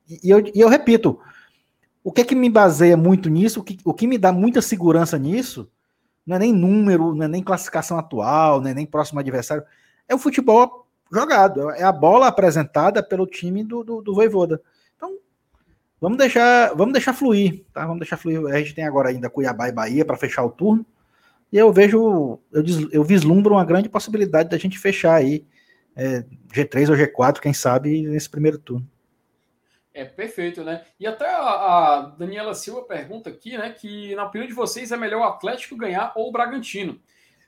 e, 0.09 0.31
eu, 0.31 0.41
e 0.55 0.61
eu 0.61 0.69
repito, 0.69 1.21
o 2.03 2.13
que 2.13 2.23
é 2.23 2.25
que 2.25 2.35
me 2.35 2.49
baseia 2.49 2.97
muito 2.97 3.29
nisso, 3.29 3.61
o 3.61 3.65
que, 3.65 3.79
o 3.85 3.93
que 3.93 4.07
me 4.07 4.17
dá 4.17 4.33
muita 4.33 4.63
segurança 4.63 5.19
nisso, 5.19 5.71
não 6.27 6.37
é 6.37 6.39
nem 6.41 6.53
número, 6.53 7.15
não 7.15 7.25
é 7.25 7.29
nem 7.29 7.43
classificação 7.43 7.99
atual, 7.99 8.61
não 8.61 8.69
é 8.69 8.75
nem 8.75 8.85
próximo 8.85 9.21
adversário, 9.21 9.63
é 10.09 10.15
o 10.15 10.19
futebol 10.19 10.87
jogado. 11.13 11.71
É 11.71 11.83
a 11.83 11.93
bola 11.93 12.27
apresentada 12.27 13.03
pelo 13.03 13.27
time 13.27 13.63
do, 13.63 13.85
do, 13.85 14.03
do 14.03 14.15
Voivoda. 14.15 14.61
Então, 14.97 15.17
vamos 16.01 16.19
deixar, 16.19 16.75
vamos 16.75 16.93
deixar 16.93 17.13
fluir, 17.13 17.65
tá? 17.73 17.83
Vamos 17.83 18.01
deixar 18.01 18.17
fluir. 18.17 18.45
A 18.47 18.59
gente 18.59 18.75
tem 18.75 18.85
agora 18.85 19.11
ainda 19.11 19.31
Cuiabá 19.31 19.69
e 19.69 19.73
Bahia 19.73 20.05
para 20.05 20.17
fechar 20.17 20.45
o 20.45 20.51
turno. 20.51 20.85
E 21.53 21.57
eu 21.57 21.73
vejo, 21.73 22.41
eu, 22.53 22.65
eu 22.91 23.05
vislumbro 23.05 23.55
uma 23.55 23.65
grande 23.65 23.89
possibilidade 23.89 24.49
da 24.49 24.59
gente 24.59 24.79
fechar 24.79 25.15
aí 25.15 25.47
é, 25.95 26.25
G3 26.53 26.91
ou 26.91 26.97
G4, 26.97 27.41
quem 27.41 27.55
sabe, 27.55 28.03
nesse 28.03 28.29
primeiro 28.29 28.59
turno. 28.59 28.87
É 29.97 30.05
perfeito, 30.05 30.63
né? 30.63 30.85
E 31.01 31.07
até 31.07 31.27
a, 31.27 31.41
a, 31.41 32.01
Daniela 32.19 32.55
Silva 32.55 32.83
pergunta 32.83 33.31
aqui, 33.31 33.57
né, 33.57 33.71
que 33.71 34.15
na 34.15 34.27
opinião 34.27 34.47
de 34.47 34.53
vocês 34.53 34.93
é 34.93 34.97
melhor 34.97 35.23
o 35.23 35.25
Atlético 35.25 35.75
ganhar 35.75 36.13
ou 36.15 36.29
o 36.29 36.33
Bragantino. 36.33 37.01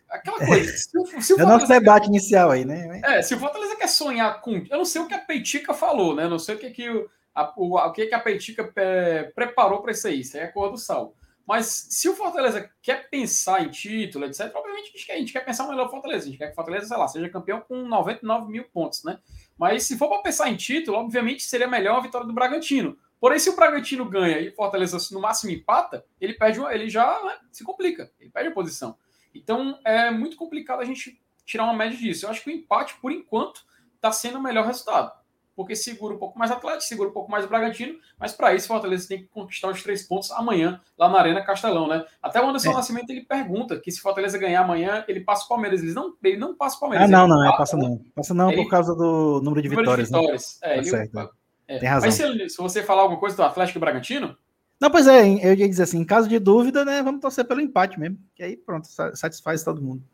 aquela 0.08 0.38
coisa. 0.38 0.64
Se, 0.72 1.22
se 1.22 1.34
o 1.34 1.40
é 1.40 1.44
o 1.44 1.46
nosso 1.46 1.68
debate 1.68 2.04
quer, 2.04 2.08
inicial 2.08 2.50
aí, 2.50 2.64
né? 2.64 3.02
É, 3.04 3.20
se 3.20 3.34
o 3.34 3.38
Fortaleza 3.38 3.76
quer 3.76 3.86
sonhar 3.86 4.40
com. 4.40 4.64
Eu 4.70 4.78
não 4.78 4.84
sei 4.86 5.02
o 5.02 5.06
que 5.06 5.12
a 5.12 5.18
Peitica 5.18 5.74
falou, 5.74 6.14
né? 6.14 6.24
Eu 6.24 6.30
não 6.30 6.38
sei 6.38 6.54
o 6.54 6.58
que, 6.58 6.70
que 6.70 6.88
o, 6.88 7.06
a, 7.34 7.52
o, 7.54 7.76
o 7.76 7.92
que, 7.92 8.06
que 8.06 8.14
a 8.14 8.20
Peitica 8.20 8.72
é, 8.76 9.24
preparou 9.24 9.82
para 9.82 9.92
isso 9.92 10.08
aí. 10.08 10.20
Isso 10.20 10.38
aí 10.38 10.44
é 10.44 10.46
a 10.46 10.52
cor 10.52 10.70
do 10.70 10.78
sal. 10.78 11.14
Mas 11.46 11.66
se 11.90 12.08
o 12.08 12.14
Fortaleza 12.14 12.70
quer 12.80 13.10
pensar 13.10 13.62
em 13.62 13.68
título, 13.70 14.24
etc., 14.24 14.50
obviamente 14.54 14.88
a 14.88 14.96
gente 14.96 15.06
quer, 15.06 15.12
a 15.12 15.18
gente 15.18 15.32
quer 15.32 15.44
pensar 15.44 15.68
melhor 15.68 15.86
o 15.86 15.90
Fortaleza. 15.90 16.24
A 16.24 16.28
gente 16.28 16.38
quer 16.38 16.46
que 16.46 16.52
o 16.52 16.56
Fortaleza, 16.56 16.86
sei 16.86 16.96
lá, 16.96 17.08
seja 17.08 17.28
campeão 17.28 17.60
com 17.60 17.76
99 17.86 18.50
mil 18.50 18.64
pontos, 18.64 19.04
né? 19.04 19.18
Mas 19.58 19.82
se 19.82 19.98
for 19.98 20.08
para 20.08 20.22
pensar 20.22 20.48
em 20.48 20.56
título, 20.56 20.96
obviamente 20.96 21.42
seria 21.42 21.66
melhor 21.66 21.96
a 21.96 22.00
vitória 22.00 22.26
do 22.26 22.32
Bragantino. 22.32 22.96
Porém, 23.20 23.38
se 23.38 23.50
o 23.50 23.56
Bragantino 23.56 24.04
ganha 24.04 24.38
e 24.38 24.48
o 24.48 24.54
Fortaleza 24.54 24.96
no 25.10 25.20
máximo 25.20 25.50
empata, 25.50 26.04
ele 26.20 26.34
perde 26.34 26.60
ele 26.60 26.88
já 26.88 27.20
né, 27.24 27.36
se 27.50 27.64
complica, 27.64 28.12
ele 28.20 28.30
perde 28.30 28.50
a 28.50 28.54
posição. 28.54 28.96
Então 29.34 29.78
é 29.84 30.10
muito 30.10 30.36
complicado 30.36 30.80
a 30.80 30.84
gente 30.84 31.20
tirar 31.44 31.64
uma 31.64 31.74
média 31.74 31.98
disso. 31.98 32.26
Eu 32.26 32.30
acho 32.30 32.42
que 32.44 32.50
o 32.50 32.54
empate, 32.54 32.94
por 33.00 33.10
enquanto, 33.10 33.64
está 33.96 34.12
sendo 34.12 34.38
o 34.38 34.42
melhor 34.42 34.64
resultado. 34.64 35.12
Porque 35.58 35.74
segura 35.74 36.14
um 36.14 36.18
pouco 36.18 36.38
mais 36.38 36.52
Atlético, 36.52 36.84
segura 36.84 37.08
um 37.10 37.12
pouco 37.12 37.28
mais 37.28 37.44
o 37.44 37.48
Bragantino, 37.48 37.98
mas 38.16 38.32
para 38.32 38.54
isso 38.54 38.66
o 38.66 38.68
Fortaleza 38.68 39.08
tem 39.08 39.22
que 39.22 39.24
conquistar 39.24 39.68
os 39.68 39.82
três 39.82 40.06
pontos 40.06 40.30
amanhã, 40.30 40.80
lá 40.96 41.08
na 41.08 41.18
Arena 41.18 41.44
Castelão, 41.44 41.88
né? 41.88 42.04
Até 42.22 42.40
o 42.40 42.48
Anderson 42.48 42.70
é. 42.70 42.74
Nascimento 42.74 43.10
ele 43.10 43.22
pergunta 43.22 43.76
que 43.80 43.90
se 43.90 43.98
o 43.98 44.02
Fortaleza 44.02 44.38
ganhar 44.38 44.60
amanhã, 44.60 45.04
ele 45.08 45.18
passa 45.18 45.46
o 45.46 45.48
Palmeiras. 45.48 45.82
Ele 45.82 45.92
não, 45.92 46.14
ele 46.22 46.36
não 46.36 46.54
passa 46.54 46.76
o 46.76 46.80
Palmeiras. 46.80 47.08
Ah, 47.08 47.10
não, 47.10 47.26
não, 47.26 47.44
é, 47.44 47.56
passa 47.56 47.76
não. 47.76 48.00
Passa 48.14 48.32
não 48.32 48.52
ele, 48.52 48.62
por 48.62 48.70
causa 48.70 48.94
do 48.94 49.40
número 49.42 49.60
de 49.60 49.68
número 49.68 49.82
vitórias. 49.82 50.08
De 50.08 50.14
vitórias. 50.14 50.60
Né? 50.62 50.68
É, 50.68 50.74
tá 50.74 50.76
ele, 50.76 50.86
certo. 50.86 51.30
É. 51.66 51.78
Tem 51.80 51.88
razão. 51.88 52.06
Mas 52.06 52.14
se, 52.14 52.48
se, 52.50 52.58
você 52.58 52.84
falar 52.84 53.02
alguma 53.02 53.18
coisa 53.18 53.34
do 53.34 53.42
Atlético 53.42 53.78
e 53.78 53.80
Bragantino, 53.80 54.36
não, 54.80 54.92
pois 54.92 55.08
é, 55.08 55.26
eu 55.26 55.54
ia 55.54 55.68
dizer 55.68 55.82
assim, 55.82 55.98
em 55.98 56.04
caso 56.04 56.28
de 56.28 56.38
dúvida, 56.38 56.84
né, 56.84 57.02
vamos 57.02 57.20
torcer 57.20 57.44
pelo 57.44 57.60
empate 57.60 57.98
mesmo, 57.98 58.16
que 58.32 58.44
aí 58.44 58.56
pronto, 58.56 58.86
satisfaz 58.86 59.64
todo 59.64 59.82
mundo. 59.82 60.04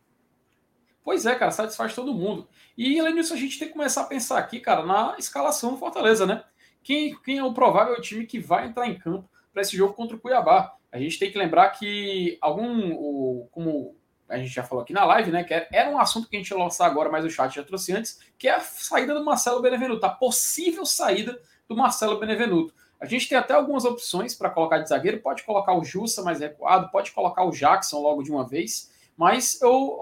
Pois 1.04 1.26
é, 1.26 1.34
cara, 1.34 1.50
satisfaz 1.50 1.94
todo 1.94 2.14
mundo. 2.14 2.48
E 2.76 2.98
além 2.98 3.14
disso, 3.14 3.34
a 3.34 3.36
gente 3.36 3.58
tem 3.58 3.68
que 3.68 3.74
começar 3.74 4.00
a 4.00 4.06
pensar 4.06 4.38
aqui, 4.38 4.58
cara, 4.58 4.84
na 4.84 5.14
escalação 5.18 5.72
do 5.72 5.76
Fortaleza, 5.76 6.24
né? 6.24 6.42
Quem, 6.82 7.14
quem 7.22 7.38
é 7.38 7.44
o 7.44 7.52
provável 7.52 8.00
time 8.00 8.26
que 8.26 8.38
vai 8.40 8.66
entrar 8.66 8.88
em 8.88 8.98
campo 8.98 9.28
para 9.52 9.60
esse 9.60 9.76
jogo 9.76 9.92
contra 9.92 10.16
o 10.16 10.20
Cuiabá? 10.20 10.74
A 10.90 10.98
gente 10.98 11.18
tem 11.18 11.30
que 11.30 11.38
lembrar 11.38 11.68
que 11.70 12.38
algum, 12.40 12.92
o, 12.94 13.48
como 13.52 13.94
a 14.28 14.38
gente 14.38 14.50
já 14.50 14.62
falou 14.62 14.82
aqui 14.82 14.94
na 14.94 15.04
live, 15.04 15.30
né? 15.30 15.44
Que 15.44 15.66
era 15.70 15.90
um 15.90 15.98
assunto 15.98 16.26
que 16.26 16.36
a 16.36 16.38
gente 16.38 16.50
ia 16.50 16.56
lançar 16.56 16.86
agora, 16.86 17.10
mas 17.10 17.24
o 17.24 17.30
chat 17.30 17.54
já 17.54 17.62
trouxe 17.62 17.92
antes, 17.92 18.20
que 18.38 18.48
é 18.48 18.54
a 18.54 18.60
saída 18.60 19.12
do 19.12 19.22
Marcelo 19.22 19.60
Benevenuto, 19.60 20.06
a 20.06 20.10
possível 20.10 20.86
saída 20.86 21.38
do 21.68 21.76
Marcelo 21.76 22.18
Benevenuto. 22.18 22.74
A 22.98 23.04
gente 23.04 23.28
tem 23.28 23.36
até 23.36 23.52
algumas 23.52 23.84
opções 23.84 24.34
para 24.34 24.48
colocar 24.48 24.78
de 24.78 24.88
zagueiro, 24.88 25.20
pode 25.20 25.42
colocar 25.42 25.74
o 25.74 25.84
Jussa 25.84 26.22
mais 26.22 26.40
recuado, 26.40 26.90
pode 26.90 27.12
colocar 27.12 27.44
o 27.44 27.50
Jackson 27.50 28.00
logo 28.00 28.22
de 28.22 28.30
uma 28.30 28.48
vez, 28.48 28.90
mas 29.16 29.60
eu 29.62 29.98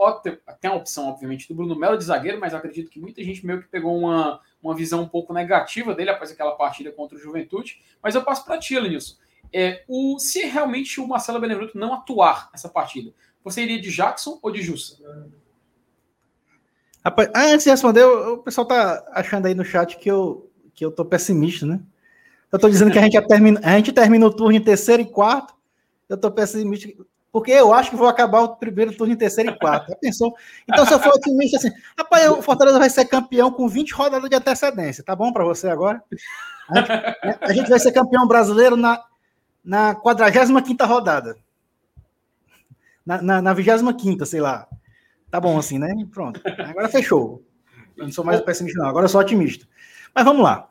tem 0.60 0.70
a 0.70 0.74
opção, 0.74 1.08
obviamente, 1.08 1.46
do 1.48 1.54
Bruno 1.54 1.78
Melo 1.78 1.98
de 1.98 2.04
zagueiro, 2.04 2.40
mas 2.40 2.54
acredito 2.54 2.90
que 2.90 3.00
muita 3.00 3.22
gente 3.22 3.44
meio 3.44 3.60
que 3.60 3.68
pegou 3.68 3.96
uma, 3.96 4.40
uma 4.62 4.74
visão 4.74 5.02
um 5.02 5.08
pouco 5.08 5.34
negativa 5.34 5.94
dele 5.94 6.10
após 6.10 6.30
aquela 6.30 6.52
partida 6.52 6.90
contra 6.90 7.16
o 7.16 7.20
Juventude. 7.20 7.82
Mas 8.02 8.14
eu 8.14 8.22
passo 8.22 8.44
para 8.44 8.58
ti, 8.58 8.78
Lenilson. 8.78 9.16
É, 9.52 9.84
o, 9.86 10.18
se 10.18 10.46
realmente 10.46 10.98
o 11.00 11.06
Marcelo 11.06 11.40
Benevenuto 11.40 11.76
não 11.76 11.92
atuar 11.92 12.48
nessa 12.52 12.70
partida, 12.70 13.12
você 13.44 13.62
iria 13.62 13.80
de 13.80 13.90
Jackson 13.90 14.38
ou 14.42 14.50
de 14.50 14.62
Jussa? 14.62 14.96
Rapaz, 17.04 17.30
antes 17.34 17.64
de 17.64 17.70
responder, 17.70 18.04
o 18.04 18.38
pessoal 18.38 18.66
tá 18.66 19.04
achando 19.12 19.46
aí 19.46 19.54
no 19.54 19.64
chat 19.64 19.98
que 19.98 20.10
eu, 20.10 20.50
que 20.72 20.84
eu 20.84 20.90
tô 20.90 21.04
pessimista, 21.04 21.66
né? 21.66 21.80
Eu 22.50 22.58
tô 22.58 22.68
dizendo 22.68 22.92
que 22.92 22.98
a 22.98 23.02
gente, 23.02 23.20
termina, 23.26 23.60
a 23.62 23.76
gente 23.76 23.92
termina 23.92 24.26
o 24.26 24.32
turno 24.32 24.56
em 24.56 24.62
terceiro 24.62 25.02
e 25.02 25.06
quarto. 25.06 25.54
Eu 26.08 26.18
tô 26.18 26.30
pessimista, 26.30 26.88
porque 27.32 27.50
eu 27.50 27.72
acho 27.72 27.90
que 27.90 27.96
vou 27.96 28.06
acabar 28.06 28.42
o 28.42 28.56
primeiro 28.56 28.94
turno 28.94 29.14
em 29.14 29.16
terceiro 29.16 29.50
e 29.50 29.58
quarto. 29.58 29.96
Pensou? 30.00 30.34
Então, 30.68 30.84
se 30.84 30.92
eu 30.92 31.00
for 31.00 31.14
otimista 31.14 31.56
assim, 31.56 31.70
rapaz, 31.98 32.28
o 32.30 32.42
Fortaleza 32.42 32.78
vai 32.78 32.90
ser 32.90 33.06
campeão 33.06 33.50
com 33.50 33.66
20 33.66 33.94
rodadas 33.94 34.28
de 34.28 34.36
antecedência. 34.36 35.02
Tá 35.02 35.16
bom 35.16 35.32
para 35.32 35.42
você 35.42 35.68
agora? 35.68 36.02
A 36.68 36.76
gente, 36.78 36.90
a 37.40 37.52
gente, 37.52 37.70
vai 37.70 37.80
ser 37.80 37.92
campeão 37.92 38.26
brasileiro 38.28 38.76
na, 38.76 39.02
na 39.64 39.94
45 39.94 40.84
rodada. 40.84 41.36
Na, 43.04 43.22
na, 43.22 43.42
na 43.42 43.54
25, 43.54 44.26
sei 44.26 44.40
lá. 44.40 44.68
Tá 45.30 45.40
bom 45.40 45.58
assim, 45.58 45.78
né? 45.78 45.88
Pronto. 46.12 46.40
Agora 46.44 46.88
fechou. 46.90 47.42
Eu 47.96 48.04
não 48.04 48.12
sou 48.12 48.24
mais 48.24 48.40
pessimista, 48.42 48.78
não. 48.80 48.88
Agora 48.88 49.06
eu 49.06 49.08
sou 49.08 49.20
otimista. 49.20 49.66
Mas 50.14 50.24
vamos 50.24 50.42
lá. 50.42 50.68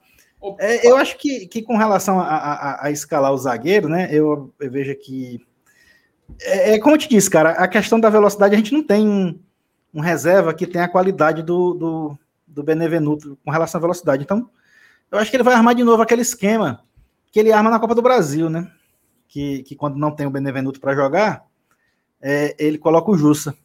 É, 0.59 0.87
eu 0.87 0.95
acho 0.95 1.17
que, 1.17 1.47
que 1.47 1.61
com 1.61 1.77
relação 1.77 2.19
a, 2.19 2.25
a, 2.25 2.85
a, 2.85 2.91
escalar 2.91 3.31
o 3.31 3.37
zagueiro, 3.37 3.89
né? 3.89 4.07
Eu, 4.11 4.53
eu 4.59 4.71
vejo 4.71 4.95
que. 4.95 5.39
É, 6.39 6.73
é, 6.73 6.79
como 6.79 6.95
eu 6.95 6.99
te 6.99 7.09
disse, 7.09 7.29
cara, 7.29 7.51
a 7.51 7.67
questão 7.67 7.99
da 7.99 8.09
velocidade, 8.09 8.53
a 8.53 8.57
gente 8.57 8.73
não 8.73 8.83
tem 8.83 9.07
um, 9.07 9.39
um 9.93 10.01
reserva 10.01 10.53
que 10.53 10.67
tenha 10.67 10.85
a 10.85 10.89
qualidade 10.89 11.41
do, 11.43 11.73
do, 11.73 12.19
do 12.47 12.63
Benevenuto 12.63 13.37
com 13.43 13.51
relação 13.51 13.79
à 13.79 13.81
velocidade. 13.81 14.23
Então, 14.23 14.49
eu 15.11 15.17
acho 15.17 15.29
que 15.29 15.35
ele 15.35 15.43
vai 15.43 15.53
armar 15.53 15.75
de 15.75 15.83
novo 15.83 16.01
aquele 16.01 16.21
esquema 16.21 16.83
que 17.31 17.39
ele 17.39 17.51
arma 17.51 17.69
na 17.69 17.79
Copa 17.79 17.95
do 17.95 18.01
Brasil, 18.01 18.49
né? 18.49 18.69
Que, 19.27 19.63
que 19.63 19.75
quando 19.75 19.97
não 19.97 20.11
tem 20.11 20.25
o 20.25 20.31
Benevenuto 20.31 20.79
para 20.79 20.95
jogar, 20.95 21.45
é, 22.21 22.55
ele 22.59 22.77
coloca 22.77 23.09
o 23.09 23.17
Jussa. 23.17 23.55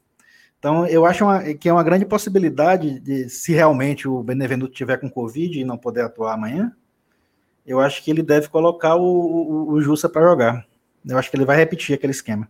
Então, 0.59 0.87
eu 0.87 1.05
acho 1.05 1.25
uma, 1.25 1.43
que 1.55 1.69
é 1.69 1.73
uma 1.73 1.83
grande 1.83 2.05
possibilidade 2.05 3.01
de, 3.01 3.29
se 3.29 3.53
realmente 3.53 4.09
o 4.09 4.23
Benevenuto 4.23 4.73
tiver 4.73 4.97
com 4.97 5.11
Covid 5.11 5.61
e 5.61 5.65
não 5.65 5.77
poder 5.77 6.03
atuar 6.03 6.35
amanhã, 6.35 6.73
eu 7.67 7.81
acho 7.81 8.03
que 8.03 8.11
ele 8.11 8.23
deve 8.23 8.49
colocar 8.49 8.95
o, 8.95 9.03
o, 9.03 9.73
o 9.73 9.81
Jussa 9.81 10.09
para 10.09 10.27
jogar. 10.27 10.67
Eu 11.05 11.19
acho 11.19 11.31
que 11.31 11.37
ele 11.37 11.45
vai 11.45 11.57
repetir 11.57 11.95
aquele 11.95 12.13
esquema. 12.13 12.49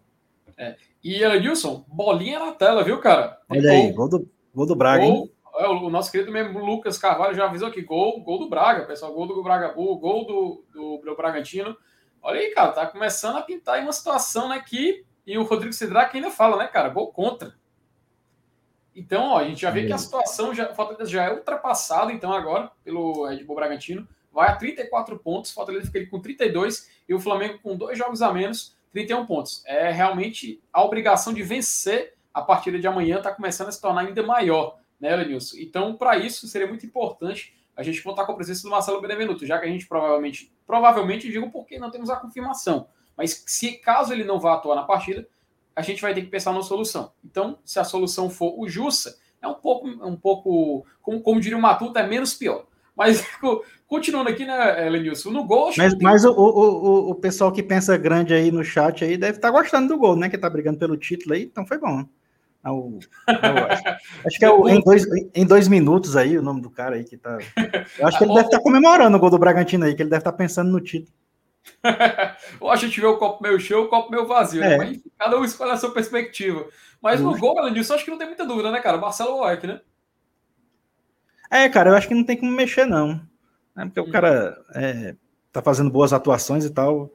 É. 1.06 1.18
E, 1.18 1.24
Edilson, 1.24 1.84
bolinha 1.88 2.38
na 2.38 2.52
tela, 2.52 2.82
viu, 2.82 2.98
cara? 2.98 3.40
Olha 3.48 3.70
aí, 3.70 3.92
gol 3.92 4.08
do, 4.08 4.30
gol 4.54 4.66
do 4.66 4.76
Braga, 4.76 5.04
gol, 5.04 5.30
é, 5.56 5.66
o 5.68 5.88
nosso 5.88 6.10
querido 6.10 6.30
mesmo 6.30 6.64
Lucas 6.64 6.98
Carvalho 6.98 7.34
já 7.34 7.46
avisou 7.46 7.68
aqui, 7.68 7.80
gol, 7.82 8.20
gol 8.22 8.38
do 8.38 8.48
Braga, 8.48 8.84
pessoal, 8.84 9.12
gol 9.12 9.26
do 9.26 9.42
Braga, 9.42 9.72
o 9.76 9.96
gol 9.96 10.26
do, 10.26 10.64
do, 10.72 11.02
do 11.04 11.16
Bragantino. 11.16 11.76
Olha 12.22 12.40
aí, 12.40 12.50
cara, 12.50 12.72
tá 12.72 12.86
começando 12.86 13.36
a 13.36 13.42
pintar 13.42 13.76
aí 13.76 13.82
uma 13.82 13.92
situação, 13.92 14.48
né, 14.48 14.62
que, 14.66 15.04
e 15.26 15.38
o 15.38 15.44
Rodrigo 15.44 15.72
Sidraque 15.72 16.16
ainda 16.16 16.30
fala, 16.30 16.56
né, 16.56 16.66
cara, 16.66 16.88
gol 16.88 17.12
contra. 17.12 17.54
Então, 18.94 19.28
ó, 19.28 19.38
a 19.38 19.44
gente 19.44 19.60
já 19.60 19.70
vê 19.70 19.86
que 19.86 19.92
a 19.92 19.98
situação 19.98 20.54
já, 20.54 20.74
Fortaleza 20.74 21.10
já 21.10 21.24
é 21.24 21.32
ultrapassada, 21.32 22.12
então, 22.12 22.32
agora, 22.32 22.70
pelo 22.82 23.26
Red 23.26 23.44
Bull 23.44 23.56
Bragantino. 23.56 24.08
Vai 24.32 24.48
a 24.48 24.56
34 24.56 25.18
pontos, 25.18 25.50
Fortaleza 25.50 25.90
fica 25.90 26.10
com 26.10 26.20
32 26.20 26.90
e 27.08 27.14
o 27.14 27.20
Flamengo 27.20 27.58
com 27.62 27.76
dois 27.76 27.96
jogos 27.96 28.20
a 28.20 28.30
menos, 28.32 28.75
31 28.92 29.26
pontos. 29.26 29.62
É 29.66 29.90
realmente 29.90 30.62
a 30.72 30.82
obrigação 30.82 31.32
de 31.32 31.42
vencer 31.42 32.14
a 32.32 32.42
partida 32.42 32.78
de 32.78 32.86
amanhã 32.86 33.16
está 33.18 33.32
começando 33.32 33.68
a 33.68 33.72
se 33.72 33.80
tornar 33.80 34.02
ainda 34.02 34.22
maior, 34.22 34.78
né, 35.00 35.14
Lenilson? 35.16 35.56
Então, 35.58 35.96
para 35.96 36.16
isso, 36.18 36.46
seria 36.46 36.66
muito 36.66 36.84
importante 36.84 37.54
a 37.74 37.82
gente 37.82 38.02
contar 38.02 38.24
com 38.24 38.32
a 38.32 38.34
presença 38.34 38.62
do 38.62 38.70
Marcelo 38.70 39.00
Benevenuto, 39.00 39.46
já 39.46 39.58
que 39.58 39.66
a 39.66 39.68
gente 39.68 39.86
provavelmente, 39.86 40.52
provavelmente 40.66 41.30
digo 41.30 41.50
porque 41.50 41.78
não 41.78 41.90
temos 41.90 42.10
a 42.10 42.16
confirmação, 42.16 42.88
mas 43.16 43.42
se 43.46 43.72
caso 43.78 44.12
ele 44.12 44.24
não 44.24 44.38
vá 44.38 44.54
atuar 44.54 44.74
na 44.74 44.82
partida, 44.82 45.26
a 45.74 45.82
gente 45.82 46.00
vai 46.00 46.14
ter 46.14 46.22
que 46.22 46.28
pensar 46.28 46.52
numa 46.52 46.62
solução. 46.62 47.12
Então, 47.24 47.58
se 47.64 47.78
a 47.78 47.84
solução 47.84 48.30
for 48.30 48.58
o 48.58 48.68
Jussa, 48.68 49.18
é 49.42 49.46
um 49.46 49.54
pouco, 49.54 49.86
um 49.86 50.16
pouco 50.16 50.86
como, 51.02 51.20
como 51.20 51.40
diria 51.40 51.58
o 51.58 51.60
Matuta, 51.60 52.00
é 52.00 52.06
menos 52.06 52.34
pior. 52.34 52.66
Mas 52.96 53.24
continuando 53.86 54.30
aqui, 54.30 54.44
né, 54.44 54.88
Lenilson, 54.88 55.30
no 55.30 55.44
gol. 55.44 55.72
Mas, 55.76 55.94
tem... 55.94 56.02
mas 56.02 56.24
o, 56.24 56.32
o, 56.32 57.10
o, 57.10 57.14
pessoal 57.14 57.52
que 57.52 57.62
pensa 57.62 57.96
grande 57.96 58.32
aí 58.32 58.50
no 58.50 58.64
chat 58.64 59.04
aí 59.04 59.16
deve 59.16 59.38
estar 59.38 59.52
tá 59.52 59.58
gostando 59.58 59.88
do 59.88 59.98
gol, 59.98 60.16
né? 60.16 60.28
Que 60.28 60.38
tá 60.38 60.48
brigando 60.48 60.78
pelo 60.78 60.96
título 60.96 61.34
aí, 61.34 61.42
então 61.42 61.66
foi 61.66 61.78
bom. 61.78 62.04
É 62.64 62.70
o, 62.70 62.98
acho. 63.68 63.82
acho. 64.26 64.38
que 64.38 64.44
é 64.44 64.50
o, 64.50 64.68
em, 64.68 64.80
dois, 64.80 65.04
em 65.32 65.46
dois 65.46 65.68
minutos 65.68 66.16
aí, 66.16 66.36
o 66.36 66.42
nome 66.42 66.60
do 66.60 66.70
cara 66.70 66.96
aí 66.96 67.04
que 67.04 67.16
tá. 67.16 67.38
Eu 67.96 68.08
acho 68.08 68.18
que 68.18 68.24
ele 68.24 68.34
deve 68.34 68.46
estar 68.46 68.58
tá 68.58 68.62
comemorando 68.62 69.16
o 69.16 69.20
gol 69.20 69.30
do 69.30 69.38
Bragantino 69.38 69.84
aí, 69.84 69.94
que 69.94 70.02
ele 70.02 70.10
deve 70.10 70.20
estar 70.20 70.32
tá 70.32 70.38
pensando 70.38 70.72
no 70.72 70.80
título. 70.80 71.12
Ou 72.60 72.70
a 72.70 72.76
gente 72.76 73.00
vê 73.00 73.06
o 73.06 73.18
copo 73.18 73.42
meio 73.42 73.58
cheio, 73.60 73.82
o 73.82 73.88
copo 73.88 74.10
meio 74.10 74.26
vazio, 74.26 74.60
né? 74.60 74.74
é. 74.74 74.78
né? 74.78 74.84
Mas 74.84 75.00
cada 75.18 75.38
um 75.38 75.44
escolhe 75.44 75.70
a 75.70 75.76
sua 75.76 75.92
perspectiva. 75.92 76.66
Mas 77.00 77.20
no 77.20 77.38
gol, 77.38 77.70
disso, 77.70 77.94
acho 77.94 78.04
que 78.04 78.10
não 78.10 78.18
tem 78.18 78.26
muita 78.26 78.44
dúvida, 78.44 78.70
né, 78.70 78.80
cara? 78.80 78.98
Marcelo 78.98 79.38
Oek, 79.42 79.66
né? 79.66 79.80
É, 81.50 81.68
cara, 81.68 81.90
eu 81.90 81.94
acho 81.94 82.08
que 82.08 82.14
não 82.14 82.24
tem 82.24 82.36
como 82.36 82.50
mexer, 82.50 82.86
não. 82.86 83.20
É 83.76 83.84
porque 83.84 84.00
hum. 84.00 84.04
o 84.04 84.10
cara 84.10 84.58
é, 84.74 85.14
tá 85.52 85.62
fazendo 85.62 85.90
boas 85.90 86.12
atuações 86.12 86.64
e 86.64 86.70
tal. 86.70 87.12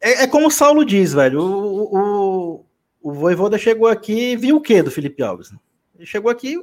É, 0.00 0.24
é 0.24 0.26
como 0.26 0.48
o 0.48 0.50
Saulo 0.50 0.84
diz, 0.84 1.12
velho. 1.12 1.40
O, 1.40 1.96
o, 1.96 2.66
o 3.02 3.12
Voivoda 3.12 3.58
chegou 3.58 3.88
aqui 3.88 4.32
e 4.32 4.36
viu 4.36 4.56
o 4.56 4.60
quê 4.60 4.82
do 4.82 4.90
Felipe 4.90 5.22
Alves? 5.22 5.52
Ele 5.96 6.06
chegou 6.06 6.30
aqui. 6.30 6.58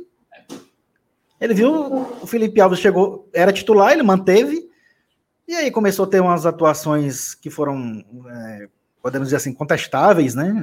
Ele 1.39 1.55
viu 1.55 1.73
o 2.21 2.27
Felipe 2.27 2.61
Alves 2.61 2.79
chegou, 2.79 3.27
era 3.33 3.51
titular, 3.51 3.93
ele 3.93 4.03
manteve, 4.03 4.69
e 5.47 5.55
aí 5.55 5.71
começou 5.71 6.05
a 6.05 6.07
ter 6.07 6.21
umas 6.21 6.45
atuações 6.45 7.33
que 7.33 7.49
foram, 7.49 8.05
é, 8.29 8.69
podemos 9.01 9.27
dizer 9.27 9.37
assim, 9.37 9.51
contestáveis, 9.51 10.35
né? 10.35 10.53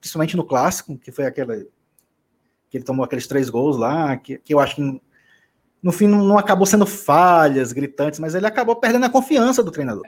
Principalmente 0.00 0.36
no 0.36 0.44
clássico, 0.44 0.96
que 0.96 1.10
foi 1.10 1.26
aquela 1.26 1.56
que 2.70 2.76
ele 2.76 2.84
tomou 2.84 3.04
aqueles 3.04 3.26
três 3.26 3.50
gols 3.50 3.76
lá, 3.76 4.16
que, 4.16 4.38
que 4.38 4.54
eu 4.54 4.60
acho 4.60 4.76
que 4.76 5.00
no 5.82 5.92
fim 5.92 6.06
não, 6.06 6.36
acabou 6.36 6.66
sendo 6.66 6.86
falhas 6.86 7.72
gritantes, 7.72 8.18
mas 8.18 8.34
ele 8.34 8.46
acabou 8.46 8.76
perdendo 8.76 9.06
a 9.06 9.10
confiança 9.10 9.62
do 9.62 9.70
treinador. 9.70 10.06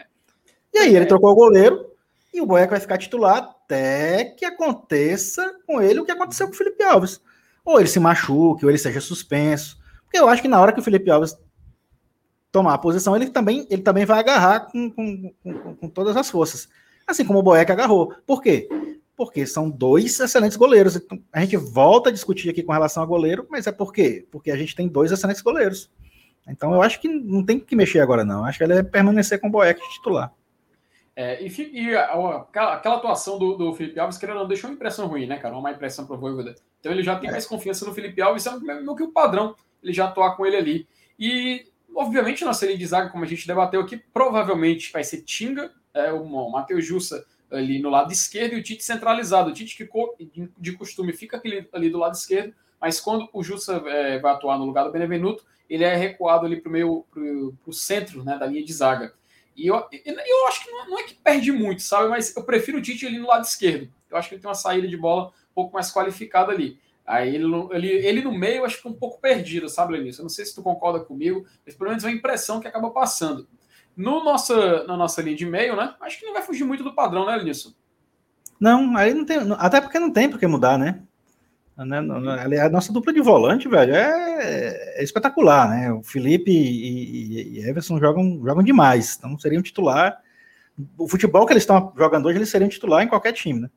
E 0.73 0.79
aí 0.79 0.95
ele 0.95 1.07
trocou 1.07 1.31
o 1.31 1.35
goleiro, 1.35 1.87
E 2.33 2.41
o 2.41 2.47
Boeck 2.47 2.71
vai 2.71 2.81
ficar 2.81 2.99
titular 2.99 3.39
até 3.39 4.25
que 4.37 4.45
aconteça 4.45 5.55
com 5.66 5.81
ele 5.83 6.01
o 6.01 6.05
que 6.05 6.12
aconteceu 6.12 6.47
com 6.47 6.53
o 6.53 6.57
Felipe 6.57 6.83
Alves. 6.85 7.21
Ou 7.64 7.79
ele 7.79 7.89
se 7.89 7.99
machuque, 8.01 8.64
ou 8.64 8.71
ele 8.71 8.79
seja 8.79 9.01
suspenso. 9.01 9.79
Porque 10.05 10.18
eu 10.18 10.29
acho 10.29 10.43
que 10.43 10.49
na 10.49 10.61
hora 10.61 10.73
que 10.73 10.81
o 10.81 10.83
Felipe 10.83 11.11
Alves 11.11 11.37
tomar 12.53 12.75
a 12.75 12.79
posição, 12.79 13.16
ele 13.16 13.31
também, 13.31 13.66
ele 13.71 13.83
também 13.83 14.05
vai 14.05 14.18
agarrar 14.18 14.71
com, 14.71 14.91
com, 14.91 15.35
com, 15.43 15.77
com 15.77 15.89
todas 15.89 16.16
as 16.16 16.31
forças. 16.31 16.68
Assim 17.07 17.25
como 17.25 17.41
o 17.41 17.43
Boeck 17.43 17.71
agarrou. 17.71 18.14
Por 18.27 18.43
quê? 18.43 18.68
Porque 19.21 19.45
são 19.45 19.68
dois 19.68 20.18
excelentes 20.18 20.57
goleiros. 20.57 20.97
Então, 20.97 21.23
a 21.31 21.43
gente 21.43 21.55
volta 21.55 22.09
a 22.09 22.12
discutir 22.12 22.49
aqui 22.49 22.62
com 22.62 22.73
relação 22.73 23.03
a 23.03 23.07
goleiro, 23.07 23.47
mas 23.51 23.66
é 23.66 23.71
por 23.71 23.93
quê? 23.93 24.27
Porque 24.31 24.51
a 24.51 24.57
gente 24.57 24.75
tem 24.75 24.89
dois 24.89 25.12
excelentes 25.12 25.43
goleiros. 25.43 25.91
Então 26.49 26.73
eu 26.73 26.81
acho 26.81 26.99
que 26.99 27.07
não 27.07 27.45
tem 27.45 27.61
que 27.61 27.77
mexer 27.77 28.01
agora, 28.01 28.25
não. 28.25 28.47
Acho 28.47 28.57
que 28.57 28.64
ele 28.64 28.79
é 28.79 28.83
permanecer 28.83 29.39
com 29.39 29.49
o 29.49 29.51
Boeck 29.51 29.79
titular. 29.91 30.33
É, 31.14 31.39
e, 31.45 31.51
e 31.71 31.95
a, 31.95 32.07
a, 32.07 32.37
aquela 32.77 32.97
atuação 32.97 33.39
do, 33.39 33.59
do 33.59 33.75
Felipe 33.75 34.01
Alves, 34.01 34.16
querendo 34.16 34.39
não, 34.39 34.49
deixou 34.49 34.71
uma 34.71 34.75
impressão 34.75 35.07
ruim, 35.07 35.27
né, 35.27 35.37
cara? 35.37 35.55
Uma 35.55 35.64
má 35.64 35.73
impressão 35.73 36.07
para 36.07 36.16
o 36.16 36.18
Voivoda. 36.18 36.55
Então 36.81 36.91
ele 36.91 37.03
já 37.03 37.18
tem 37.18 37.29
é. 37.29 37.33
mais 37.33 37.45
confiança 37.45 37.85
no 37.85 37.93
Felipe 37.93 38.23
Alves, 38.23 38.47
é 38.47 38.59
mesmo 38.59 38.97
que 38.97 39.03
o 39.03 39.12
padrão, 39.12 39.55
ele 39.83 39.93
já 39.93 40.07
atuar 40.07 40.35
com 40.35 40.47
ele 40.47 40.57
ali. 40.57 40.89
E, 41.18 41.66
obviamente, 41.95 42.43
nossa 42.43 42.64
linha 42.64 42.79
de 42.79 42.87
zaga, 42.87 43.11
como 43.11 43.23
a 43.23 43.29
gente 43.29 43.47
debateu 43.47 43.83
aqui, 43.83 43.99
provavelmente 43.99 44.91
vai 44.91 45.05
ser 45.05 45.21
Tinga, 45.21 45.71
é, 45.93 46.11
o 46.11 46.51
Matheus 46.51 46.87
Jussa 46.87 47.23
ali 47.51 47.80
no 47.80 47.90
lado 47.90 48.12
esquerdo 48.12 48.55
e 48.55 48.61
o 48.61 48.62
Tite 48.62 48.84
centralizado. 48.84 49.51
O 49.51 49.53
Tite 49.53 49.76
que 49.76 49.88
de 50.59 50.72
costume 50.72 51.12
fica 51.12 51.40
ali, 51.72 51.90
do 51.90 51.98
lado 51.98 52.14
esquerdo, 52.14 52.55
mas 52.80 53.01
quando 53.01 53.28
o 53.32 53.42
Jussa 53.42 53.82
é, 53.86 54.18
vai 54.18 54.32
atuar 54.32 54.59
no 54.59 54.64
lugar 54.64 54.84
do 54.84 54.92
Benevenuto, 54.92 55.44
ele 55.68 55.84
é 55.84 55.94
recuado 55.94 56.46
ali 56.46 56.61
para 56.61 56.72
o 56.84 57.72
centro 57.72 58.24
né, 58.24 58.36
da 58.38 58.46
linha 58.46 58.64
de 58.64 58.72
zaga. 58.72 59.14
E 59.57 59.66
eu, 59.66 59.74
eu 59.74 60.46
acho 60.48 60.64
que 60.64 60.70
não, 60.70 60.90
não, 60.90 60.98
é 60.98 61.03
que 61.03 61.14
perde 61.14 61.53
muito, 61.53 61.82
sabe? 61.82 62.09
Mas 62.09 62.34
eu 62.34 62.42
prefiro 62.44 62.78
o 62.78 62.82
Tite 62.82 63.07
ali 63.07 63.18
no 63.18 63.26
lado 63.26 63.44
esquerdo. 63.44 63.92
Eu 64.11 64.16
acho 64.16 64.28
que 64.28 64.34
ele 64.34 64.42
tem 64.42 64.48
uma 64.48 64.55
saída 64.55 64.88
de 64.88 64.96
bola 64.96 65.28
um 65.28 65.55
pouco 65.55 65.74
mais 65.74 65.92
qualificada 65.92 66.51
ali. 66.51 66.78
Aí 67.07 67.34
ele, 67.34 67.44
ele, 67.72 67.88
ele 67.88 68.22
no 68.22 68.32
meio, 68.32 68.64
acho 68.64 68.80
que 68.80 68.86
é 68.86 68.90
um 68.90 68.94
pouco 68.94 69.20
perdido, 69.20 69.68
sabe, 69.68 69.94
Lenilson? 69.94 70.22
Eu 70.22 70.24
não 70.24 70.30
sei 70.30 70.44
se 70.44 70.55
tu 70.55 70.62
concorda 70.62 71.01
comigo, 71.01 71.44
mas 71.66 71.74
pelo 71.74 71.90
menos 71.90 72.05
é 72.05 72.07
uma 72.07 72.14
impressão 72.14 72.61
que 72.61 72.68
acaba 72.68 72.90
passando. 72.90 73.48
No 74.01 74.24
nossa, 74.24 74.84
na 74.84 74.96
nossa 74.96 75.20
linha 75.20 75.36
de 75.36 75.44
meio, 75.44 75.76
né? 75.76 75.94
Acho 76.01 76.18
que 76.18 76.24
não 76.24 76.32
vai 76.32 76.42
fugir 76.42 76.64
muito 76.64 76.82
do 76.82 76.94
padrão, 76.94 77.26
né, 77.26 77.36
Lenilson? 77.36 77.72
Não, 78.59 78.96
aí 78.96 79.12
não 79.12 79.26
tem. 79.26 79.38
Até 79.59 79.78
porque 79.80 79.98
não 79.98 80.11
tem 80.11 80.28
por 80.28 80.38
que 80.38 80.46
mudar, 80.46 80.78
né? 80.78 81.03
A 81.76 82.68
nossa 82.68 82.92
dupla 82.92 83.12
de 83.12 83.20
volante, 83.20 83.68
velho, 83.68 83.94
é, 83.94 85.01
é 85.01 85.05
espetacular, 85.05 85.68
né? 85.68 85.92
O 85.92 86.03
Felipe 86.03 86.51
e, 86.51 87.59
e, 87.59 87.68
Everson 87.68 87.98
jogam, 87.98 88.40
jogam 88.44 88.62
demais, 88.62 89.16
então 89.18 89.38
seriam 89.38 89.62
titular. 89.62 90.18
O 90.96 91.07
futebol 91.07 91.46
que 91.46 91.53
eles 91.53 91.62
estão 91.62 91.92
jogando 91.96 92.26
hoje, 92.26 92.38
eles 92.38 92.51
seriam 92.51 92.68
titular 92.68 93.03
em 93.03 93.09
qualquer 93.09 93.32
time, 93.32 93.61
né? 93.61 93.70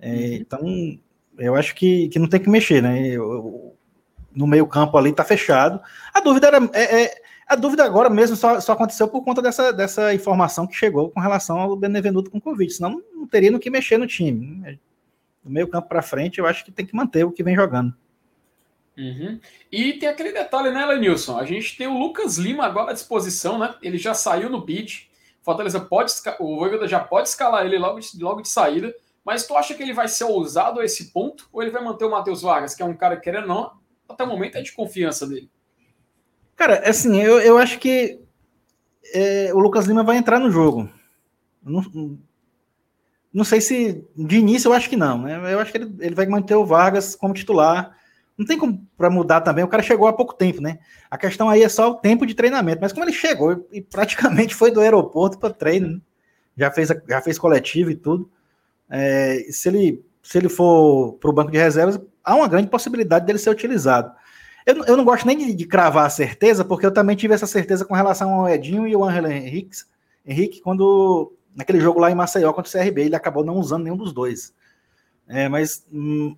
É, 0.00 0.10
uhum. 0.10 0.34
Então, 0.34 0.98
eu 1.38 1.54
acho 1.54 1.74
que, 1.74 2.08
que 2.08 2.18
não 2.18 2.28
tem 2.28 2.40
que 2.40 2.50
mexer, 2.50 2.82
né? 2.82 3.08
Eu, 3.08 3.76
no 4.34 4.46
meio-campo 4.46 4.96
ali 4.96 5.12
tá 5.12 5.24
fechado. 5.24 5.80
A 6.14 6.20
dúvida 6.20 6.48
era. 6.48 6.58
É, 6.72 7.02
é, 7.02 7.27
a 7.48 7.56
dúvida 7.56 7.84
agora 7.84 8.10
mesmo 8.10 8.36
só, 8.36 8.60
só 8.60 8.72
aconteceu 8.72 9.08
por 9.08 9.24
conta 9.24 9.40
dessa, 9.40 9.72
dessa 9.72 10.12
informação 10.12 10.66
que 10.66 10.74
chegou 10.74 11.10
com 11.10 11.18
relação 11.18 11.58
ao 11.58 11.74
Benevenuto 11.74 12.30
com 12.30 12.40
Covid, 12.40 12.70
senão 12.70 13.02
não 13.14 13.26
teria 13.26 13.50
no 13.50 13.58
que 13.58 13.70
mexer 13.70 13.96
no 13.96 14.06
time. 14.06 14.78
Do 15.42 15.50
meio 15.50 15.66
campo 15.66 15.88
para 15.88 16.02
frente, 16.02 16.38
eu 16.38 16.46
acho 16.46 16.64
que 16.64 16.70
tem 16.70 16.84
que 16.84 16.94
manter 16.94 17.24
o 17.24 17.32
que 17.32 17.42
vem 17.42 17.56
jogando. 17.56 17.94
Uhum. 18.98 19.40
E 19.72 19.94
tem 19.94 20.08
aquele 20.08 20.32
detalhe, 20.32 20.70
né, 20.70 20.84
Lenilson? 20.84 21.38
A 21.38 21.44
gente 21.44 21.76
tem 21.76 21.86
o 21.86 21.98
Lucas 21.98 22.36
Lima 22.36 22.66
agora 22.66 22.90
à 22.90 22.94
disposição, 22.94 23.56
né? 23.56 23.74
Ele 23.80 23.96
já 23.96 24.12
saiu 24.12 24.50
no 24.50 24.60
bid. 24.60 25.08
Fortaleza 25.40 25.80
pode, 25.80 26.12
o 26.40 26.56
Voivoda 26.56 26.86
já 26.86 27.00
pode 27.00 27.28
escalar 27.28 27.64
ele 27.64 27.78
logo 27.78 28.00
de, 28.00 28.22
logo 28.22 28.42
de 28.42 28.48
saída. 28.48 28.94
Mas 29.24 29.46
tu 29.46 29.56
acha 29.56 29.72
que 29.72 29.82
ele 29.82 29.94
vai 29.94 30.08
ser 30.08 30.24
ousado 30.24 30.80
a 30.80 30.84
esse 30.84 31.12
ponto? 31.12 31.48
Ou 31.52 31.62
ele 31.62 31.70
vai 31.70 31.82
manter 31.82 32.04
o 32.04 32.10
Matheus 32.10 32.42
Vargas, 32.42 32.74
que 32.74 32.82
é 32.82 32.84
um 32.84 32.94
cara 32.94 33.16
que, 33.16 33.22
querendo 33.22 33.46
não, 33.46 33.72
até 34.08 34.24
o 34.24 34.26
momento 34.26 34.56
é 34.56 34.62
de 34.62 34.72
confiança 34.72 35.26
dele? 35.26 35.48
Cara, 36.58 36.82
assim, 36.90 37.22
eu, 37.22 37.38
eu 37.38 37.56
acho 37.56 37.78
que 37.78 38.20
é, 39.14 39.54
o 39.54 39.60
Lucas 39.60 39.86
Lima 39.86 40.02
vai 40.02 40.16
entrar 40.16 40.40
no 40.40 40.50
jogo. 40.50 40.90
Não, 41.62 42.18
não 43.32 43.44
sei 43.44 43.60
se 43.60 44.04
de 44.16 44.38
início 44.38 44.68
eu 44.68 44.72
acho 44.72 44.90
que 44.90 44.96
não, 44.96 45.22
né? 45.22 45.52
Eu 45.52 45.60
acho 45.60 45.70
que 45.70 45.78
ele, 45.78 45.94
ele 46.00 46.14
vai 46.16 46.26
manter 46.26 46.56
o 46.56 46.66
Vargas 46.66 47.14
como 47.14 47.32
titular. 47.32 47.96
Não 48.36 48.44
tem 48.44 48.58
como 48.58 48.84
para 48.96 49.08
mudar 49.08 49.40
também. 49.40 49.62
O 49.62 49.68
cara 49.68 49.84
chegou 49.84 50.08
há 50.08 50.12
pouco 50.12 50.34
tempo, 50.34 50.60
né? 50.60 50.80
A 51.08 51.16
questão 51.16 51.48
aí 51.48 51.62
é 51.62 51.68
só 51.68 51.92
o 51.92 51.94
tempo 51.94 52.26
de 52.26 52.34
treinamento. 52.34 52.80
Mas 52.80 52.92
como 52.92 53.04
ele 53.04 53.12
chegou 53.12 53.68
e 53.70 53.80
praticamente 53.80 54.52
foi 54.52 54.72
do 54.72 54.80
aeroporto 54.80 55.38
para 55.38 55.54
treino, 55.54 55.88
né? 55.88 56.00
já 56.56 56.72
fez 56.72 56.88
já 57.08 57.22
fez 57.22 57.38
coletivo 57.38 57.92
e 57.92 57.94
tudo. 57.94 58.28
É, 58.90 59.46
se 59.50 59.68
ele 59.68 60.04
se 60.24 60.36
ele 60.36 60.48
for 60.48 61.12
para 61.14 61.30
o 61.30 61.32
banco 61.32 61.52
de 61.52 61.58
reservas, 61.58 62.00
há 62.24 62.34
uma 62.34 62.48
grande 62.48 62.68
possibilidade 62.68 63.26
dele 63.26 63.38
ser 63.38 63.50
utilizado. 63.50 64.12
Eu, 64.68 64.84
eu 64.84 64.96
não 64.98 65.04
gosto 65.04 65.26
nem 65.26 65.38
de, 65.38 65.54
de, 65.54 65.64
cravar 65.64 66.04
a 66.04 66.10
certeza, 66.10 66.62
porque 66.62 66.84
eu 66.84 66.92
também 66.92 67.16
tive 67.16 67.32
essa 67.32 67.46
certeza 67.46 67.86
com 67.86 67.94
relação 67.94 68.34
ao 68.34 68.46
Edinho 68.50 68.86
e 68.86 68.94
o 68.94 69.02
Angel 69.02 69.26
Henrique, 69.30 69.78
Henrique 70.26 70.60
quando 70.60 71.32
naquele 71.56 71.80
jogo 71.80 71.98
lá 71.98 72.10
em 72.10 72.14
Maceió 72.14 72.52
contra 72.52 72.68
o 72.68 72.72
CRB, 72.84 73.00
ele 73.04 73.16
acabou 73.16 73.42
não 73.42 73.54
usando 73.54 73.84
nenhum 73.84 73.96
dos 73.96 74.12
dois. 74.12 74.52
É, 75.26 75.48
mas, 75.48 75.86
hum, 75.90 76.36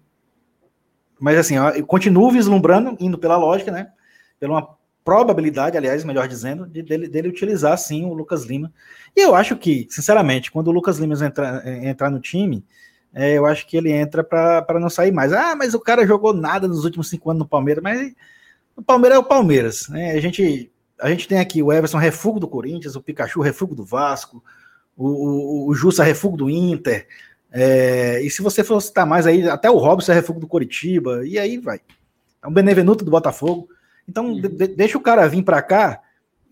mas 1.19 1.39
assim, 1.39 1.57
eu 1.57 1.85
continuo 1.85 2.31
vislumbrando, 2.31 2.97
indo 3.01 3.19
pela 3.19 3.37
lógica, 3.37 3.73
né? 3.73 3.91
Pela 4.39 4.53
uma 4.53 4.77
probabilidade, 5.05 5.77
aliás, 5.77 6.05
melhor 6.05 6.29
dizendo, 6.29 6.69
de, 6.69 6.85
dele, 6.85 7.09
dele 7.09 7.29
utilizar 7.29 7.77
sim 7.79 8.05
o 8.05 8.15
Lucas 8.15 8.45
Lima. 8.45 8.73
E 9.17 9.21
eu 9.21 9.35
acho 9.35 9.57
que, 9.57 9.89
sinceramente, 9.91 10.53
quando 10.53 10.69
o 10.69 10.73
Lucas 10.73 10.99
Lima 10.99 11.15
entrar, 11.27 11.67
entrar 11.67 12.11
no 12.11 12.21
time, 12.21 12.65
é, 13.15 13.37
eu 13.37 13.47
acho 13.47 13.67
que 13.67 13.77
ele 13.77 13.91
entra 13.91 14.23
para 14.23 14.79
não 14.81 14.89
sair 14.89 15.13
mais. 15.13 15.33
Ah, 15.33 15.55
mas 15.57 15.75
o 15.75 15.81
cara 15.81 16.07
jogou 16.07 16.33
nada 16.33 16.69
nos 16.69 16.85
últimos 16.85 17.09
cinco 17.09 17.31
anos 17.31 17.41
no 17.41 17.49
Palmeiras, 17.49 17.83
mas 17.83 18.13
o 18.77 18.83
Palmeiras 18.83 19.17
é 19.17 19.21
o 19.21 19.25
Palmeiras. 19.25 19.89
Né? 19.89 20.13
A, 20.13 20.21
gente, 20.21 20.71
a 21.01 21.11
gente 21.11 21.27
tem 21.27 21.39
aqui 21.39 21.63
o 21.63 21.73
Everson 21.73 21.99
refúgio 21.99 22.41
do 22.41 22.49
Corinthians, 22.49 22.95
o 22.95 23.03
Pikachu 23.03 23.41
refúgio 23.41 23.75
do 23.75 23.85
Vasco, 23.85 24.43
o, 24.97 25.07
o, 25.07 25.69
o 25.69 25.75
Jussa 25.75 26.05
refúgio 26.05 26.39
do 26.39 26.51
Inter. 26.51 27.07
É, 27.53 28.23
e 28.23 28.31
se 28.31 28.43
você 28.43 28.63
for 28.63 28.81
citar 28.81 29.05
mais 29.05 29.27
aí, 29.27 29.49
até 29.49 29.69
o 29.69 29.77
Robson 29.77 30.13
é 30.13 30.15
refúgio 30.15 30.41
do 30.41 30.47
Coritiba, 30.47 31.27
e 31.27 31.39
aí 31.39 31.59
vai. 31.59 31.81
É 32.43 32.47
um 32.47 32.53
Benevenuto 32.53 33.05
do 33.05 33.11
Botafogo. 33.11 33.69
Então, 34.09 34.27
uhum. 34.27 34.41
de, 34.41 34.49
deixa 34.69 34.97
o 34.97 35.01
cara 35.01 35.29
vir 35.29 35.43
para 35.43 35.61
cá 35.61 36.01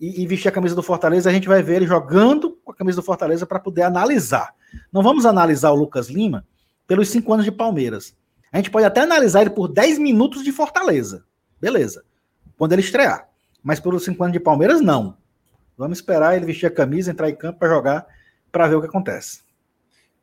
e, 0.01 0.23
e, 0.23 0.27
vestir 0.27 0.49
a 0.49 0.53
camisa 0.53 0.75
do 0.75 0.83
Fortaleza, 0.83 1.29
a 1.29 1.33
gente 1.33 1.49
vai 1.49 1.63
ver 1.63 1.77
ele 1.77 1.87
jogando 1.87 2.53
com 2.65 2.71
a 2.73 2.75
camisa 2.75 2.97
do 2.97 3.05
Fortaleza 3.05 3.47
para 3.47 3.59
poder 3.59 3.83
analisar. 3.83 4.55
Não 4.93 5.03
vamos 5.03 5.27
analisar 5.27 5.71
o 5.71 5.75
Lucas 5.75 6.09
Lima 6.09 6.47
pelos 6.87 7.09
cinco 7.09 7.33
anos 7.33 7.45
de 7.45 7.53
Palmeiras. 7.53 8.17
A 8.53 8.57
gente 8.57 8.71
pode 8.71 8.87
até 8.87 9.01
analisar 9.01 9.43
ele 9.43 9.51
por 9.51 9.69
10 9.69 9.99
minutos 9.99 10.45
de 10.45 10.53
Fortaleza. 10.53 11.25
Beleza. 11.61 12.05
Quando 12.57 12.73
ele 12.73 12.83
estrear. 12.83 13.29
Mas 13.63 13.81
pelos 13.81 14.05
cinco 14.05 14.23
anos 14.23 14.33
de 14.33 14.41
Palmeiras, 14.41 14.81
não. 14.81 15.17
Vamos 15.77 15.99
esperar 15.99 16.37
ele 16.37 16.47
vestir 16.47 16.67
a 16.67 16.71
camisa, 16.71 17.11
entrar 17.11 17.29
em 17.29 17.37
campo 17.37 17.59
para 17.59 17.69
jogar, 17.69 18.07
para 18.51 18.67
ver 18.67 18.77
o 18.77 18.81
que 18.81 18.87
acontece. 18.87 19.43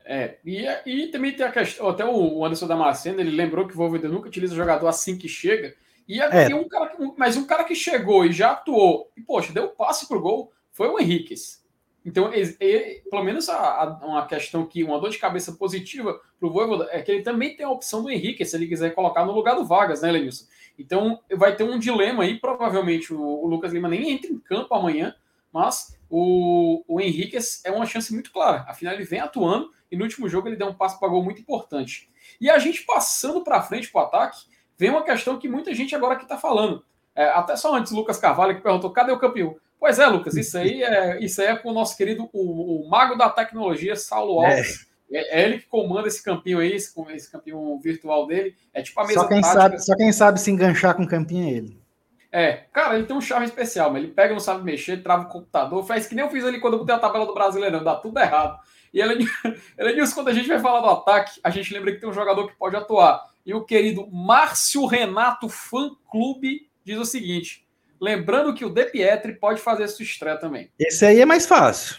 É, 0.05 0.37
e, 0.45 0.65
e 0.85 1.07
também 1.07 1.35
tem 1.35 1.45
a 1.45 1.51
questão, 1.51 1.89
até 1.89 2.05
o 2.05 2.45
Anderson 2.45 2.67
Damasceno, 2.67 3.19
ele 3.19 3.31
lembrou 3.31 3.67
que 3.67 3.73
o 3.73 3.77
Volvida 3.77 4.07
nunca 4.07 4.27
utiliza 4.27 4.55
jogador 4.55 4.87
assim 4.87 5.17
que 5.17 5.27
chega, 5.27 5.73
e 6.07 6.21
é. 6.21 6.55
um 6.55 6.67
cara, 6.67 6.95
mas 7.17 7.35
um 7.35 7.45
cara 7.45 7.63
que 7.63 7.75
chegou 7.75 8.25
e 8.25 8.31
já 8.31 8.51
atuou, 8.51 9.11
e 9.17 9.21
poxa, 9.21 9.51
deu 9.51 9.69
passe 9.69 10.07
pro 10.07 10.21
gol, 10.21 10.51
foi 10.71 10.87
o 10.87 10.99
Henriquez. 10.99 11.63
Então, 12.05 12.31
ele, 12.31 12.55
ele, 12.59 13.01
pelo 13.09 13.23
menos 13.23 13.49
a, 13.49 13.57
a, 13.57 14.05
uma 14.05 14.27
questão 14.27 14.63
que, 14.65 14.83
uma 14.83 14.99
dor 14.99 15.09
de 15.09 15.17
cabeça 15.17 15.53
positiva 15.53 16.21
para 16.39 16.47
o 16.47 16.51
Voivoda 16.51 16.87
é 16.91 17.01
que 17.01 17.11
ele 17.11 17.23
também 17.23 17.55
tem 17.55 17.65
a 17.65 17.71
opção 17.71 18.03
do 18.03 18.11
Henrique, 18.11 18.45
se 18.45 18.55
ele 18.55 18.67
quiser 18.67 18.93
colocar 18.93 19.25
no 19.25 19.31
lugar 19.31 19.55
do 19.55 19.65
Vargas, 19.65 20.03
né, 20.03 20.11
Lenilson? 20.11 20.45
Então, 20.77 21.19
vai 21.35 21.55
ter 21.55 21.63
um 21.63 21.79
dilema 21.79 22.23
aí, 22.23 22.39
provavelmente 22.39 23.11
o, 23.11 23.19
o 23.19 23.47
Lucas 23.47 23.73
Lima 23.73 23.87
nem 23.87 24.11
entra 24.11 24.29
em 24.31 24.37
campo 24.37 24.75
amanhã, 24.75 25.15
mas 25.51 25.97
o, 26.09 26.83
o 26.87 26.99
Henrique 27.01 27.37
é 27.63 27.71
uma 27.71 27.85
chance 27.85 28.13
muito 28.13 28.31
clara. 28.31 28.65
Afinal, 28.67 28.93
ele 28.93 29.05
vem 29.05 29.19
atuando 29.19 29.71
e 29.89 29.97
no 29.97 30.03
último 30.03 30.29
jogo 30.29 30.47
ele 30.47 30.57
deu 30.57 30.67
um 30.67 30.75
passo 30.75 30.99
para 30.99 31.07
gol 31.07 31.23
muito 31.23 31.41
importante. 31.41 32.09
E 32.39 32.49
a 32.49 32.59
gente 32.59 32.83
passando 32.85 33.43
para 33.43 33.63
frente 33.63 33.89
para 33.89 34.01
o 34.01 34.05
ataque, 34.05 34.45
vem 34.77 34.89
uma 34.89 35.03
questão 35.03 35.37
que 35.37 35.47
muita 35.47 35.73
gente 35.73 35.95
agora 35.95 36.13
aqui 36.13 36.23
está 36.23 36.37
falando. 36.37 36.83
É, 37.15 37.25
até 37.29 37.55
só 37.55 37.73
antes, 37.75 37.91
Lucas 37.91 38.17
Carvalho 38.17 38.55
que 38.55 38.61
perguntou: 38.61 38.91
cadê 38.91 39.11
o 39.11 39.19
campeão? 39.19 39.55
Pois 39.79 39.99
é, 39.99 40.07
Lucas, 40.07 40.35
isso 40.35 40.57
aí 40.57 40.83
é, 40.83 41.19
isso 41.23 41.41
aí 41.41 41.47
é 41.47 41.55
com 41.55 41.69
o 41.69 41.73
nosso 41.73 41.95
querido 41.95 42.29
o, 42.33 42.85
o 42.85 42.89
mago 42.89 43.15
da 43.15 43.29
tecnologia, 43.29 43.95
Saulo 43.95 44.43
é. 44.43 44.47
Alves. 44.47 44.87
É. 45.11 45.41
é. 45.41 45.43
ele 45.45 45.59
que 45.59 45.67
comanda 45.67 46.07
esse 46.07 46.23
campinho 46.23 46.59
aí, 46.59 46.73
esse, 46.73 46.93
esse 47.11 47.31
campinho 47.31 47.79
virtual 47.79 48.27
dele. 48.27 48.55
É 48.73 48.81
tipo 48.81 48.99
a 48.99 49.07
mesa 49.07 49.21
só 49.21 49.27
quem 49.27 49.41
tática. 49.41 49.61
Sabe, 49.61 49.79
só 49.79 49.95
quem 49.95 50.11
sabe 50.11 50.39
se 50.39 50.51
enganchar 50.51 50.95
com 50.95 51.03
o 51.03 51.07
campinho 51.07 51.47
é 51.47 51.51
ele. 51.51 51.85
É, 52.31 52.65
cara, 52.73 52.95
ele 52.95 53.05
tem 53.05 53.15
um 53.15 53.21
charme 53.21 53.45
especial, 53.45 53.93
mas 53.93 54.03
ele 54.03 54.11
pega, 54.11 54.33
não 54.33 54.41
sabe 54.41 54.61
mexer, 54.61 55.01
trava 55.01 55.23
o 55.23 55.29
computador, 55.29 55.85
faz 55.85 56.05
que 56.05 56.13
nem 56.15 56.25
eu 56.25 56.29
fiz 56.29 56.43
ali 56.43 56.59
quando 56.59 56.73
eu 56.73 56.79
botei 56.79 56.93
a 56.93 56.99
tabela 56.99 57.25
do 57.25 57.33
Brasileirão, 57.33 57.81
dá 57.81 57.95
tudo 57.95 58.19
errado. 58.19 58.59
E 58.93 58.99
ele, 58.99 59.25
Elenilson, 59.79 60.15
quando 60.15 60.27
a 60.27 60.33
gente 60.33 60.47
vai 60.47 60.59
falar 60.59 60.81
do 60.81 60.89
ataque, 60.89 61.39
a 61.41 61.49
gente 61.49 61.73
lembra 61.73 61.93
que 61.93 61.99
tem 61.99 62.09
um 62.09 62.13
jogador 62.13 62.45
que 62.47 62.57
pode 62.57 62.75
atuar. 62.75 63.23
E 63.45 63.53
o 63.53 63.63
querido 63.63 64.09
Márcio 64.11 64.85
Renato 64.85 65.47
Fã 65.47 65.91
Clube 66.09 66.69
diz 66.83 66.97
o 66.97 67.05
seguinte: 67.05 67.65
Lembrando 67.99 68.53
que 68.53 68.65
o 68.65 68.69
De 68.69 68.85
Pietri 68.85 69.33
pode 69.33 69.61
fazer 69.61 69.87
sua 69.87 70.03
estreia 70.03 70.37
também. 70.37 70.71
Esse 70.77 71.05
aí 71.05 71.19
é 71.21 71.25
mais 71.25 71.45
fácil. 71.45 71.97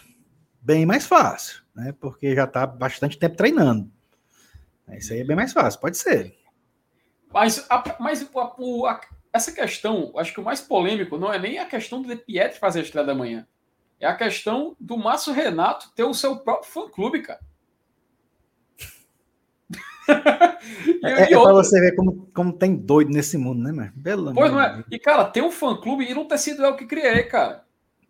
bem 0.61 0.85
mais 0.85 1.05
fácil, 1.05 1.63
né? 1.75 1.93
Porque 1.99 2.35
já 2.35 2.43
está 2.43 2.67
bastante 2.67 3.17
tempo 3.17 3.35
treinando. 3.35 3.91
Isso 4.89 5.13
aí 5.13 5.21
é 5.21 5.23
bem 5.23 5.35
mais 5.35 5.53
fácil, 5.53 5.79
pode 5.79 5.97
ser. 5.97 6.33
Mas, 7.33 7.65
a, 7.69 7.97
mas 7.99 8.29
a, 8.35 8.41
a, 8.41 9.01
essa 9.33 9.51
questão, 9.51 10.13
acho 10.17 10.33
que 10.33 10.39
o 10.39 10.43
mais 10.43 10.61
polêmico 10.61 11.17
não 11.17 11.31
é 11.31 11.37
nem 11.37 11.59
a 11.59 11.65
questão 11.65 12.01
do 12.01 12.07
De 12.07 12.15
Pietri 12.15 12.59
fazer 12.59 12.79
a 12.79 12.83
estreia 12.83 13.05
da 13.05 13.15
manhã. 13.15 13.45
É 13.99 14.05
a 14.05 14.15
questão 14.15 14.75
do 14.79 14.97
Márcio 14.97 15.33
Renato 15.33 15.91
ter 15.95 16.03
o 16.03 16.13
seu 16.13 16.37
próprio 16.37 16.71
fã-clube, 16.71 17.21
cara. 17.21 17.39
e, 21.03 21.05
é, 21.05 21.33
é 21.33 21.39
para 21.39 21.53
você 21.53 21.79
ver 21.79 21.95
como, 21.95 22.29
como 22.33 22.53
tem 22.53 22.75
doido 22.75 23.11
nesse 23.11 23.37
mundo, 23.37 23.61
né, 23.61 23.71
mano? 23.71 23.91
Belo 23.95 24.33
pois 24.33 24.51
não 24.51 24.61
é. 24.61 24.83
E, 24.91 24.99
cara, 24.99 25.25
ter 25.25 25.41
um 25.41 25.51
fã-clube 25.51 26.05
e 26.05 26.13
não 26.13 26.27
ter 26.27 26.37
sido 26.37 26.63
eu 26.65 26.75
que 26.75 26.85
criei, 26.85 27.23
cara. 27.23 27.63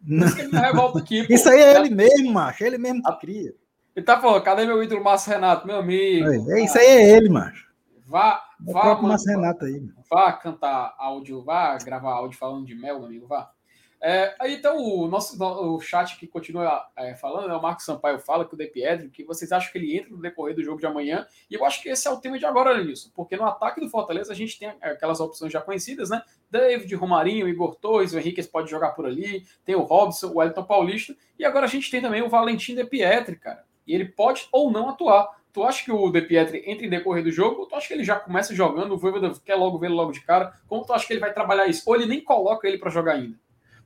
Isso, 0.05 0.97
aqui, 0.97 1.25
Isso 1.29 1.49
aí 1.49 1.59
é 1.59 1.75
ele 1.75 1.89
mesmo, 1.89 2.31
macho. 2.31 2.63
Ele 2.63 2.77
mesmo 2.77 3.01
que 3.03 3.19
cria. 3.19 3.53
Ele 3.95 4.05
tá 4.05 4.19
falando, 4.19 4.43
cadê 4.43 4.65
meu 4.65 4.81
ídolo 4.83 5.03
Márcio 5.03 5.33
Renato, 5.33 5.65
meu 5.65 5.77
amigo? 5.77 6.51
É, 6.51 6.63
isso 6.63 6.77
aí 6.77 6.85
é 6.85 7.17
ele, 7.17 7.29
macho. 7.29 7.67
Vá, 8.05 8.43
é 8.65 8.71
vá, 8.71 8.85
mano, 8.95 9.07
Márcio 9.07 9.31
Renato 9.31 9.65
aí. 9.65 9.83
Vá 10.09 10.31
cantar 10.33 10.93
áudio, 10.99 11.43
vá 11.43 11.77
gravar 11.77 12.11
áudio 12.11 12.37
falando 12.37 12.65
de 12.65 12.75
mel, 12.75 12.99
meu 12.99 13.07
amigo, 13.07 13.27
vá. 13.27 13.51
É, 13.99 14.35
aí 14.39 14.55
então 14.55 14.77
o 14.77 15.07
nosso 15.07 15.43
o 15.43 15.79
chat 15.79 16.19
que 16.19 16.27
continua 16.27 16.87
é, 16.95 17.15
falando, 17.15 17.47
né, 17.47 17.55
o 17.55 17.61
Marcos 17.61 17.83
Sampaio 17.83 18.19
fala 18.19 18.45
que 18.45 18.53
o 18.53 18.57
De 18.57 18.67
Pietro, 18.67 19.09
que 19.09 19.23
vocês 19.23 19.51
acham 19.51 19.71
que 19.71 19.77
ele 19.77 19.97
entra 19.97 20.11
no 20.11 20.21
decorrer 20.21 20.55
do 20.55 20.63
jogo 20.63 20.79
de 20.79 20.85
amanhã, 20.85 21.25
e 21.49 21.55
eu 21.55 21.65
acho 21.65 21.81
que 21.81 21.89
esse 21.89 22.07
é 22.07 22.11
o 22.11 22.17
tema 22.17 22.37
de 22.37 22.45
agora, 22.45 22.83
nisso, 22.83 23.11
porque 23.15 23.35
no 23.35 23.45
ataque 23.45 23.81
do 23.81 23.89
Fortaleza 23.89 24.31
a 24.31 24.35
gente 24.35 24.59
tem 24.59 24.69
aquelas 24.81 25.19
opções 25.19 25.51
já 25.51 25.61
conhecidas, 25.61 26.11
né? 26.11 26.21
David, 26.49 26.93
Romarinho, 26.93 27.47
Igor 27.47 27.75
Torres, 27.75 28.13
o 28.13 28.19
Henrique 28.19 28.43
pode 28.43 28.69
jogar 28.69 28.91
por 28.91 29.05
ali, 29.07 29.43
tem 29.65 29.75
o 29.75 29.81
Robson, 29.81 30.31
o 30.31 30.43
Elton 30.43 30.63
Paulista, 30.63 31.15
e 31.39 31.43
agora 31.43 31.65
a 31.65 31.69
gente 31.69 31.89
tem 31.89 31.99
também 31.99 32.21
o 32.21 32.29
Valentim 32.29 32.75
De 32.75 32.85
Pietri, 32.85 33.35
cara, 33.35 33.63
e 33.85 33.95
ele 33.95 34.05
pode 34.05 34.47
ou 34.51 34.71
não 34.71 34.89
atuar. 34.89 35.37
Tu 35.51 35.63
acha 35.63 35.83
que 35.83 35.91
o 35.91 36.11
De 36.11 36.21
Pietri 36.21 36.61
entra 36.67 36.85
em 36.85 36.89
decorrer 36.89 37.23
do 37.23 37.31
jogo? 37.31 37.61
Ou 37.61 37.65
tu 37.65 37.73
acha 37.73 37.87
que 37.87 37.93
ele 37.95 38.03
já 38.03 38.19
começa 38.19 38.53
jogando, 38.53 38.91
o 38.91 38.97
Voivoda 38.97 39.33
quer 39.43 39.55
logo 39.55 39.79
vê-lo 39.79 39.95
logo 39.95 40.11
de 40.11 40.21
cara? 40.21 40.53
Como 40.67 40.85
tu 40.85 40.93
acha 40.93 41.07
que 41.07 41.13
ele 41.13 41.19
vai 41.19 41.33
trabalhar 41.33 41.65
isso? 41.65 41.81
Ou 41.87 41.95
ele 41.95 42.05
nem 42.05 42.21
coloca 42.21 42.67
ele 42.67 42.77
para 42.77 42.91
jogar 42.91 43.13
ainda? 43.13 43.35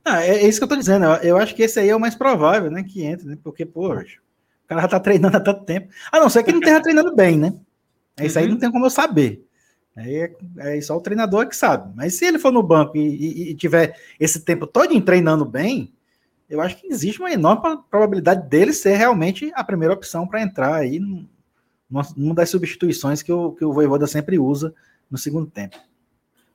Ah, 0.04 0.24
é, 0.24 0.44
é, 0.44 0.48
isso 0.48 0.58
que 0.58 0.64
eu 0.64 0.68
tô 0.68 0.76
dizendo. 0.76 1.04
Eu 1.22 1.36
acho 1.36 1.54
que 1.54 1.62
esse 1.62 1.78
aí 1.78 1.88
é 1.88 1.96
o 1.96 2.00
mais 2.00 2.14
provável, 2.14 2.70
né? 2.70 2.82
Que 2.82 3.04
entre, 3.04 3.26
né? 3.26 3.38
Porque, 3.42 3.64
pô, 3.64 3.92
o 3.92 4.04
cara 4.66 4.82
já 4.82 4.88
tá 4.88 5.00
treinando 5.00 5.36
há 5.36 5.40
tanto 5.40 5.64
tempo. 5.64 5.88
A 6.10 6.18
não 6.18 6.28
ser 6.28 6.42
que 6.42 6.50
ele 6.50 6.58
não 6.58 6.62
esteja 6.62 6.82
treinando 6.82 7.14
bem, 7.14 7.38
né? 7.38 7.54
Isso 8.20 8.38
uhum. 8.38 8.44
aí 8.44 8.50
não 8.50 8.58
tem 8.58 8.70
como 8.70 8.86
eu 8.86 8.90
saber. 8.90 9.46
Aí 9.96 10.16
é, 10.16 10.76
é, 10.76 10.80
só 10.80 10.96
o 10.96 11.00
treinador 11.00 11.46
que 11.46 11.56
sabe. 11.56 11.92
Mas 11.94 12.14
se 12.14 12.24
ele 12.24 12.38
for 12.38 12.52
no 12.52 12.62
banco 12.62 12.96
e, 12.96 13.00
e, 13.00 13.50
e 13.50 13.54
tiver 13.54 13.96
esse 14.18 14.40
tempo 14.40 14.66
todo 14.66 14.98
treinando 15.02 15.44
bem, 15.44 15.92
eu 16.48 16.60
acho 16.60 16.76
que 16.76 16.86
existe 16.86 17.20
uma 17.20 17.32
enorme 17.32 17.78
probabilidade 17.90 18.48
dele 18.48 18.72
ser 18.72 18.96
realmente 18.96 19.52
a 19.54 19.64
primeira 19.64 19.94
opção 19.94 20.26
para 20.26 20.42
entrar 20.42 20.74
aí 20.74 21.00
numa 22.16 22.34
das 22.34 22.50
substituições 22.50 23.22
que 23.22 23.32
o, 23.32 23.52
que 23.52 23.64
o 23.64 23.72
Voivoda 23.72 24.06
sempre 24.06 24.38
usa 24.38 24.74
no 25.10 25.18
segundo 25.18 25.46
tempo. 25.46 25.76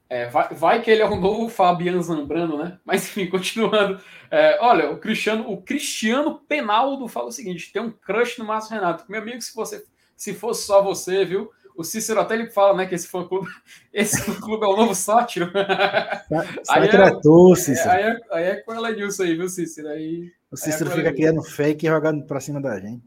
É, 0.10 0.28
vai, 0.30 0.48
vai, 0.54 0.82
que 0.82 0.90
ele 0.90 1.02
é 1.02 1.06
o 1.06 1.20
novo 1.20 1.50
Fabian 1.50 2.02
Zambrano, 2.02 2.58
né? 2.58 2.80
Mas 2.86 3.06
enfim, 3.06 3.28
continuando. 3.28 4.00
É, 4.32 4.58
olha, 4.62 4.90
o 4.92 4.98
Cristiano, 4.98 5.52
o 5.52 5.62
Cristiano 5.62 6.40
Penaldo 6.48 7.08
fala 7.08 7.28
o 7.28 7.32
seguinte: 7.32 7.72
tem 7.72 7.82
um 7.82 7.92
crush 7.92 8.40
no 8.40 8.46
Márcio 8.46 8.74
Renato. 8.74 9.06
Meu 9.10 9.22
amigo, 9.22 9.42
se 9.42 9.54
você 9.54 9.84
se 10.16 10.34
fosse 10.34 10.66
só 10.66 10.82
você, 10.82 11.24
viu? 11.24 11.52
O 11.78 11.84
Cícero 11.84 12.20
até 12.20 12.34
ele 12.34 12.50
fala, 12.50 12.76
né, 12.76 12.88
que 12.88 12.96
esse 12.96 13.08
fã 13.08 13.24
clube, 13.28 13.48
esse 13.94 14.20
fã 14.24 14.34
clube 14.34 14.66
é 14.66 14.68
o 14.68 14.76
novo 14.76 14.96
sátiro. 14.96 15.52
Sátiro 16.66 17.04
é, 17.04 17.08
é 17.08 17.20
tu, 17.22 17.56
Cícero. 17.56 17.92
Aí 17.92 18.04
é, 18.04 18.18
aí 18.32 18.44
é 18.46 18.56
com 18.56 18.74
ela 18.74 18.92
Nilson 18.92 19.24
aí, 19.24 19.36
viu, 19.36 19.48
Cícero? 19.48 19.90
Aí, 19.90 20.32
o 20.52 20.58
Cícero 20.58 20.90
é 20.90 20.96
fica 20.96 21.14
criando 21.14 21.44
fake 21.44 21.86
e 21.86 21.90
jogando 21.90 22.26
pra 22.26 22.40
cima 22.40 22.60
da 22.60 22.80
gente. 22.80 23.04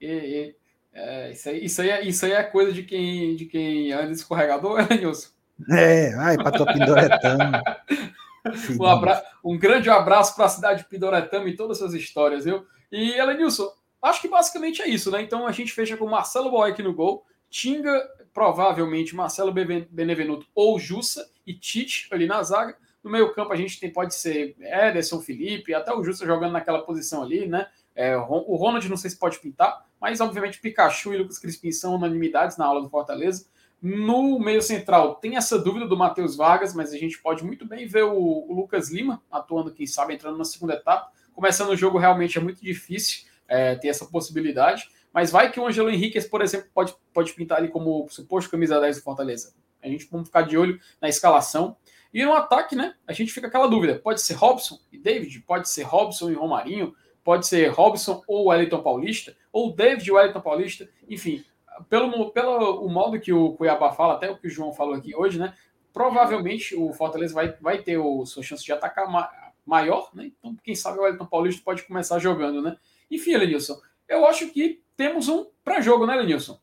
E, 0.00 0.06
e, 0.06 0.56
é, 0.92 1.30
isso, 1.30 1.48
aí, 1.48 1.64
isso, 1.64 1.80
aí 1.80 1.90
é, 1.90 2.04
isso 2.04 2.26
aí 2.26 2.32
é 2.32 2.42
coisa 2.42 2.72
de 2.72 2.82
quem, 2.82 3.36
de 3.36 3.44
quem 3.44 3.92
anda 3.92 4.10
escorregador, 4.10 4.80
é, 4.80 4.96
Nilson? 4.96 5.28
É, 5.68 6.14
ai, 6.14 6.36
para 6.36 6.52
tua 6.52 6.72
Pindoretama. 6.72 7.62
um, 8.78 8.86
abra... 8.86 9.22
um 9.44 9.58
grande 9.58 9.90
abraço 9.90 10.34
para 10.34 10.46
a 10.46 10.48
cidade 10.48 10.82
de 10.82 10.88
Pindoretama 10.88 11.48
e 11.48 11.56
todas 11.56 11.78
essas 11.78 11.94
histórias, 11.94 12.44
viu? 12.44 12.66
E, 12.90 13.12
Elenilson, 13.12 13.70
acho 14.02 14.20
que 14.20 14.28
basicamente 14.28 14.82
é 14.82 14.88
isso, 14.88 15.10
né? 15.10 15.22
Então 15.22 15.46
a 15.46 15.52
gente 15.52 15.72
fecha 15.72 15.96
com 15.96 16.06
Marcelo 16.06 16.50
Boeck 16.50 16.82
no 16.82 16.94
gol, 16.94 17.24
Tinga, 17.48 18.08
provavelmente 18.32 19.14
Marcelo 19.14 19.52
Benevenuto 19.52 20.46
ou 20.54 20.78
Jussa 20.78 21.28
e 21.46 21.52
Tite 21.52 22.08
ali 22.12 22.26
na 22.26 22.42
zaga. 22.42 22.76
No 23.02 23.10
meio 23.10 23.32
campo 23.32 23.52
a 23.52 23.56
gente 23.56 23.80
tem, 23.80 23.90
pode 23.90 24.14
ser 24.14 24.56
Ederson, 24.60 25.20
Felipe, 25.20 25.74
até 25.74 25.92
o 25.92 26.02
Jussa 26.02 26.26
jogando 26.26 26.52
naquela 26.52 26.82
posição 26.82 27.22
ali, 27.22 27.46
né? 27.46 27.66
É, 27.94 28.16
o 28.16 28.56
Ronald 28.56 28.88
não 28.88 28.96
sei 28.96 29.10
se 29.10 29.18
pode 29.18 29.38
pintar, 29.40 29.84
mas 30.00 30.20
obviamente 30.20 30.60
Pikachu 30.60 31.12
e 31.12 31.18
Lucas 31.18 31.38
Crispim 31.38 31.72
são 31.72 31.96
unanimidades 31.96 32.56
na 32.56 32.64
aula 32.64 32.80
do 32.80 32.88
Fortaleza. 32.88 33.46
No 33.82 34.38
meio 34.38 34.60
central 34.60 35.14
tem 35.14 35.36
essa 35.36 35.58
dúvida 35.58 35.86
do 35.86 35.96
Matheus 35.96 36.36
Vargas, 36.36 36.74
mas 36.74 36.92
a 36.92 36.98
gente 36.98 37.18
pode 37.18 37.42
muito 37.42 37.66
bem 37.66 37.86
ver 37.86 38.04
o, 38.04 38.14
o, 38.14 38.52
Lucas 38.52 38.90
Lima 38.90 39.22
atuando, 39.30 39.72
quem 39.72 39.86
sabe, 39.86 40.12
entrando 40.12 40.36
na 40.36 40.44
segunda 40.44 40.74
etapa. 40.74 41.10
Começando 41.32 41.70
o 41.70 41.76
jogo 41.76 41.96
realmente 41.96 42.36
é 42.36 42.40
muito 42.42 42.62
difícil 42.62 43.26
é, 43.48 43.74
ter 43.76 43.88
essa 43.88 44.04
possibilidade, 44.04 44.86
mas 45.14 45.30
vai 45.30 45.50
que 45.50 45.58
o 45.58 45.66
Angelo 45.66 45.88
Henrique, 45.88 46.20
por 46.28 46.42
exemplo, 46.42 46.68
pode, 46.74 46.94
pode 47.12 47.32
pintar 47.32 47.56
ali 47.56 47.68
como 47.68 48.06
suposto 48.10 48.50
camisa 48.50 48.78
10 48.78 48.98
do 48.98 49.02
Fortaleza. 49.02 49.54
A 49.82 49.88
gente 49.88 50.06
vamos 50.10 50.28
ficar 50.28 50.42
de 50.42 50.58
olho 50.58 50.78
na 51.00 51.08
escalação. 51.08 51.74
E 52.12 52.22
no 52.22 52.34
ataque, 52.34 52.76
né? 52.76 52.94
A 53.06 53.14
gente 53.14 53.32
fica 53.32 53.46
aquela 53.46 53.66
dúvida: 53.66 53.98
pode 53.98 54.20
ser 54.20 54.34
Robson 54.34 54.78
e 54.92 54.98
David, 54.98 55.40
pode 55.40 55.70
ser 55.70 55.84
Robson 55.84 56.30
e 56.30 56.34
Romarinho, 56.34 56.94
pode 57.24 57.46
ser 57.46 57.68
Robson 57.68 58.22
ou 58.28 58.48
Wellington 58.48 58.82
Paulista, 58.82 59.34
ou 59.50 59.74
David 59.74 60.06
e 60.06 60.12
Wellington 60.12 60.40
Paulista, 60.40 60.88
enfim 61.08 61.42
pelo, 61.88 62.30
pelo 62.30 62.84
o 62.84 62.88
modo 62.88 63.20
que 63.20 63.32
o 63.32 63.52
Cuiabá 63.54 63.92
fala, 63.92 64.14
até 64.14 64.30
o 64.30 64.36
que 64.36 64.46
o 64.46 64.50
João 64.50 64.72
falou 64.72 64.94
aqui 64.94 65.14
hoje, 65.14 65.38
né? 65.38 65.54
Provavelmente 65.92 66.76
o 66.76 66.92
Fortaleza 66.92 67.34
vai, 67.34 67.54
vai 67.60 67.78
ter 67.78 67.98
o, 67.98 68.24
sua 68.26 68.42
chance 68.42 68.64
de 68.64 68.72
atacar 68.72 69.10
ma, 69.10 69.28
maior, 69.66 70.10
né? 70.14 70.30
Então, 70.38 70.56
quem 70.62 70.74
sabe 70.74 70.98
o 70.98 71.02
Wellington 71.02 71.26
Paulista 71.26 71.62
pode 71.64 71.82
começar 71.84 72.18
jogando, 72.18 72.62
né? 72.62 72.76
Enfim, 73.10 73.36
Lenilson, 73.36 73.76
eu 74.08 74.26
acho 74.26 74.48
que 74.48 74.82
temos 74.96 75.28
um 75.28 75.46
para 75.64 75.80
jogo, 75.80 76.06
né, 76.06 76.14
Lenilson? 76.16 76.58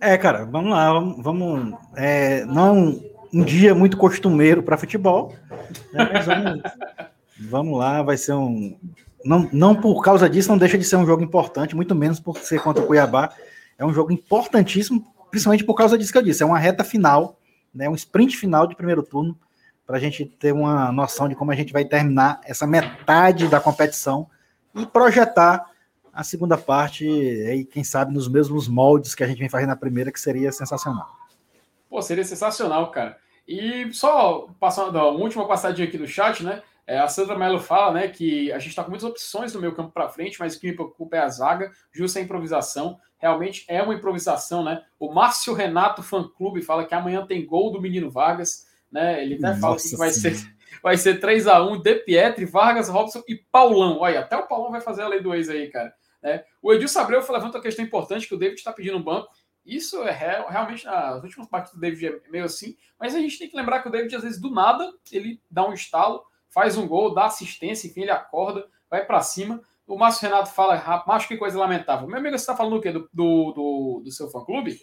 É, 0.00 0.18
cara, 0.18 0.44
vamos 0.44 0.70
lá, 0.70 0.92
vamos. 0.92 1.22
vamos 1.22 1.78
é, 1.96 2.44
não 2.44 2.66
é 2.66 2.72
um, 2.72 3.10
um 3.32 3.44
dia 3.44 3.74
muito 3.74 3.96
costumeiro 3.96 4.62
para 4.62 4.76
futebol, 4.76 5.32
né, 5.92 6.10
mas 6.12 6.26
vamos, 6.26 6.62
vamos 7.48 7.78
lá, 7.78 8.02
vai 8.02 8.16
ser 8.16 8.32
um. 8.34 8.76
Não, 9.24 9.48
não 9.52 9.76
por 9.76 10.02
causa 10.02 10.28
disso, 10.28 10.48
não 10.48 10.58
deixa 10.58 10.76
de 10.76 10.84
ser 10.84 10.96
um 10.96 11.06
jogo 11.06 11.22
importante, 11.22 11.76
muito 11.76 11.94
menos 11.94 12.18
por 12.18 12.36
ser 12.38 12.60
contra 12.60 12.82
o 12.82 12.86
Cuiabá. 12.86 13.32
É 13.78 13.84
um 13.84 13.92
jogo 13.92 14.12
importantíssimo, 14.12 15.04
principalmente 15.30 15.64
por 15.64 15.74
causa 15.74 15.96
disso 15.96 16.12
que 16.12 16.18
eu 16.18 16.22
disse. 16.22 16.42
É 16.42 16.46
uma 16.46 16.58
reta 16.58 16.84
final, 16.84 17.38
né, 17.74 17.88
um 17.88 17.94
sprint 17.94 18.36
final 18.36 18.66
de 18.66 18.76
primeiro 18.76 19.02
turno, 19.02 19.38
para 19.86 19.96
a 19.96 20.00
gente 20.00 20.24
ter 20.24 20.52
uma 20.52 20.92
noção 20.92 21.28
de 21.28 21.34
como 21.34 21.50
a 21.50 21.54
gente 21.54 21.72
vai 21.72 21.84
terminar 21.84 22.40
essa 22.44 22.66
metade 22.66 23.48
da 23.48 23.60
competição 23.60 24.28
e 24.74 24.86
projetar 24.86 25.70
a 26.12 26.22
segunda 26.22 26.58
parte, 26.58 27.06
aí, 27.06 27.64
quem 27.64 27.82
sabe, 27.82 28.12
nos 28.12 28.28
mesmos 28.28 28.68
moldes 28.68 29.14
que 29.14 29.24
a 29.24 29.26
gente 29.26 29.38
vem 29.38 29.48
fazendo 29.48 29.70
na 29.70 29.76
primeira, 29.76 30.12
que 30.12 30.20
seria 30.20 30.52
sensacional. 30.52 31.08
Pô, 31.88 32.00
seria 32.02 32.24
sensacional, 32.24 32.90
cara. 32.90 33.16
E 33.48 33.92
só 33.92 34.48
passando 34.60 34.98
a 34.98 35.08
última 35.08 35.48
passadinha 35.48 35.88
aqui 35.88 35.98
do 35.98 36.06
chat, 36.06 36.44
né? 36.44 36.62
É, 36.86 36.98
a 36.98 37.08
Sandra 37.08 37.38
Mello 37.38 37.60
fala 37.60 37.92
né, 37.92 38.08
que 38.08 38.52
a 38.52 38.58
gente 38.58 38.70
está 38.70 38.82
com 38.82 38.90
muitas 38.90 39.08
opções 39.08 39.54
no 39.54 39.60
meio 39.60 39.74
campo 39.74 39.92
para 39.92 40.08
frente, 40.08 40.38
mas 40.38 40.54
o 40.54 40.60
que 40.60 40.66
me 40.66 40.74
preocupa 40.74 41.16
é 41.16 41.20
a 41.20 41.28
zaga, 41.28 41.70
justa 41.92 42.18
a 42.18 42.22
improvisação. 42.22 42.98
Realmente 43.22 43.64
é 43.68 43.82
uma 43.82 43.94
improvisação, 43.94 44.64
né? 44.64 44.84
O 44.98 45.12
Márcio 45.12 45.54
Renato 45.54 46.02
Fã 46.02 46.28
Clube 46.28 46.60
fala 46.60 46.84
que 46.84 46.94
amanhã 46.94 47.24
tem 47.24 47.46
gol 47.46 47.70
do 47.70 47.80
menino 47.80 48.10
Vargas, 48.10 48.66
né? 48.90 49.22
Ele 49.22 49.34
até 49.34 49.48
Nossa 49.48 49.60
fala 49.60 49.76
que 49.76 49.96
vai 49.96 50.10
ser, 50.10 50.34
vai 50.82 50.96
ser 50.96 51.20
3 51.20 51.46
a 51.46 51.62
1 51.62 51.80
De 51.80 51.94
Pietri, 51.96 52.44
Vargas, 52.44 52.88
Robson 52.88 53.22
e 53.28 53.36
Paulão. 53.36 53.98
Olha, 54.00 54.20
até 54.20 54.36
o 54.36 54.46
Paulão 54.46 54.70
vai 54.70 54.80
fazer 54.80 55.02
a 55.02 55.08
lei 55.08 55.20
do 55.20 55.34
ex 55.34 55.48
aí, 55.48 55.70
cara. 55.70 55.94
É, 56.22 56.44
o 56.60 56.72
Edilson 56.72 57.00
Abreu 57.00 57.20
levanta 57.20 57.58
uma 57.58 57.62
questão 57.62 57.84
importante 57.84 58.28
que 58.28 58.34
o 58.34 58.38
David 58.38 58.58
está 58.58 58.72
pedindo 58.72 58.96
um 58.96 59.02
banco. 59.02 59.28
Isso 59.64 60.02
é 60.02 60.10
real, 60.10 60.48
realmente 60.48 60.84
nas 60.84 61.22
últimas 61.22 61.48
partes 61.48 61.72
do 61.72 61.80
David 61.80 62.06
é 62.06 62.30
meio 62.30 62.44
assim, 62.44 62.76
mas 62.98 63.14
a 63.14 63.20
gente 63.20 63.38
tem 63.38 63.48
que 63.48 63.56
lembrar 63.56 63.80
que 63.80 63.88
o 63.88 63.92
David, 63.92 64.14
às 64.16 64.22
vezes, 64.22 64.40
do 64.40 64.50
nada, 64.50 64.92
ele 65.12 65.40
dá 65.48 65.68
um 65.68 65.72
estalo 65.72 66.24
faz 66.52 66.76
um 66.76 66.86
gol, 66.86 67.14
dá 67.14 67.24
assistência, 67.24 67.88
enfim, 67.88 68.02
ele 68.02 68.10
acorda, 68.10 68.68
vai 68.88 69.04
para 69.04 69.22
cima. 69.22 69.60
O 69.86 69.98
Márcio 69.98 70.28
Renato 70.28 70.50
fala, 70.52 70.74
rapaz, 70.76 71.26
que 71.26 71.36
coisa 71.36 71.58
lamentável. 71.58 72.06
Meu 72.06 72.18
amigo, 72.18 72.36
você 72.36 72.42
está 72.42 72.56
falando 72.56 72.76
o 72.76 72.80
quê? 72.80 72.92
Do, 72.92 73.08
do, 73.12 73.52
do, 73.52 74.02
do 74.04 74.10
seu 74.10 74.28
fã-clube? 74.30 74.80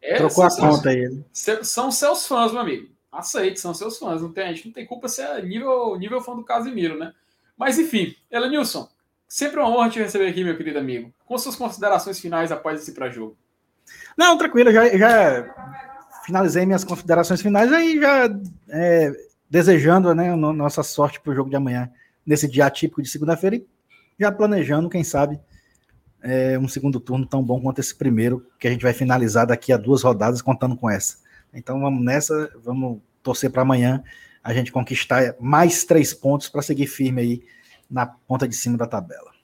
É, 0.00 0.14
é, 0.14 0.16
trocou 0.16 0.44
a 0.44 0.56
conta 0.56 0.88
aí. 0.90 1.24
São 1.32 1.90
seus 1.90 2.26
fãs, 2.26 2.52
meu 2.52 2.60
amigo. 2.60 2.88
Aceite, 3.12 3.60
são 3.60 3.72
seus 3.72 3.98
fãs. 3.98 4.22
Não 4.22 4.32
tem, 4.32 4.44
a 4.44 4.52
gente 4.52 4.66
não 4.66 4.72
tem 4.72 4.86
culpa 4.86 5.08
se 5.08 5.22
é 5.22 5.40
nível, 5.42 5.96
nível 5.96 6.20
fã 6.20 6.34
do 6.34 6.44
Casimiro, 6.44 6.98
né? 6.98 7.12
Mas 7.56 7.78
enfim, 7.78 8.14
Elenilson, 8.30 8.88
sempre 9.28 9.60
uma 9.60 9.68
honra 9.68 9.90
te 9.90 9.98
receber 9.98 10.28
aqui, 10.28 10.44
meu 10.44 10.56
querido 10.56 10.78
amigo. 10.78 11.12
Com 11.24 11.38
suas 11.38 11.56
considerações 11.56 12.18
finais 12.18 12.50
após 12.50 12.82
esse 12.82 12.92
pré-jogo. 12.92 13.36
Não, 14.16 14.36
tranquilo, 14.36 14.72
já, 14.72 14.88
já 14.96 15.54
finalizei 16.24 16.66
minhas 16.66 16.84
considerações 16.84 17.40
finais, 17.40 17.72
aí 17.72 18.00
já 18.00 18.28
é, 18.68 19.12
desejando 19.48 20.14
né, 20.14 20.34
nossa 20.34 20.82
sorte 20.82 21.20
para 21.20 21.32
o 21.32 21.34
jogo 21.34 21.48
de 21.48 21.56
amanhã, 21.56 21.90
nesse 22.26 22.48
dia 22.48 22.66
atípico 22.66 23.00
de 23.00 23.08
segunda-feira, 23.08 23.56
e 23.56 23.66
já 24.18 24.32
planejando, 24.32 24.90
quem 24.90 25.04
sabe, 25.04 25.38
é, 26.22 26.58
um 26.58 26.66
segundo 26.66 26.98
turno 26.98 27.24
tão 27.24 27.42
bom 27.42 27.60
quanto 27.60 27.78
esse 27.78 27.94
primeiro, 27.94 28.46
que 28.58 28.66
a 28.66 28.70
gente 28.70 28.82
vai 28.82 28.92
finalizar 28.92 29.46
daqui 29.46 29.72
a 29.72 29.76
duas 29.76 30.02
rodadas, 30.02 30.42
contando 30.42 30.76
com 30.76 30.90
essa. 30.90 31.18
Então 31.54 31.80
vamos 31.80 32.04
nessa, 32.04 32.50
vamos 32.62 33.00
torcer 33.22 33.50
para 33.50 33.62
amanhã 33.62 34.02
a 34.42 34.52
gente 34.52 34.70
conquistar 34.70 35.34
mais 35.40 35.84
três 35.84 36.14
pontos 36.14 36.48
para 36.48 36.62
seguir 36.62 36.86
firme 36.86 37.20
aí 37.20 37.42
na 37.90 38.06
ponta 38.06 38.46
de 38.46 38.54
cima 38.54 38.76
da 38.76 38.86
tabela. 38.86 39.36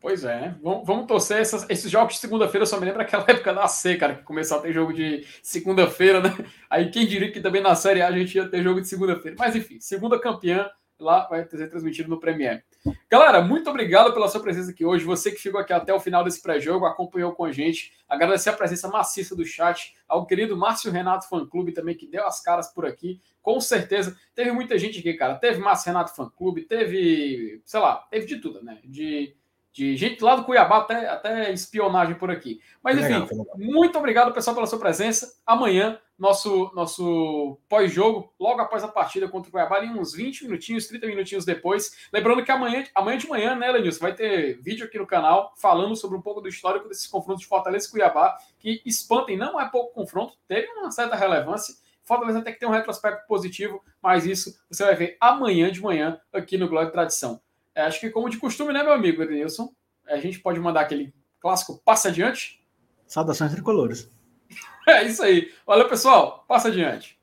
Pois 0.00 0.24
é? 0.24 0.54
Vamos, 0.62 0.86
vamos 0.86 1.06
torcer 1.06 1.40
essas, 1.40 1.68
esses 1.68 1.90
jogos 1.90 2.14
de 2.14 2.20
segunda-feira. 2.20 2.64
Só 2.64 2.78
me 2.78 2.86
lembro 2.86 3.02
aquela 3.02 3.24
época 3.28 3.52
da 3.52 3.66
C, 3.66 3.96
cara, 3.96 4.14
que 4.14 4.22
começou 4.22 4.58
a 4.58 4.60
ter 4.60 4.72
jogo 4.72 4.92
de 4.92 5.26
segunda-feira, 5.42 6.20
né? 6.20 6.36
Aí 6.70 6.90
quem 6.90 7.06
diria 7.06 7.32
que 7.32 7.40
também 7.40 7.60
na 7.60 7.74
Série 7.74 8.00
A 8.00 8.08
a 8.08 8.12
gente 8.12 8.36
ia 8.36 8.48
ter 8.48 8.62
jogo 8.62 8.80
de 8.80 8.88
segunda-feira. 8.88 9.36
Mas 9.38 9.56
enfim, 9.56 9.80
segunda 9.80 10.18
campeã 10.18 10.70
lá 11.00 11.26
vai 11.28 11.46
ser 11.48 11.68
transmitido 11.68 12.08
no 12.08 12.20
Premier. 12.20 12.64
Galera, 13.10 13.42
muito 13.42 13.68
obrigado 13.70 14.12
pela 14.12 14.28
sua 14.28 14.40
presença 14.40 14.70
aqui 14.70 14.84
hoje. 14.84 15.04
Você 15.04 15.30
que 15.30 15.40
ficou 15.40 15.60
aqui 15.60 15.72
até 15.72 15.92
o 15.92 16.00
final 16.00 16.24
desse 16.24 16.42
pré-jogo, 16.42 16.86
acompanhou 16.86 17.32
com 17.32 17.44
a 17.44 17.52
gente. 17.52 17.92
Agradecer 18.08 18.50
a 18.50 18.54
presença 18.54 18.88
maciça 18.88 19.34
do 19.36 19.44
chat, 19.44 19.94
ao 20.06 20.26
querido 20.26 20.56
Márcio 20.56 20.90
Renato 20.90 21.28
Fã 21.28 21.46
Clube 21.46 21.72
também, 21.72 21.96
que 21.96 22.06
deu 22.06 22.26
as 22.26 22.40
caras 22.40 22.72
por 22.72 22.86
aqui. 22.86 23.20
Com 23.42 23.60
certeza, 23.60 24.16
teve 24.34 24.52
muita 24.52 24.78
gente 24.78 24.98
aqui, 24.98 25.14
cara. 25.14 25.36
Teve 25.36 25.58
Márcio 25.58 25.88
Renato 25.88 26.14
Fã 26.14 26.30
Clube, 26.30 26.62
teve, 26.62 27.60
sei 27.64 27.80
lá, 27.80 28.06
teve 28.10 28.26
de 28.26 28.36
tudo, 28.36 28.62
né? 28.62 28.78
De 28.84 29.34
de 29.78 29.96
gente 29.96 30.24
lá 30.24 30.34
do 30.34 30.42
Cuiabá 30.42 30.78
até, 30.78 31.08
até 31.08 31.52
espionagem 31.52 32.16
por 32.16 32.32
aqui. 32.32 32.60
Mas 32.82 32.98
enfim, 32.98 33.20
legal, 33.20 33.46
muito 33.54 33.96
obrigado, 33.96 34.34
pessoal, 34.34 34.52
pela 34.52 34.66
sua 34.66 34.80
presença. 34.80 35.40
Amanhã, 35.46 36.00
nosso, 36.18 36.72
nosso 36.74 37.60
pós-jogo, 37.68 38.34
logo 38.40 38.60
após 38.60 38.82
a 38.82 38.88
partida 38.88 39.28
contra 39.28 39.48
o 39.48 39.52
Cuiabá, 39.52 39.84
em 39.84 39.96
uns 39.96 40.12
20 40.14 40.46
minutinhos, 40.46 40.88
30 40.88 41.06
minutinhos 41.06 41.44
depois. 41.44 42.08
Lembrando 42.12 42.44
que 42.44 42.50
amanhã, 42.50 42.82
amanhã 42.92 43.18
de 43.18 43.28
manhã, 43.28 43.54
né, 43.54 43.70
Lenilson, 43.70 44.00
vai 44.00 44.12
ter 44.12 44.60
vídeo 44.60 44.84
aqui 44.84 44.98
no 44.98 45.06
canal 45.06 45.54
falando 45.56 45.94
sobre 45.94 46.18
um 46.18 46.22
pouco 46.22 46.40
do 46.40 46.48
histórico 46.48 46.88
desses 46.88 47.06
confrontos 47.06 47.42
de 47.42 47.48
Fortaleza 47.48 47.86
e 47.86 47.90
Cuiabá, 47.92 48.36
que 48.58 48.82
espantem, 48.84 49.36
não 49.36 49.60
é 49.60 49.70
pouco 49.70 49.94
confronto, 49.94 50.36
teve 50.48 50.66
uma 50.72 50.90
certa 50.90 51.14
relevância. 51.14 51.76
Fortaleza 52.02 52.42
tem 52.42 52.52
que 52.52 52.58
ter 52.58 52.66
um 52.66 52.70
retrospecto 52.70 53.28
positivo, 53.28 53.80
mas 54.02 54.26
isso 54.26 54.58
você 54.68 54.84
vai 54.84 54.96
ver 54.96 55.16
amanhã 55.20 55.70
de 55.70 55.80
manhã 55.80 56.20
aqui 56.32 56.58
no 56.58 56.66
e 56.82 56.90
Tradição. 56.90 57.40
É, 57.78 57.82
acho 57.82 58.00
que, 58.00 58.10
como 58.10 58.28
de 58.28 58.38
costume, 58.38 58.72
né, 58.72 58.82
meu 58.82 58.92
amigo 58.92 59.22
Edilson? 59.22 59.72
A 60.08 60.16
gente 60.16 60.40
pode 60.40 60.58
mandar 60.58 60.80
aquele 60.80 61.14
clássico 61.38 61.80
passa 61.84 62.08
adiante. 62.08 62.60
Saudações 63.06 63.52
tricolores. 63.52 64.10
É 64.88 65.04
isso 65.04 65.22
aí. 65.22 65.52
Valeu, 65.66 65.86
pessoal. 65.86 66.46
Passa 66.48 66.68
adiante. 66.68 67.17